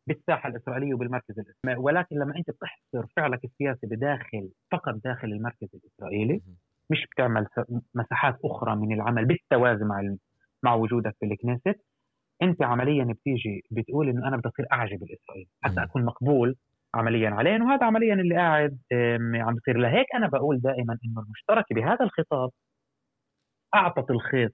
بالساحة 0.06 0.48
الإسرائيلية 0.48 0.94
وبالمركز 0.94 1.38
الإسرائيلي. 1.38 1.82
ولكن 1.82 2.16
لما 2.16 2.36
أنت 2.36 2.50
بتحصر 2.50 3.06
فعلك 3.16 3.44
السياسي 3.44 3.86
بداخل 3.86 4.48
فقط 4.72 4.94
داخل 4.94 5.28
المركز 5.28 5.68
الإسرائيلي 5.74 6.40
مش 6.90 7.06
بتعمل 7.12 7.46
مساحات 7.94 8.38
أخرى 8.44 8.76
من 8.76 8.92
العمل 8.92 9.24
بالتوازي 9.24 9.84
مع 9.84 10.16
مع 10.62 10.74
وجودك 10.74 11.14
في 11.20 11.26
الكنيست. 11.26 11.80
أنت 12.42 12.62
عمليا 12.62 13.04
بتيجي 13.04 13.64
بتقول 13.70 14.08
إنه 14.08 14.28
أنا 14.28 14.36
بدي 14.36 14.48
أصير 14.48 14.66
أعجب 14.72 15.02
الاسرائيلي 15.02 15.48
حتى 15.62 15.82
أكون 15.82 16.04
مقبول 16.04 16.56
عمليا 16.94 17.30
عليه 17.30 17.62
وهذا 17.62 17.84
عمليا 17.86 18.14
اللي 18.14 18.34
قاعد 18.36 18.78
عم 19.34 19.54
بصير. 19.54 19.76
لهيك 19.76 20.06
أنا 20.14 20.28
بقول 20.28 20.60
دائما 20.60 20.98
إنه 21.04 21.20
المشتركه 21.22 21.74
بهذا 21.74 22.04
الخطاب 22.04 22.50
أعطت 23.74 24.10
الخيط 24.10 24.52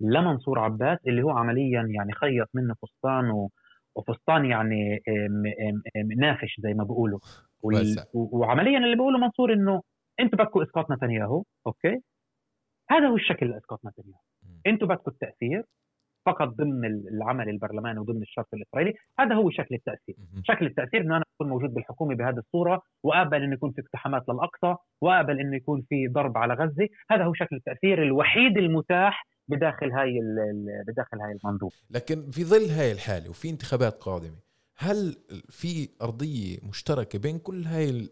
لمنصور 0.00 0.58
عباس 0.58 0.98
اللي 1.06 1.22
هو 1.22 1.30
عمليا 1.30 1.82
يعني 1.90 2.12
خيط 2.12 2.48
منه 2.54 2.74
فستان 2.74 3.48
وفستان 3.94 4.44
يعني 4.44 5.02
نافش 6.16 6.60
زي 6.60 6.74
ما 6.74 6.84
بيقولوا. 6.84 7.18
وعمليا 8.14 8.78
اللي 8.78 8.96
بيقوله 8.96 9.18
منصور 9.18 9.52
إنه 9.52 9.82
أنتم 10.20 10.36
بدكم 10.36 10.62
إسقاط 10.62 10.90
نتنياهو 10.90 11.44
أوكي؟ 11.66 12.00
هذا 12.90 13.08
هو 13.08 13.16
الشكل 13.16 13.48
لإسقاط 13.48 13.80
نتنياهو. 13.86 14.20
أنتم 14.66 14.86
بدكم 14.86 15.10
التأثير 15.10 15.64
فقط 16.26 16.48
ضمن 16.48 16.84
العمل 16.84 17.48
البرلماني 17.48 17.98
وضمن 17.98 18.22
الشرط 18.22 18.46
الإسرائيلي. 18.54 18.94
هذا 19.18 19.34
هو 19.34 19.50
شكل 19.50 19.74
التأثير. 19.74 20.14
شكل 20.44 20.66
التأثير 20.66 21.00
إنه 21.00 21.16
أنا 21.16 21.24
أكون 21.34 21.48
موجود 21.48 21.74
بالحكومة 21.74 22.14
بهذه 22.14 22.38
الصورة 22.38 22.82
وأقبل 23.02 23.42
إنه 23.42 23.54
يكون 23.54 23.72
في 23.72 23.80
اقتحامات 23.80 24.28
للأقصى 24.28 24.76
وأقبل 25.00 25.40
إنه 25.40 25.56
يكون 25.56 25.82
في 25.88 26.08
ضرب 26.08 26.38
على 26.38 26.54
غزة. 26.54 26.88
هذا 27.10 27.24
هو 27.24 27.34
شكل 27.34 27.56
التأثير 27.56 28.02
الوحيد 28.02 28.58
المتاح 28.58 29.26
بداخل 29.50 29.92
هاي 29.92 30.20
بداخل 30.88 31.20
هاي 31.20 31.32
المنظومه 31.32 31.72
لكن 31.90 32.30
في 32.30 32.44
ظل 32.44 32.70
هاي 32.70 32.92
الحالة 32.92 33.30
وفي 33.30 33.50
انتخابات 33.50 33.94
قادمة 34.02 34.50
هل 34.82 35.16
في 35.48 35.88
أرضية 36.02 36.58
مشتركة 36.62 37.18
بين 37.18 37.38
كل 37.38 37.64
هاي. 37.64 38.08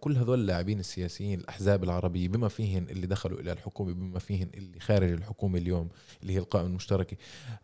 كل 0.00 0.16
هذول 0.16 0.40
اللاعبين 0.40 0.80
السياسيين 0.80 1.40
الأحزاب 1.40 1.84
العربية 1.84 2.28
بما 2.28 2.48
فيهن 2.48 2.86
اللي 2.90 3.06
دخلوا 3.06 3.40
إلى 3.40 3.52
الحكومة 3.52 3.92
بما 3.94 4.18
فيهن 4.18 4.50
اللي 4.54 4.80
خارج 4.80 5.12
الحكومة 5.12 5.58
اليوم 5.58 5.88
اللي 6.22 6.32
هي 6.32 6.38
القائمة 6.38 6.68
المشتركة 6.68 7.16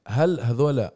هل 0.07 0.41
هذول 0.41 0.89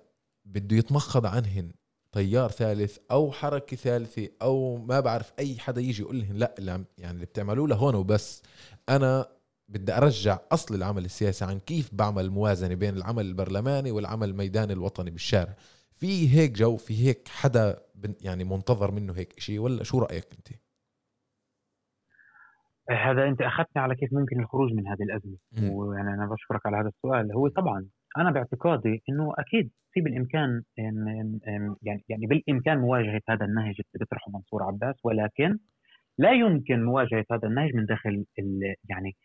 بده 0.44 0.76
يتمخض 0.76 1.26
عنهن 1.26 1.72
تيار 2.12 2.50
ثالث 2.50 2.98
أو 3.10 3.32
حركة 3.32 3.76
ثالثة 3.76 4.28
أو 4.42 4.76
ما 4.76 5.00
بعرف 5.00 5.32
أي 5.38 5.58
حدا 5.58 5.80
يجي 5.80 6.02
يقول 6.02 6.18
لهم 6.18 6.36
لا 6.36 6.54
اللي 6.58 6.84
يعني 6.98 7.14
اللي 7.14 7.26
بتعملوه 7.26 7.68
لهون 7.68 7.94
وبس 7.94 8.42
أنا 8.88 9.26
بدي 9.68 9.92
أرجع 9.92 10.38
أصل 10.52 10.74
العمل 10.74 11.04
السياسي 11.04 11.44
عن 11.44 11.58
كيف 11.58 11.94
بعمل 11.94 12.30
موازنة 12.30 12.74
بين 12.74 12.96
العمل 12.96 13.26
البرلماني 13.26 13.90
والعمل 13.90 14.28
الميداني 14.28 14.72
الوطني 14.72 15.10
بالشارع. 15.10 15.54
في 15.92 16.28
هيك 16.36 16.52
جو 16.52 16.76
في 16.76 17.06
هيك 17.06 17.28
حدا 17.28 17.76
يعني 18.22 18.44
منتظر 18.44 18.90
منه 18.90 19.12
هيك 19.12 19.40
شيء 19.40 19.58
ولا 19.58 19.82
شو 19.84 19.98
رأيك 19.98 20.26
أنت؟ 20.32 20.48
هذا 22.90 23.28
أنت 23.28 23.42
أخذتني 23.42 23.82
على 23.82 23.94
كيف 23.94 24.12
ممكن 24.12 24.40
الخروج 24.40 24.72
من 24.72 24.86
هذه 24.86 25.02
الأزمة. 25.02 25.36
ويعني 25.72 26.14
أنا 26.14 26.26
بشكرك 26.26 26.66
على 26.66 26.76
هذا 26.76 26.88
السؤال. 26.88 27.32
هو 27.32 27.48
طبعا 27.48 27.86
أنا 28.18 28.30
باعتقادي 28.30 29.02
إنه 29.08 29.32
أكيد 29.38 29.70
في 29.92 30.00
بالإمكان 30.00 30.62
يعني 30.76 32.04
يعني 32.08 32.26
بالإمكان 32.26 32.78
مواجهة 32.78 33.20
هذا 33.28 33.44
النهج 33.44 33.74
اللي 33.78 33.98
بيطرحه 34.00 34.30
منصور 34.30 34.62
عباس 34.62 34.94
ولكن 35.04 35.58
لا 36.18 36.32
يمكن 36.32 36.84
مواجهة 36.84 37.24
هذا 37.32 37.48
النهج 37.48 37.74
من 37.74 37.86
داخل 37.86 38.24
يعني 38.88 39.16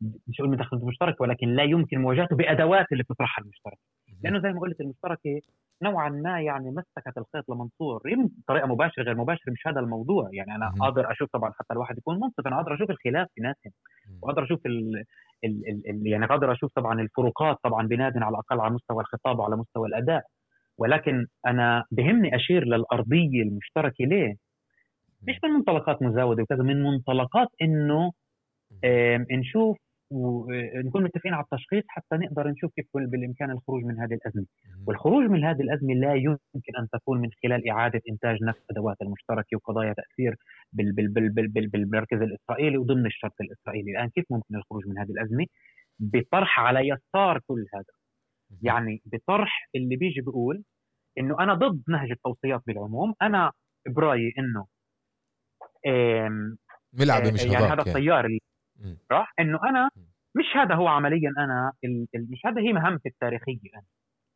مش 0.00 0.40
أقول 0.40 0.50
من 0.50 0.56
داخل 0.56 0.76
المشترك 0.76 1.20
ولكن 1.20 1.48
لا 1.48 1.62
يمكن 1.62 1.98
مواجهته 1.98 2.36
بأدوات 2.36 2.86
اللي 2.92 3.02
بتطرحها 3.02 3.42
المشترك. 3.42 3.78
لأنه 4.22 4.40
زي 4.40 4.52
ما 4.52 4.60
قلت 4.60 4.80
المشتركه 4.80 5.40
نوعا 5.82 6.08
ما 6.08 6.40
يعني 6.40 6.70
مسكت 6.70 7.18
الخيط 7.18 7.50
لمنصور 7.50 8.02
بطريقة 8.42 8.66
مباشرة 8.66 9.02
غير 9.02 9.14
مباشرة 9.16 9.52
مش 9.52 9.66
هذا 9.66 9.80
الموضوع. 9.80 10.28
يعني 10.32 10.54
أنا 10.54 10.72
قادر 10.80 11.12
أشوف 11.12 11.28
طبعا 11.32 11.50
حتى 11.50 11.72
الواحد 11.72 11.98
يكون 11.98 12.16
منصف 12.20 12.46
أنا 12.46 12.56
قادر 12.56 12.74
أشوف 12.74 12.90
الخلاف 12.90 13.28
في 13.34 13.40
ناسهم. 13.40 13.72
وقادر 14.22 14.44
أشوف 14.44 14.66
ال 14.66 15.04
ال 15.44 15.88
ال 15.90 16.06
يعني 16.06 16.26
قادر 16.26 16.52
أشوف 16.52 16.72
طبعا 16.74 17.00
الفروقات 17.00 17.56
طبعا 17.62 17.86
بنادن 17.86 18.22
على 18.22 18.32
الأقل 18.32 18.60
على 18.60 18.74
مستوى 18.74 19.00
الخطاب 19.00 19.38
وعلى 19.38 19.56
مستوى 19.56 19.88
الأداء. 19.88 20.22
ولكن 20.78 21.26
أنا 21.46 21.84
بهمني 21.90 22.36
أشير 22.36 22.64
للأرضية 22.64 23.42
المشتركة 23.42 24.04
ليه؟ 24.04 24.34
مش 25.28 25.38
من 25.44 25.50
منطلقات 25.50 26.02
مزاودة 26.02 26.42
وكذا 26.42 26.62
من 26.62 26.82
منطلقات 26.82 27.48
إنه 27.62 28.12
نشوف 29.30 29.78
ونكون 30.10 31.02
متفقين 31.02 31.34
على 31.34 31.44
التشخيص 31.44 31.84
حتى 31.88 32.16
نقدر 32.16 32.48
نشوف 32.48 32.72
كيف 32.76 32.86
بالإمكان 32.94 33.50
الخروج 33.50 33.84
من 33.84 34.00
هذه 34.00 34.14
الأزمة، 34.14 34.46
والخروج 34.86 35.24
من 35.24 35.44
هذه 35.44 35.60
الأزمة 35.60 35.94
لا 35.94 36.14
يمكن 36.14 36.76
أن 36.78 36.88
تكون 36.92 37.20
من 37.20 37.28
خلال 37.42 37.70
إعادة 37.70 38.00
إنتاج 38.10 38.42
نفس 38.42 38.60
ادوات 38.70 38.96
المشتركة 39.02 39.56
وقضايا 39.56 39.92
تأثير 39.92 40.36
بال 40.72 40.92
بال 40.92 41.08
بال 41.08 41.28
بال 41.28 41.48
بال 41.48 41.68
بالمركز 41.68 42.22
الإسرائيلي 42.22 42.78
وضمن 42.78 43.06
الشرط 43.06 43.34
الإسرائيلي، 43.40 43.90
الآن 43.90 44.08
كيف 44.08 44.24
ممكن 44.30 44.56
الخروج 44.56 44.86
من 44.86 44.98
هذه 44.98 45.10
الأزمة؟ 45.10 45.46
بطرح 45.98 46.60
على 46.60 46.88
يسار 46.88 47.40
كل 47.46 47.66
هذا. 47.74 47.84
يعني 48.62 49.02
بطرح 49.04 49.68
اللي 49.74 49.96
بيجي 49.96 50.20
بيقول 50.20 50.62
إنه 51.18 51.40
أنا 51.40 51.54
ضد 51.54 51.82
نهج 51.88 52.10
التوصيات 52.10 52.62
بالعموم، 52.66 53.14
أنا 53.22 53.52
برأيي 53.88 54.32
إنه 54.38 54.66
ملعبه 56.92 57.32
مش 57.32 57.44
يعني 57.44 57.64
هذا 57.64 57.82
التيار 57.82 58.26
اللي 58.26 58.40
راح 59.12 59.34
إنه 59.40 59.58
أنا 59.68 59.90
مش 60.36 60.56
هذا 60.56 60.74
هو 60.74 60.88
عمليا 60.88 61.32
أنا 61.38 61.72
مش 62.14 62.46
هذا 62.46 62.60
هي 62.60 62.72
مهمتي 62.72 63.08
التاريخية 63.08 63.70
أنا. 63.74 63.84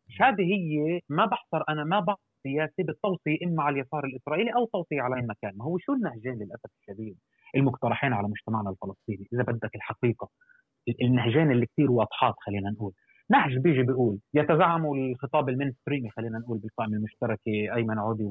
مش 0.09 0.22
هذه 0.22 0.43
هي 0.43 1.01
ما 1.09 1.26
بحصر 1.26 1.62
أنا 1.68 1.84
ما 1.84 2.01
بحصر 2.01 2.22
سياسي 2.43 2.82
بالتوصية 2.82 3.38
إما 3.47 3.62
على 3.62 3.80
اليسار 3.80 4.05
الإسرائيلي 4.05 4.51
أو 4.55 4.66
توصية 4.66 5.03
على 5.03 5.16
أي 5.16 5.22
مكان. 5.22 5.53
ما 5.57 5.64
هو 5.64 5.78
شو 5.78 5.93
النهجين 5.93 6.34
للأسف 6.34 6.70
الشديد 6.80 7.16
المقترحين 7.57 8.12
على 8.12 8.28
مجتمعنا 8.28 8.70
الفلسطيني؟ 8.70 9.28
إذا 9.32 9.43
بدك 9.43 9.74
الحقيقة 9.74 10.28
النهجين 11.03 11.51
اللي 11.51 11.66
كثير 11.66 11.90
واضحات 11.90 12.34
خلينا 12.38 12.70
نقول. 12.70 12.93
نهج 13.30 13.59
بيجي 13.59 13.82
بيقول 13.82 14.18
يتزعم 14.34 14.93
الخطاب 14.93 15.49
ال 15.48 15.54
mainstream 15.54 16.05
ي 16.05 16.11
خلينا 16.11 16.38
نقول 16.38 16.59
بالقائمه 16.59 16.97
المشتركة 16.97 17.74
أيمن 17.74 17.99
عودة 17.98 18.24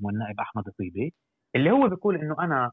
والنائب 0.00 0.40
أحمد 0.40 0.64
طيبي 0.78 1.14
اللي 1.56 1.70
هو 1.70 1.88
بيقول 1.88 2.16
إنه 2.16 2.36
أنا 2.40 2.70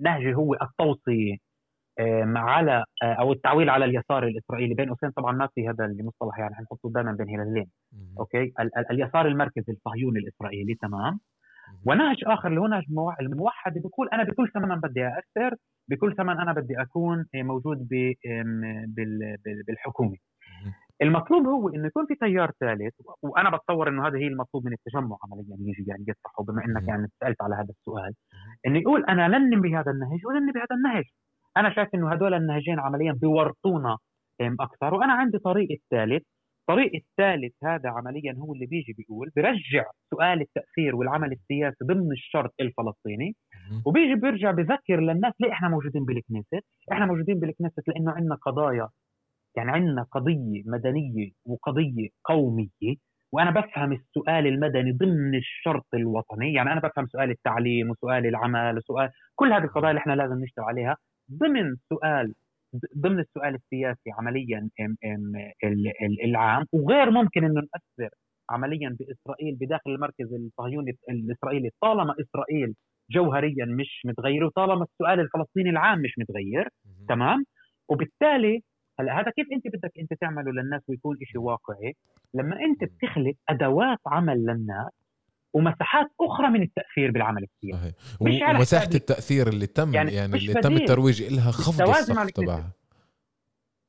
نهجي 0.00 0.34
هو 0.34 0.54
التوصية 0.54 1.36
على 2.36 2.84
أو 3.02 3.32
التعويل 3.32 3.70
على 3.70 3.84
اليسار 3.84 4.24
الإسرائيلي. 4.26 4.74
بين 4.74 4.88
قوسين 4.88 5.10
طبعا 5.10 5.32
ما 5.32 5.48
في 5.54 5.68
هذا 5.68 5.84
المصطلح 5.84 6.38
يعني 6.38 6.54
حنحطه 6.54 6.90
دائما 6.90 7.12
بين 7.12 7.28
هلالين 7.40 7.66
okay؟ 8.18 8.42
ال- 8.42 8.78
ال- 8.78 8.90
اليسار 8.90 9.26
المركزي 9.26 9.72
الصهيوني 9.72 10.18
الإسرائيلي 10.18 10.74
تمام؟ 10.74 11.20
ونهج 11.86 12.16
آخر 12.26 12.48
اللي 12.48 12.60
هو 12.60 12.66
نهج 12.66 12.84
الموحد 13.20 13.72
بيقول 13.74 14.08
أنا 14.12 14.22
بكل 14.24 14.50
ثمن 14.54 14.80
بدي 14.80 15.08
اثر 15.08 15.54
بكل 15.88 16.14
ثمن 16.16 16.38
أنا 16.40 16.52
بدي 16.52 16.82
أكون 16.82 17.26
موجود 17.34 17.88
بالحكومة. 19.66 20.16
المطلوب 21.02 21.46
هو 21.46 21.68
إنه 21.68 21.86
يكون 21.86 22.06
في 22.06 22.14
تيار 22.14 22.50
ثالث 22.60 22.94
وأنا 23.22 23.50
بتصور 23.56 23.88
إنه 23.88 24.06
هذا 24.06 24.18
هي 24.18 24.26
المطلوب 24.26 24.66
من 24.66 24.72
التجمع 24.72 25.16
عمليا 25.24 25.56
يجي 25.60 25.84
يعني 25.90 26.04
يطرحه 26.08 26.44
بما 26.44 26.64
إنك 26.64 26.88
يعني 26.88 27.08
سألت 27.20 27.42
على 27.42 27.54
هذا 27.54 27.68
السؤال. 27.70 28.14
انه 28.66 28.78
يقول 28.78 29.04
أنا 29.04 29.28
لن 29.28 29.60
بهذا 29.60 29.90
النهج 29.90 30.26
ولن 30.26 30.52
بهذا 30.52 30.66
النهج. 30.76 31.04
أنا 31.56 31.74
شايف 31.74 31.88
إنه 31.94 32.12
هدول 32.12 32.34
النهجين 32.34 32.80
عمليا 32.80 33.12
بيورطونا 33.12 33.96
أكثر 34.40 34.94
وأنا 34.94 35.12
عندي 35.12 35.38
طريق 35.38 35.68
الثالث. 35.70 36.22
الطريق 36.70 36.92
الثالث 36.94 37.54
هذا 37.64 37.88
عمليا 37.88 38.34
هو 38.38 38.54
اللي 38.54 38.66
بيجي 38.66 38.92
بيقول 38.92 39.30
برجع 39.36 39.84
سؤال 40.10 40.40
التأثير 40.40 40.96
والعمل 40.96 41.32
السياسي 41.32 41.84
ضمن 41.84 42.12
الشرط 42.12 42.54
الفلسطيني 42.60 43.36
وبيجي 43.86 44.14
بيرجع 44.14 44.50
بذكر 44.50 45.00
للناس 45.00 45.34
ليه 45.40 45.52
إحنا 45.52 45.68
موجودين 45.68 46.04
بالكنيست 46.04 46.64
إحنا 46.92 47.06
موجودين 47.06 47.40
بالكنيست 47.40 47.88
لأنه 47.88 48.10
عندنا 48.10 48.34
قضايا 48.34 48.88
يعني 49.56 49.70
عندنا 49.70 50.02
قضية 50.02 50.62
مدنية 50.66 51.30
وقضية 51.46 52.08
قومية 52.24 52.96
وأنا 53.32 53.50
بفهم 53.50 53.92
السؤال 53.92 54.46
المدني 54.46 54.92
ضمن 54.92 55.34
الشرط 55.34 55.86
الوطني 55.94 56.52
يعني 56.52 56.72
أنا 56.72 56.80
بفهم 56.80 57.06
سؤال 57.06 57.30
التعليم 57.30 57.90
وسؤال 57.90 58.26
العمل 58.26 58.76
وسؤال 58.76 59.10
كل 59.34 59.52
هذه 59.52 59.64
القضايا 59.64 59.90
اللي 59.90 60.00
إحنا 60.00 60.12
لازم 60.12 60.42
نشتغل 60.42 60.64
عليها 60.64 60.96
ضمن 61.32 61.76
سؤال 61.88 62.34
ضمن 62.98 63.18
السؤال 63.20 63.54
السياسي 63.54 64.10
عمليا 64.18 64.68
العام 66.24 66.64
وغير 66.72 67.10
ممكن 67.10 67.44
إنه 67.44 67.54
ناثر 67.60 68.14
عمليا 68.50 68.96
بإسرائيل 69.00 69.56
بداخل 69.60 69.90
المركز 69.90 70.32
الصهيوني 70.34 70.96
الإسرائيلي. 71.10 71.70
طالما 71.80 72.14
إسرائيل 72.20 72.74
جوهريا 73.10 73.64
مش 73.66 74.02
متغير 74.04 74.44
وطالما 74.44 74.84
السؤال 74.84 75.20
الفلسطيني 75.20 75.70
العام 75.70 75.98
مش 75.98 76.14
متغير 76.18 76.68
تمام؟ 77.08 77.44
وبالتالي 77.88 78.62
هلا 79.00 79.20
هذا 79.20 79.30
كيف 79.30 79.46
أنت 79.52 79.66
بدك 79.66 79.92
أنت 79.98 80.14
تعمله 80.14 80.52
للناس 80.52 80.82
ويكون 80.88 81.16
شيء 81.24 81.40
واقعي؟ 81.40 81.96
لما 82.34 82.56
أنت 82.60 82.84
بتخلق 82.84 83.34
أدوات 83.48 83.98
عمل 84.06 84.46
للناس 84.46 84.90
ومساحات 85.52 86.06
أخرى 86.20 86.48
من 86.48 86.62
التأثير 86.62 87.10
بالعمل 87.10 87.42
السياسي 87.42 87.94
ومساحة 88.20 88.90
التأثير 88.94 89.48
اللي 89.48 89.66
تم 89.66 89.94
يعني, 89.94 90.14
يعني 90.14 90.36
اللي 90.36 90.54
تم 90.54 90.76
الترويج 90.76 91.34
لها 91.34 91.50
خفض 91.50 91.88
السقف 91.88 92.30
تبعها. 92.30 92.72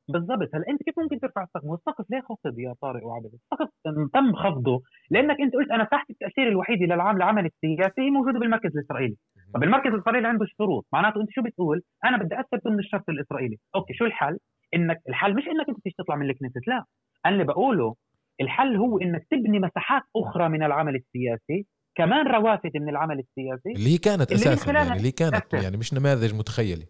بالضبط. 0.08 0.54
هلا 0.54 0.64
أنت 0.68 0.82
كيف 0.82 0.98
ممكن 0.98 1.20
ترفع 1.20 1.42
السقف؟ 1.42 1.64
والسقف 1.64 2.10
ليه 2.10 2.20
خفض 2.20 2.58
يا 2.58 2.74
طارق 2.80 3.06
وعبد؟ 3.06 3.30
السقف 3.34 3.68
تم 4.14 4.34
خفضه 4.34 4.82
لأنك 5.10 5.40
أنت 5.40 5.54
قلت 5.54 5.70
أنا 5.70 5.82
مساحه 5.84 6.06
التأثير 6.10 6.48
الوحيده 6.48 6.86
للعام 6.86 7.16
العمل 7.16 7.46
السياسي 7.46 8.00
هي 8.00 8.10
موجوده 8.10 8.38
بالمركز 8.38 8.76
الإسرائيلي، 8.76 9.16
طب 9.54 9.62
المركز 9.62 9.90
الإسرائيلي 9.92 10.28
عنده 10.28 10.46
شروط، 10.58 10.86
معناته 10.92 11.20
أنت 11.20 11.30
شو 11.30 11.42
بتقول؟ 11.42 11.82
أنا 12.04 12.16
بدي 12.16 12.40
اثر 12.40 12.58
ضمن 12.64 12.78
الشرط 12.78 13.08
الإسرائيلي، 13.08 13.58
أوكي 13.74 13.94
شو 13.94 14.04
الحل؟ 14.04 14.38
إنك 14.74 15.02
الحل 15.08 15.34
مش 15.34 15.42
إنك 15.42 15.68
أنت 15.68 15.78
بدك 15.78 15.94
تطلع 15.98 16.16
من 16.16 16.30
الكنيست 16.30 16.68
لا 16.68 16.84
أنا 17.26 17.34
اللي 17.34 17.44
بقوله 17.44 17.94
الحل 18.40 18.76
هو 18.76 18.98
إنك 18.98 19.26
تبني 19.30 19.58
مساحات 19.58 20.02
أخرى 20.16 20.48
من 20.48 20.62
العمل 20.62 20.96
السياسي 20.96 21.66
كمان 21.94 22.26
روافد 22.26 22.70
من 22.74 22.88
العمل 22.88 23.18
السياسي 23.18 23.72
اللي 23.76 23.92
هي 23.94 23.98
كانت 23.98 24.32
أساسا 24.32 24.72
يعني 24.72 24.96
اللي 24.96 25.08
هي 25.08 25.12
كانت 25.12 25.34
أساسا. 25.34 25.64
يعني 25.64 25.76
مش 25.76 25.94
نماذج 25.94 26.34
متخيلة 26.34 26.86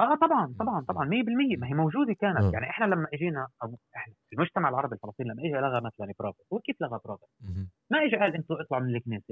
آه 0.00 0.14
طبعا 0.14 0.54
طبعا 0.58 0.80
طبعا 0.88 1.08
100% 1.08 1.58
ما 1.58 1.66
هي 1.66 1.74
موجودة 1.74 2.12
كانت. 2.20 2.38
أوه. 2.38 2.52
يعني 2.52 2.70
إحنا 2.70 2.84
لما 2.84 3.06
إجينا 3.14 3.46
أو 3.62 3.78
إحنا 3.96 4.14
المجتمع 4.32 4.68
العربي 4.68 4.94
الفلسطيني 4.94 5.30
لما 5.30 5.42
إجى 5.42 5.52
لغى 5.52 5.80
مثلا 5.80 6.12
برافو 6.18 6.42
هو 6.52 6.58
كيف 6.58 6.76
لغى 6.80 7.00
برافو؟ 7.04 7.26
ما 7.90 7.98
إجى 8.04 8.16
قال 8.16 8.34
إنتوا 8.34 8.60
اطلعوا 8.60 8.82
من 8.84 8.96
الكنيست 8.96 9.30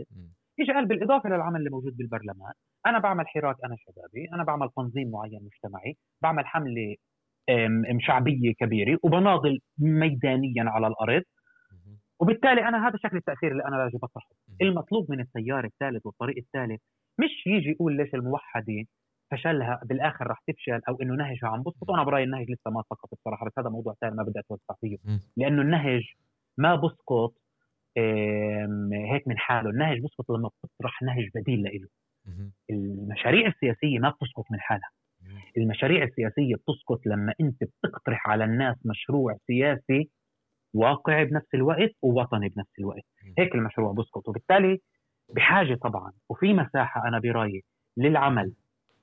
إجى 0.61 0.73
قال 0.73 0.87
بالإضافة 0.87 1.29
للعمل 1.29 1.59
اللي 1.59 1.71
موجود 1.71 1.97
بالبرلمان 1.97 2.53
أنا 2.87 2.99
بعمل 2.99 3.29
حراك 3.29 3.57
أنا 3.65 3.77
شبابي 3.79 4.29
أنا 4.33 4.45
بعمل 4.45 4.69
تنظيم 4.77 5.11
معين 5.11 5.41
مجتمعي 5.45 5.97
بعمل 6.23 6.47
حملة 6.47 6.97
شعبية 7.99 8.53
كبيرة 8.61 8.99
وبناضل 9.03 9.61
ميدانيا 9.79 10.65
على 10.65 10.87
الأرض. 10.87 11.23
وبالتالي 12.21 12.69
أنا 12.69 12.89
هذا 12.89 12.97
شكل 12.97 13.17
التأثير 13.17 13.53
اللي 13.53 13.65
أنا 13.65 13.77
راجع 13.77 13.99
بطرحه. 14.03 14.29
المطلوب 14.63 15.11
من 15.11 15.21
التيار 15.21 15.65
الثالث 15.65 16.07
والطريق 16.07 16.37
الثالث 16.37 16.81
مش 17.19 17.47
يجي 17.47 17.71
يقول 17.71 17.97
ليش 17.97 18.15
الموحده 18.15 18.85
فشلها 19.33 19.81
بالآخر 19.85 20.27
راح 20.27 20.43
تفشل 20.47 20.81
أو 20.89 21.03
إنه 21.03 21.15
نهجها 21.15 21.49
عم 21.49 21.63
بسقط. 21.63 21.91
وأنا 21.91 22.03
برايي 22.05 22.25
النهج 22.25 22.51
لسه 22.51 22.71
ما 22.71 22.83
سقط 22.83 23.09
بصراحة 23.13 23.47
بس 23.47 23.53
هذا 23.59 23.69
موضوع 23.69 23.95
ثاني 24.01 24.15
ما 24.17 24.23
بدي 24.23 24.39
اتوسع 24.39 24.75
فيه. 24.81 24.97
لأنه 25.37 25.63
النهج 25.63 26.03
ما 26.59 26.75
بسقط 26.75 27.33
هيك 28.93 29.29
من 29.29 29.39
حاله. 29.39 29.71
النهج 29.71 30.01
بسقط 30.01 30.31
لما 30.31 30.49
بتطرح 30.49 31.03
نهج 31.03 31.29
بديل 31.35 31.63
له 31.63 31.89
المشاريع 32.71 33.47
السياسية 33.47 33.99
ما 33.99 34.11
بتسقط 34.11 34.45
من 34.51 34.61
حالها. 34.61 34.91
المشاريع 35.57 36.05
السياسية 36.05 36.55
بتسقط 36.55 37.07
لما 37.07 37.35
أنت 37.41 37.65
بتقترح 37.65 38.29
على 38.29 38.45
الناس 38.45 38.77
مشروع 38.87 39.37
سياسي 39.47 40.11
واقعي 40.75 41.25
بنفس 41.25 41.55
الوقت 41.55 41.91
ووطني 42.03 42.49
بنفس 42.49 42.79
الوقت. 42.79 43.05
هيك 43.39 43.55
المشروع 43.55 43.93
بسقط. 43.93 44.29
وبالتالي 44.29 44.79
بحاجة 45.35 45.75
طبعا 45.75 46.13
وفي 46.29 46.55
مساحة 46.55 47.09
أنا 47.09 47.19
برأيي 47.19 47.63
للعمل 47.97 48.53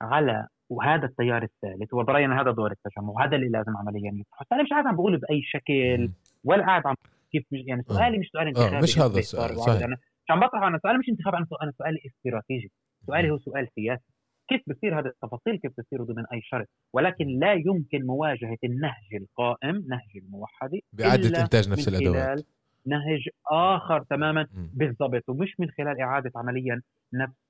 على 0.01 0.47
وهذا 0.69 1.05
التيار 1.05 1.43
الثالث 1.43 1.93
وبرايي 1.93 2.25
إن 2.25 2.31
هذا 2.31 2.51
دور 2.51 2.71
التجمع 2.71 3.09
وهذا 3.09 3.35
اللي 3.35 3.49
لازم 3.49 3.77
عمليا 3.77 4.11
يطرح 4.13 4.53
أنا 4.53 4.63
مش 4.63 4.69
قاعد 4.69 4.85
عم 4.87 4.95
بقول 4.95 5.17
بأي 5.17 5.41
شكل 5.43 6.09
ولا 6.43 6.65
قاعد 6.65 6.87
عم 6.87 6.95
كيف 7.31 7.45
يعني 7.51 7.83
سؤالي 7.83 8.17
مش 8.17 8.29
سؤال 8.33 8.47
انتخابي 8.47 8.77
آه 8.77 8.81
مش 8.81 8.99
هذا 8.99 9.19
السؤال 9.19 9.57
صحيح. 9.57 9.83
أنا 9.83 9.95
مش 9.95 10.31
عم 10.31 10.39
بطرح 10.39 10.63
أنا 10.63 10.79
سؤالي 10.83 10.97
مش 10.97 11.09
انتخابي 11.09 11.37
أنا 11.37 11.71
سؤالي 11.77 11.99
استراتيجي. 12.05 12.71
سؤالي 13.07 13.31
هو 13.31 13.37
سؤال 13.37 13.67
سياسي. 13.75 14.03
كيف 14.49 14.61
بصير 14.67 14.99
هذه 14.99 15.05
التفاصيل 15.05 15.57
كيف 15.57 15.71
بتصير 15.77 16.03
ضمن 16.03 16.25
أي 16.33 16.41
شرط؟ 16.43 16.67
ولكن 16.93 17.27
لا 17.27 17.53
يمكن 17.53 18.05
مواجهة 18.05 18.57
النهج 18.63 19.13
القائم 19.13 19.75
نهج 19.87 20.23
الموحده 20.23 20.79
بإعادة 20.93 21.41
إنتاج 21.41 21.69
نفس 21.69 21.87
الأدوات. 21.87 22.45
نهج 22.85 23.29
آخر 23.51 24.03
تماما. 24.03 24.47
بالضبط. 24.73 25.29
ومش 25.29 25.59
من 25.59 25.69
خلال 25.69 26.01
إعادة 26.01 26.31
عمليا 26.35 26.81
نفس 27.13 27.48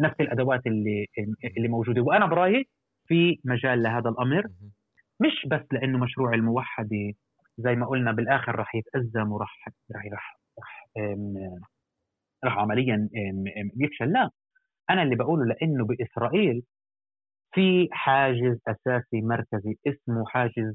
نفس 0.00 0.20
الأدوات 0.20 0.66
اللي 0.66 1.06
اللي 1.56 1.68
موجودة. 1.68 2.02
وأنا 2.02 2.26
برأيي 2.26 2.68
في 3.08 3.40
مجال 3.44 3.82
لهذا 3.82 4.10
الأمر. 4.10 4.48
مش 5.20 5.46
بس 5.46 5.62
لأنه 5.72 5.98
مشروع 5.98 6.34
الموحدة 6.34 7.12
زي 7.58 7.74
ما 7.74 7.86
قلنا 7.86 8.12
بالآخر 8.12 8.56
راح 8.56 8.74
يتأزم 8.74 9.32
وراح 9.32 9.68
راح 9.94 10.04
راح 10.12 10.38
راح, 10.56 10.88
راح 12.44 12.58
عمليا 12.58 13.08
يفشل. 13.76 14.12
لا 14.12 14.30
أنا 14.90 15.02
اللي 15.02 15.16
بقوله 15.16 15.44
لأنه 15.44 15.84
بإسرائيل 15.86 16.62
في 17.54 17.88
حاجز 17.92 18.58
أساسي 18.68 19.22
مركزي 19.22 19.76
اسمه 19.86 20.24
حاجز 20.26 20.74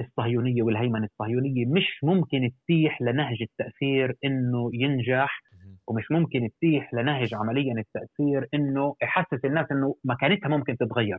الصهيونية 0.00 0.62
والهيمنة 0.62 1.04
الصهيونية 1.04 1.66
مش 1.66 2.00
ممكن 2.02 2.50
تتيح 2.64 3.02
لنهج 3.02 3.42
التأثير 3.42 4.14
إنه 4.24 4.70
ينجح 4.74 5.42
ومش 5.88 6.10
ممكن 6.10 6.48
تتيح 6.56 6.94
لنهج 6.94 7.34
عمليا 7.34 7.74
التأثير 7.78 8.46
إنه 8.54 8.94
يحسس 9.02 9.44
الناس 9.44 9.66
إنه 9.72 9.94
مكانتها 10.04 10.48
ممكن 10.48 10.76
تتغير. 10.76 11.18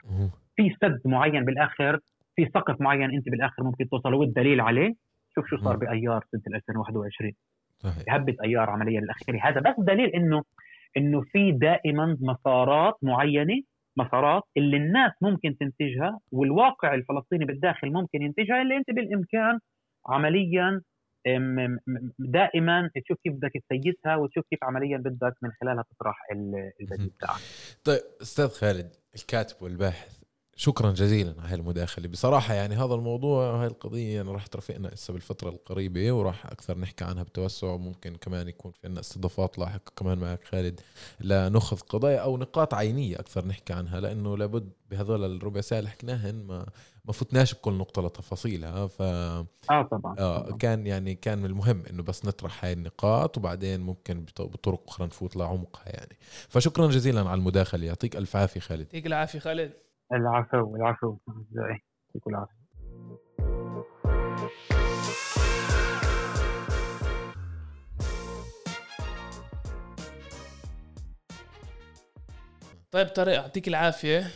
في 0.55 0.69
سد 0.81 1.01
معين 1.05 1.45
بالآخر 1.45 1.99
في 2.35 2.45
سقف 2.45 2.81
معين 2.81 3.11
أنت 3.11 3.29
بالآخر 3.29 3.63
ممكن 3.63 3.89
توصل 3.89 4.13
والدليل 4.13 4.61
عليه. 4.61 4.93
شوف 5.35 5.47
شو 5.47 5.57
صار 5.57 5.77
بأيار 5.77 6.23
سنة 6.31 6.55
2021 6.55 7.31
صحيح. 7.79 8.03
هبت 8.09 8.39
أيار 8.39 8.69
عمليا 8.69 8.99
الاخيره 8.99 9.39
هذا 9.43 9.61
بس 9.61 9.75
دليل 9.79 10.09
إنه 10.09 10.43
إنه 10.97 11.21
في 11.21 11.51
دائما 11.51 12.17
مسارات 12.21 12.93
معينة 13.01 13.61
مسارات 14.03 14.43
اللي 14.57 14.77
الناس 14.77 15.11
ممكن 15.21 15.57
تنتجها 15.57 16.19
والواقع 16.31 16.93
الفلسطيني 16.93 17.45
بالداخل 17.45 17.91
ممكن 17.91 18.21
ينتجها 18.21 18.61
اللي 18.61 18.77
انت 18.77 18.89
بالإمكان 18.91 19.59
عمليا 20.07 20.81
دائما 22.19 22.89
تشوف 22.95 23.17
كيف 23.23 23.33
بدك 23.33 23.51
تسيسها 23.69 24.15
وتشوف 24.15 24.45
كيف 24.49 24.63
عمليا 24.63 24.97
بدك 24.97 25.33
من 25.41 25.51
خلالها 25.61 25.83
تطرح 25.91 26.17
البديل 26.81 27.11
تاعك. 27.19 27.39
طيب 27.83 27.99
أستاذ 28.21 28.47
خالد 28.47 28.89
الكاتب 29.15 29.63
والباحث 29.63 30.18
شكرا 30.59 30.91
جزيلا 30.91 31.35
على 31.39 31.53
هالمداخلة. 31.53 32.07
بصراحة 32.07 32.53
يعني 32.53 32.75
هذا 32.75 32.93
الموضوع 32.93 33.51
وهي 33.51 33.67
القضية 33.67 34.15
يعني 34.15 34.31
راح 34.31 34.47
ترافقنا 34.47 34.89
هسه 34.93 35.13
بالفترة 35.13 35.49
القريبة 35.49 36.11
وراح 36.11 36.45
أكثر 36.45 36.77
نحكي 36.77 37.03
عنها 37.03 37.23
بتوسع. 37.23 37.67
وممكن 37.67 38.15
كمان 38.15 38.47
يكون 38.47 38.71
في 38.71 38.87
عنا 38.87 38.99
استضافات 38.99 39.59
لاحقة 39.59 39.91
كمان 39.95 40.17
معك 40.17 40.43
خالد 40.43 40.79
لنأخذ 41.19 41.79
قضايا 41.79 42.17
أو 42.19 42.37
نقاط 42.37 42.73
عينية 42.73 43.19
أكثر 43.19 43.45
نحكي 43.45 43.73
عنها 43.73 43.99
لأنه 43.99 44.37
لابد 44.37 44.69
بهذول 44.91 45.35
الربع 45.35 45.61
ساعة 45.61 45.79
اللي 45.79 45.89
حكناهن 45.89 46.35
ما 46.43 46.65
ما 47.05 47.13
فتناش 47.13 47.53
بكل 47.53 47.73
نقطة 47.73 48.01
لتفاصيلها. 48.01 48.87
ف 48.87 49.01
آه 49.01 49.47
طبعا 49.91 50.15
آه 50.19 50.51
كان 50.51 50.87
يعني 50.87 51.15
كان 51.15 51.39
من 51.39 51.45
المهم 51.45 51.83
إنه 51.89 52.03
بس 52.03 52.25
نطرح 52.25 52.65
هاي 52.65 52.73
النقاط 52.73 53.37
وبعدين 53.37 53.79
ممكن 53.79 54.25
بطرق 54.39 54.83
أخرى 54.87 55.07
نفوت 55.07 55.35
لعمقها 55.35 55.89
يعني. 55.89 56.17
فشكرا 56.49 56.87
جزيلا 56.87 57.29
على 57.29 57.39
المداخلة. 57.39 57.85
يعطيك 57.85 58.15
ألف 58.15 58.35
عافية 58.35 58.59
خالد. 58.59 58.81
يعطيك 58.81 59.05
العافية 59.07 59.39
خالد. 59.39 59.71
العفو 60.13 60.75
العفو 60.75 61.17
اعزائي 61.29 61.79
يعطيكم 62.07 62.29
العافية. 62.29 62.59
طيب 72.91 73.07
طارق 73.07 73.33
يعطيك 73.33 73.67
العافية. 73.67 74.27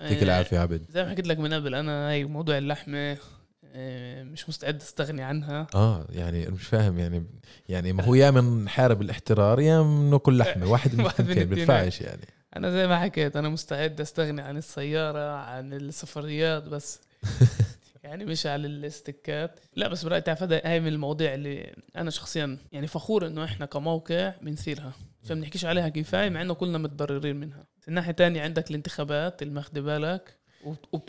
يعطيك 0.00 0.22
العافية 0.22 0.58
عبد. 0.58 0.86
زي 0.90 1.04
ما 1.04 1.10
حكيت 1.10 1.26
لك 1.26 1.38
من 1.38 1.54
قبل 1.54 1.74
أنا 1.74 2.10
هي 2.10 2.24
موضوع 2.24 2.58
اللحمة 2.58 3.16
آه، 3.64 4.22
مش 4.22 4.48
مستعد 4.48 4.76
أستغني 4.76 5.22
عنها. 5.22 5.66
آه 5.74 6.06
يعني 6.10 6.46
مش 6.46 6.66
فاهم 6.66 6.98
يعني 6.98 7.26
يعني 7.68 7.92
ما 7.92 8.04
هو 8.04 8.14
يا 8.14 8.30
من 8.30 8.68
حارب 8.68 9.02
الاحترار 9.02 9.60
يا 9.60 9.82
من 9.82 10.10
ناكل 10.10 10.38
لحمة. 10.38 10.66
واحد 10.72 10.94
من 10.94 11.00
الاثنين 11.00 11.48
بينفعش 11.48 12.00
يعني. 12.00 12.39
أنا 12.56 12.70
زي 12.70 12.86
ما 12.86 12.98
حكيت 12.98 13.36
أنا 13.36 13.48
مستعد 13.48 14.00
أستغني 14.00 14.42
عن 14.42 14.56
السيارة 14.56 15.36
عن 15.36 15.72
السفريات 15.72 16.62
بس 16.62 17.00
يعني 18.04 18.24
مش 18.24 18.46
على 18.46 18.66
الاستكات 18.66 19.60
لا 19.76 19.88
بس 19.88 20.04
برايي 20.04 20.20
تعرف 20.20 20.42
هاي 20.42 20.80
من 20.80 20.88
المواضيع 20.88 21.34
اللي 21.34 21.74
أنا 21.96 22.10
شخصيا 22.10 22.58
يعني 22.72 22.86
فخور 22.86 23.26
إنه 23.26 23.44
إحنا 23.44 23.66
كموقع 23.66 24.34
بنثيرها. 24.42 24.92
عشان 25.24 25.40
بنحكيش 25.40 25.64
عليها 25.64 25.88
كفاية 25.88 26.28
مع 26.28 26.42
إنه 26.42 26.54
كلنا 26.54 26.78
متضررين 26.78 27.36
منها. 27.36 27.64
من 27.88 27.94
ناحيه 27.94 28.12
تانية 28.12 28.42
عندك 28.42 28.70
الانتخابات 28.70 29.42
اللي 29.42 29.54
ماخذ 29.54 29.80
بالك 29.80 30.38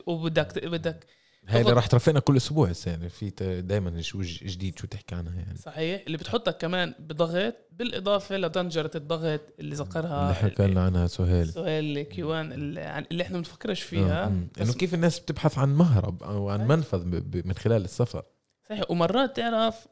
وبدك 0.08 0.66
بدك 0.66 1.06
اللي 1.50 1.74
راح 1.74 1.88
ترافقنا 1.88 2.20
كل 2.20 2.38
أسبوع 2.38 2.70
هسه 2.70 2.92
يعني 2.92 3.10
في 3.10 3.30
دائما 3.62 4.02
شو 4.02 4.22
جديد 4.22 4.80
شو 4.80 4.88
تحكي 4.88 5.16
عنها 5.16 5.40
يعني. 5.40 5.58
صحيح 5.58 6.04
اللي 6.08 6.18
بتحطك 6.18 6.58
كمان 6.58 6.94
بضغط 7.00 7.56
بالإضافة 7.72 8.38
لطنجره 8.38 8.92
الضغط 8.96 9.42
اللي 9.60 9.76
ذكرها 9.76 10.24
اللي 10.24 10.36
حكى 10.36 10.68
لنا 10.68 10.84
عنها 10.84 11.08
سهيل. 11.08 11.48
سهيل 11.48 12.02
كيوان 12.02 12.52
اللي, 12.52 13.06
اللي 13.12 13.24
إحنا 13.24 13.38
بنفكرش 13.38 13.82
فيها. 13.82 14.26
آه، 14.26 14.62
إنه 14.62 14.74
كيف 14.74 14.94
الناس 14.94 15.20
بتبحث 15.20 15.58
عن 15.58 15.76
مهرب 15.76 16.24
أو 16.24 16.50
عن 16.50 16.68
منفذ 16.68 17.06
من 17.46 17.54
خلال 17.54 17.84
السفر؟ 17.84 18.24
صحيح 18.70 18.92
ومرات 18.92 19.36
تعرف 19.36 19.88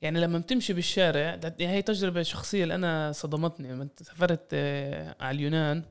يعني 0.00 0.20
لما 0.20 0.38
بتمشي 0.38 0.72
بالشارع 0.72 1.40
هي 1.60 1.82
تجربة 1.82 2.22
شخصية 2.22 2.62
اللي 2.62 2.74
أنا 2.74 3.12
صدمتني 3.12 3.72
لما 3.72 3.88
سافرت 4.02 4.48
آه، 4.52 5.16
على 5.20 5.36
اليونان. 5.36 5.82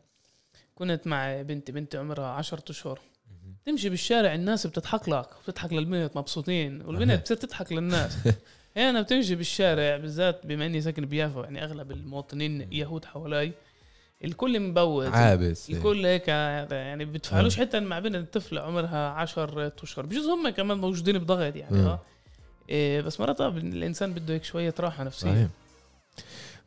كنت 0.75 1.07
مع 1.07 1.41
بنتي 1.41 1.71
بنتي 1.71 1.97
عمرها 1.97 2.27
10 2.27 2.63
أشهر. 2.69 2.99
تمشي 3.67 3.89
بالشارع 3.89 4.33
الناس 4.33 4.67
بتضحك 4.67 5.09
لك 5.09 5.27
بتضحك 5.47 5.73
للبنت 5.73 6.17
مبسوطين 6.17 6.81
والبنت 6.81 7.11
بتصير 7.19 7.37
تضحك 7.37 7.71
للناس. 7.71 8.17
هي 8.77 8.89
أنا 8.89 9.01
بتمشي 9.01 9.35
بالشارع 9.35 9.97
بالذات 9.97 10.45
بما 10.45 10.65
إني 10.65 10.81
ساكن 10.81 11.05
بيافا 11.05 11.39
يعني 11.39 11.63
أغلب 11.63 11.91
المواطنين 11.91 12.73
يهود 12.73 13.05
حوالي 13.05 13.51
الكل 14.23 14.59
مبوز. 14.59 15.07
عابس 15.07 15.69
الكل 15.69 16.05
هيك 16.05 16.27
يعني 16.27 17.05
بتفعلوش 17.05 17.57
حتى 17.57 17.79
مع 17.79 17.99
بنت 17.99 18.33
طفلة 18.33 18.61
عمرها 18.61 19.09
10 19.09 19.73
أشهر. 19.83 20.05
بجوز 20.05 20.25
هم 20.25 20.49
كمان 20.49 20.77
موجودين 20.77 21.17
بضغط 21.17 21.55
يعني 21.55 21.77
آه 21.77 21.99
إيه 22.69 23.01
بس 23.01 23.19
مرات 23.19 23.41
الإنسان 23.41 24.13
بده 24.13 24.33
هيك 24.33 24.43
شوية 24.43 24.73
راحة 24.79 25.03
نفسية. 25.03 25.29
صحيح. 25.31 25.47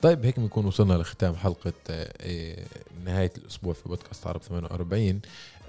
طيب 0.03 0.24
هيك 0.24 0.40
بنكون 0.40 0.66
وصلنا 0.66 0.94
لختام 0.94 1.34
حلقة 1.36 1.72
إيه 1.88 2.64
نهاية 3.05 3.32
الأسبوع 3.38 3.72
في 3.72 3.88
بودكاست 3.88 4.26
عرب 4.26 4.42
48 4.42 5.20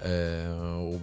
آه 0.02 0.98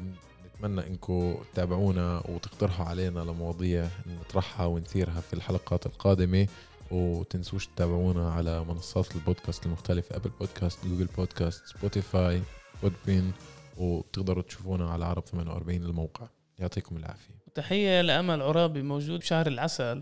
ونتمنى 0.64 0.88
انكم 0.88 1.36
تتابعونا 1.54 2.24
وتقترحوا 2.30 2.86
علينا 2.86 3.20
لمواضيع 3.20 3.88
نطرحها 4.08 4.66
ونثيرها 4.66 5.22
في 5.22 5.34
الحلقات 5.34 5.86
القادمة. 5.86 6.48
وتنسوش 6.92 7.68
تتابعونا 7.68 8.32
على 8.32 8.64
منصات 8.64 9.16
البودكاست 9.16 9.66
المختلفة 9.66 10.16
Apple 10.16 10.30
Podcast 10.40 10.86
Google 10.86 11.06
Podcast 11.06 11.66
Spotify 11.66 12.42
Podbean. 12.84 13.32
وبتقدروا 13.78 14.44
تشوفونا 14.44 14.90
على 14.90 15.06
عرب 15.06 15.24
48 15.26 15.84
الموقع. 15.84 16.28
يعطيكم 16.60 16.98
العافية. 16.98 17.34
تحية 17.56 18.02
لأمل 18.02 18.42
عرابي 18.42 18.82
موجود 18.82 19.20
بشهر 19.20 19.48
العسل. 19.48 20.02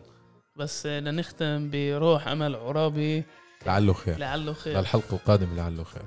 بس 0.58 0.86
لنختم 0.86 1.70
بروح 1.70 2.28
أمل 2.28 2.56
عرابي. 2.56 3.24
لعله 3.66 3.94
خير. 3.94 4.18
لعله 4.18 4.54
خير. 4.54 4.80
للحلقة 4.80 5.16
القادمة 5.16 5.56
لعله 5.56 5.84
خير. 5.84 6.04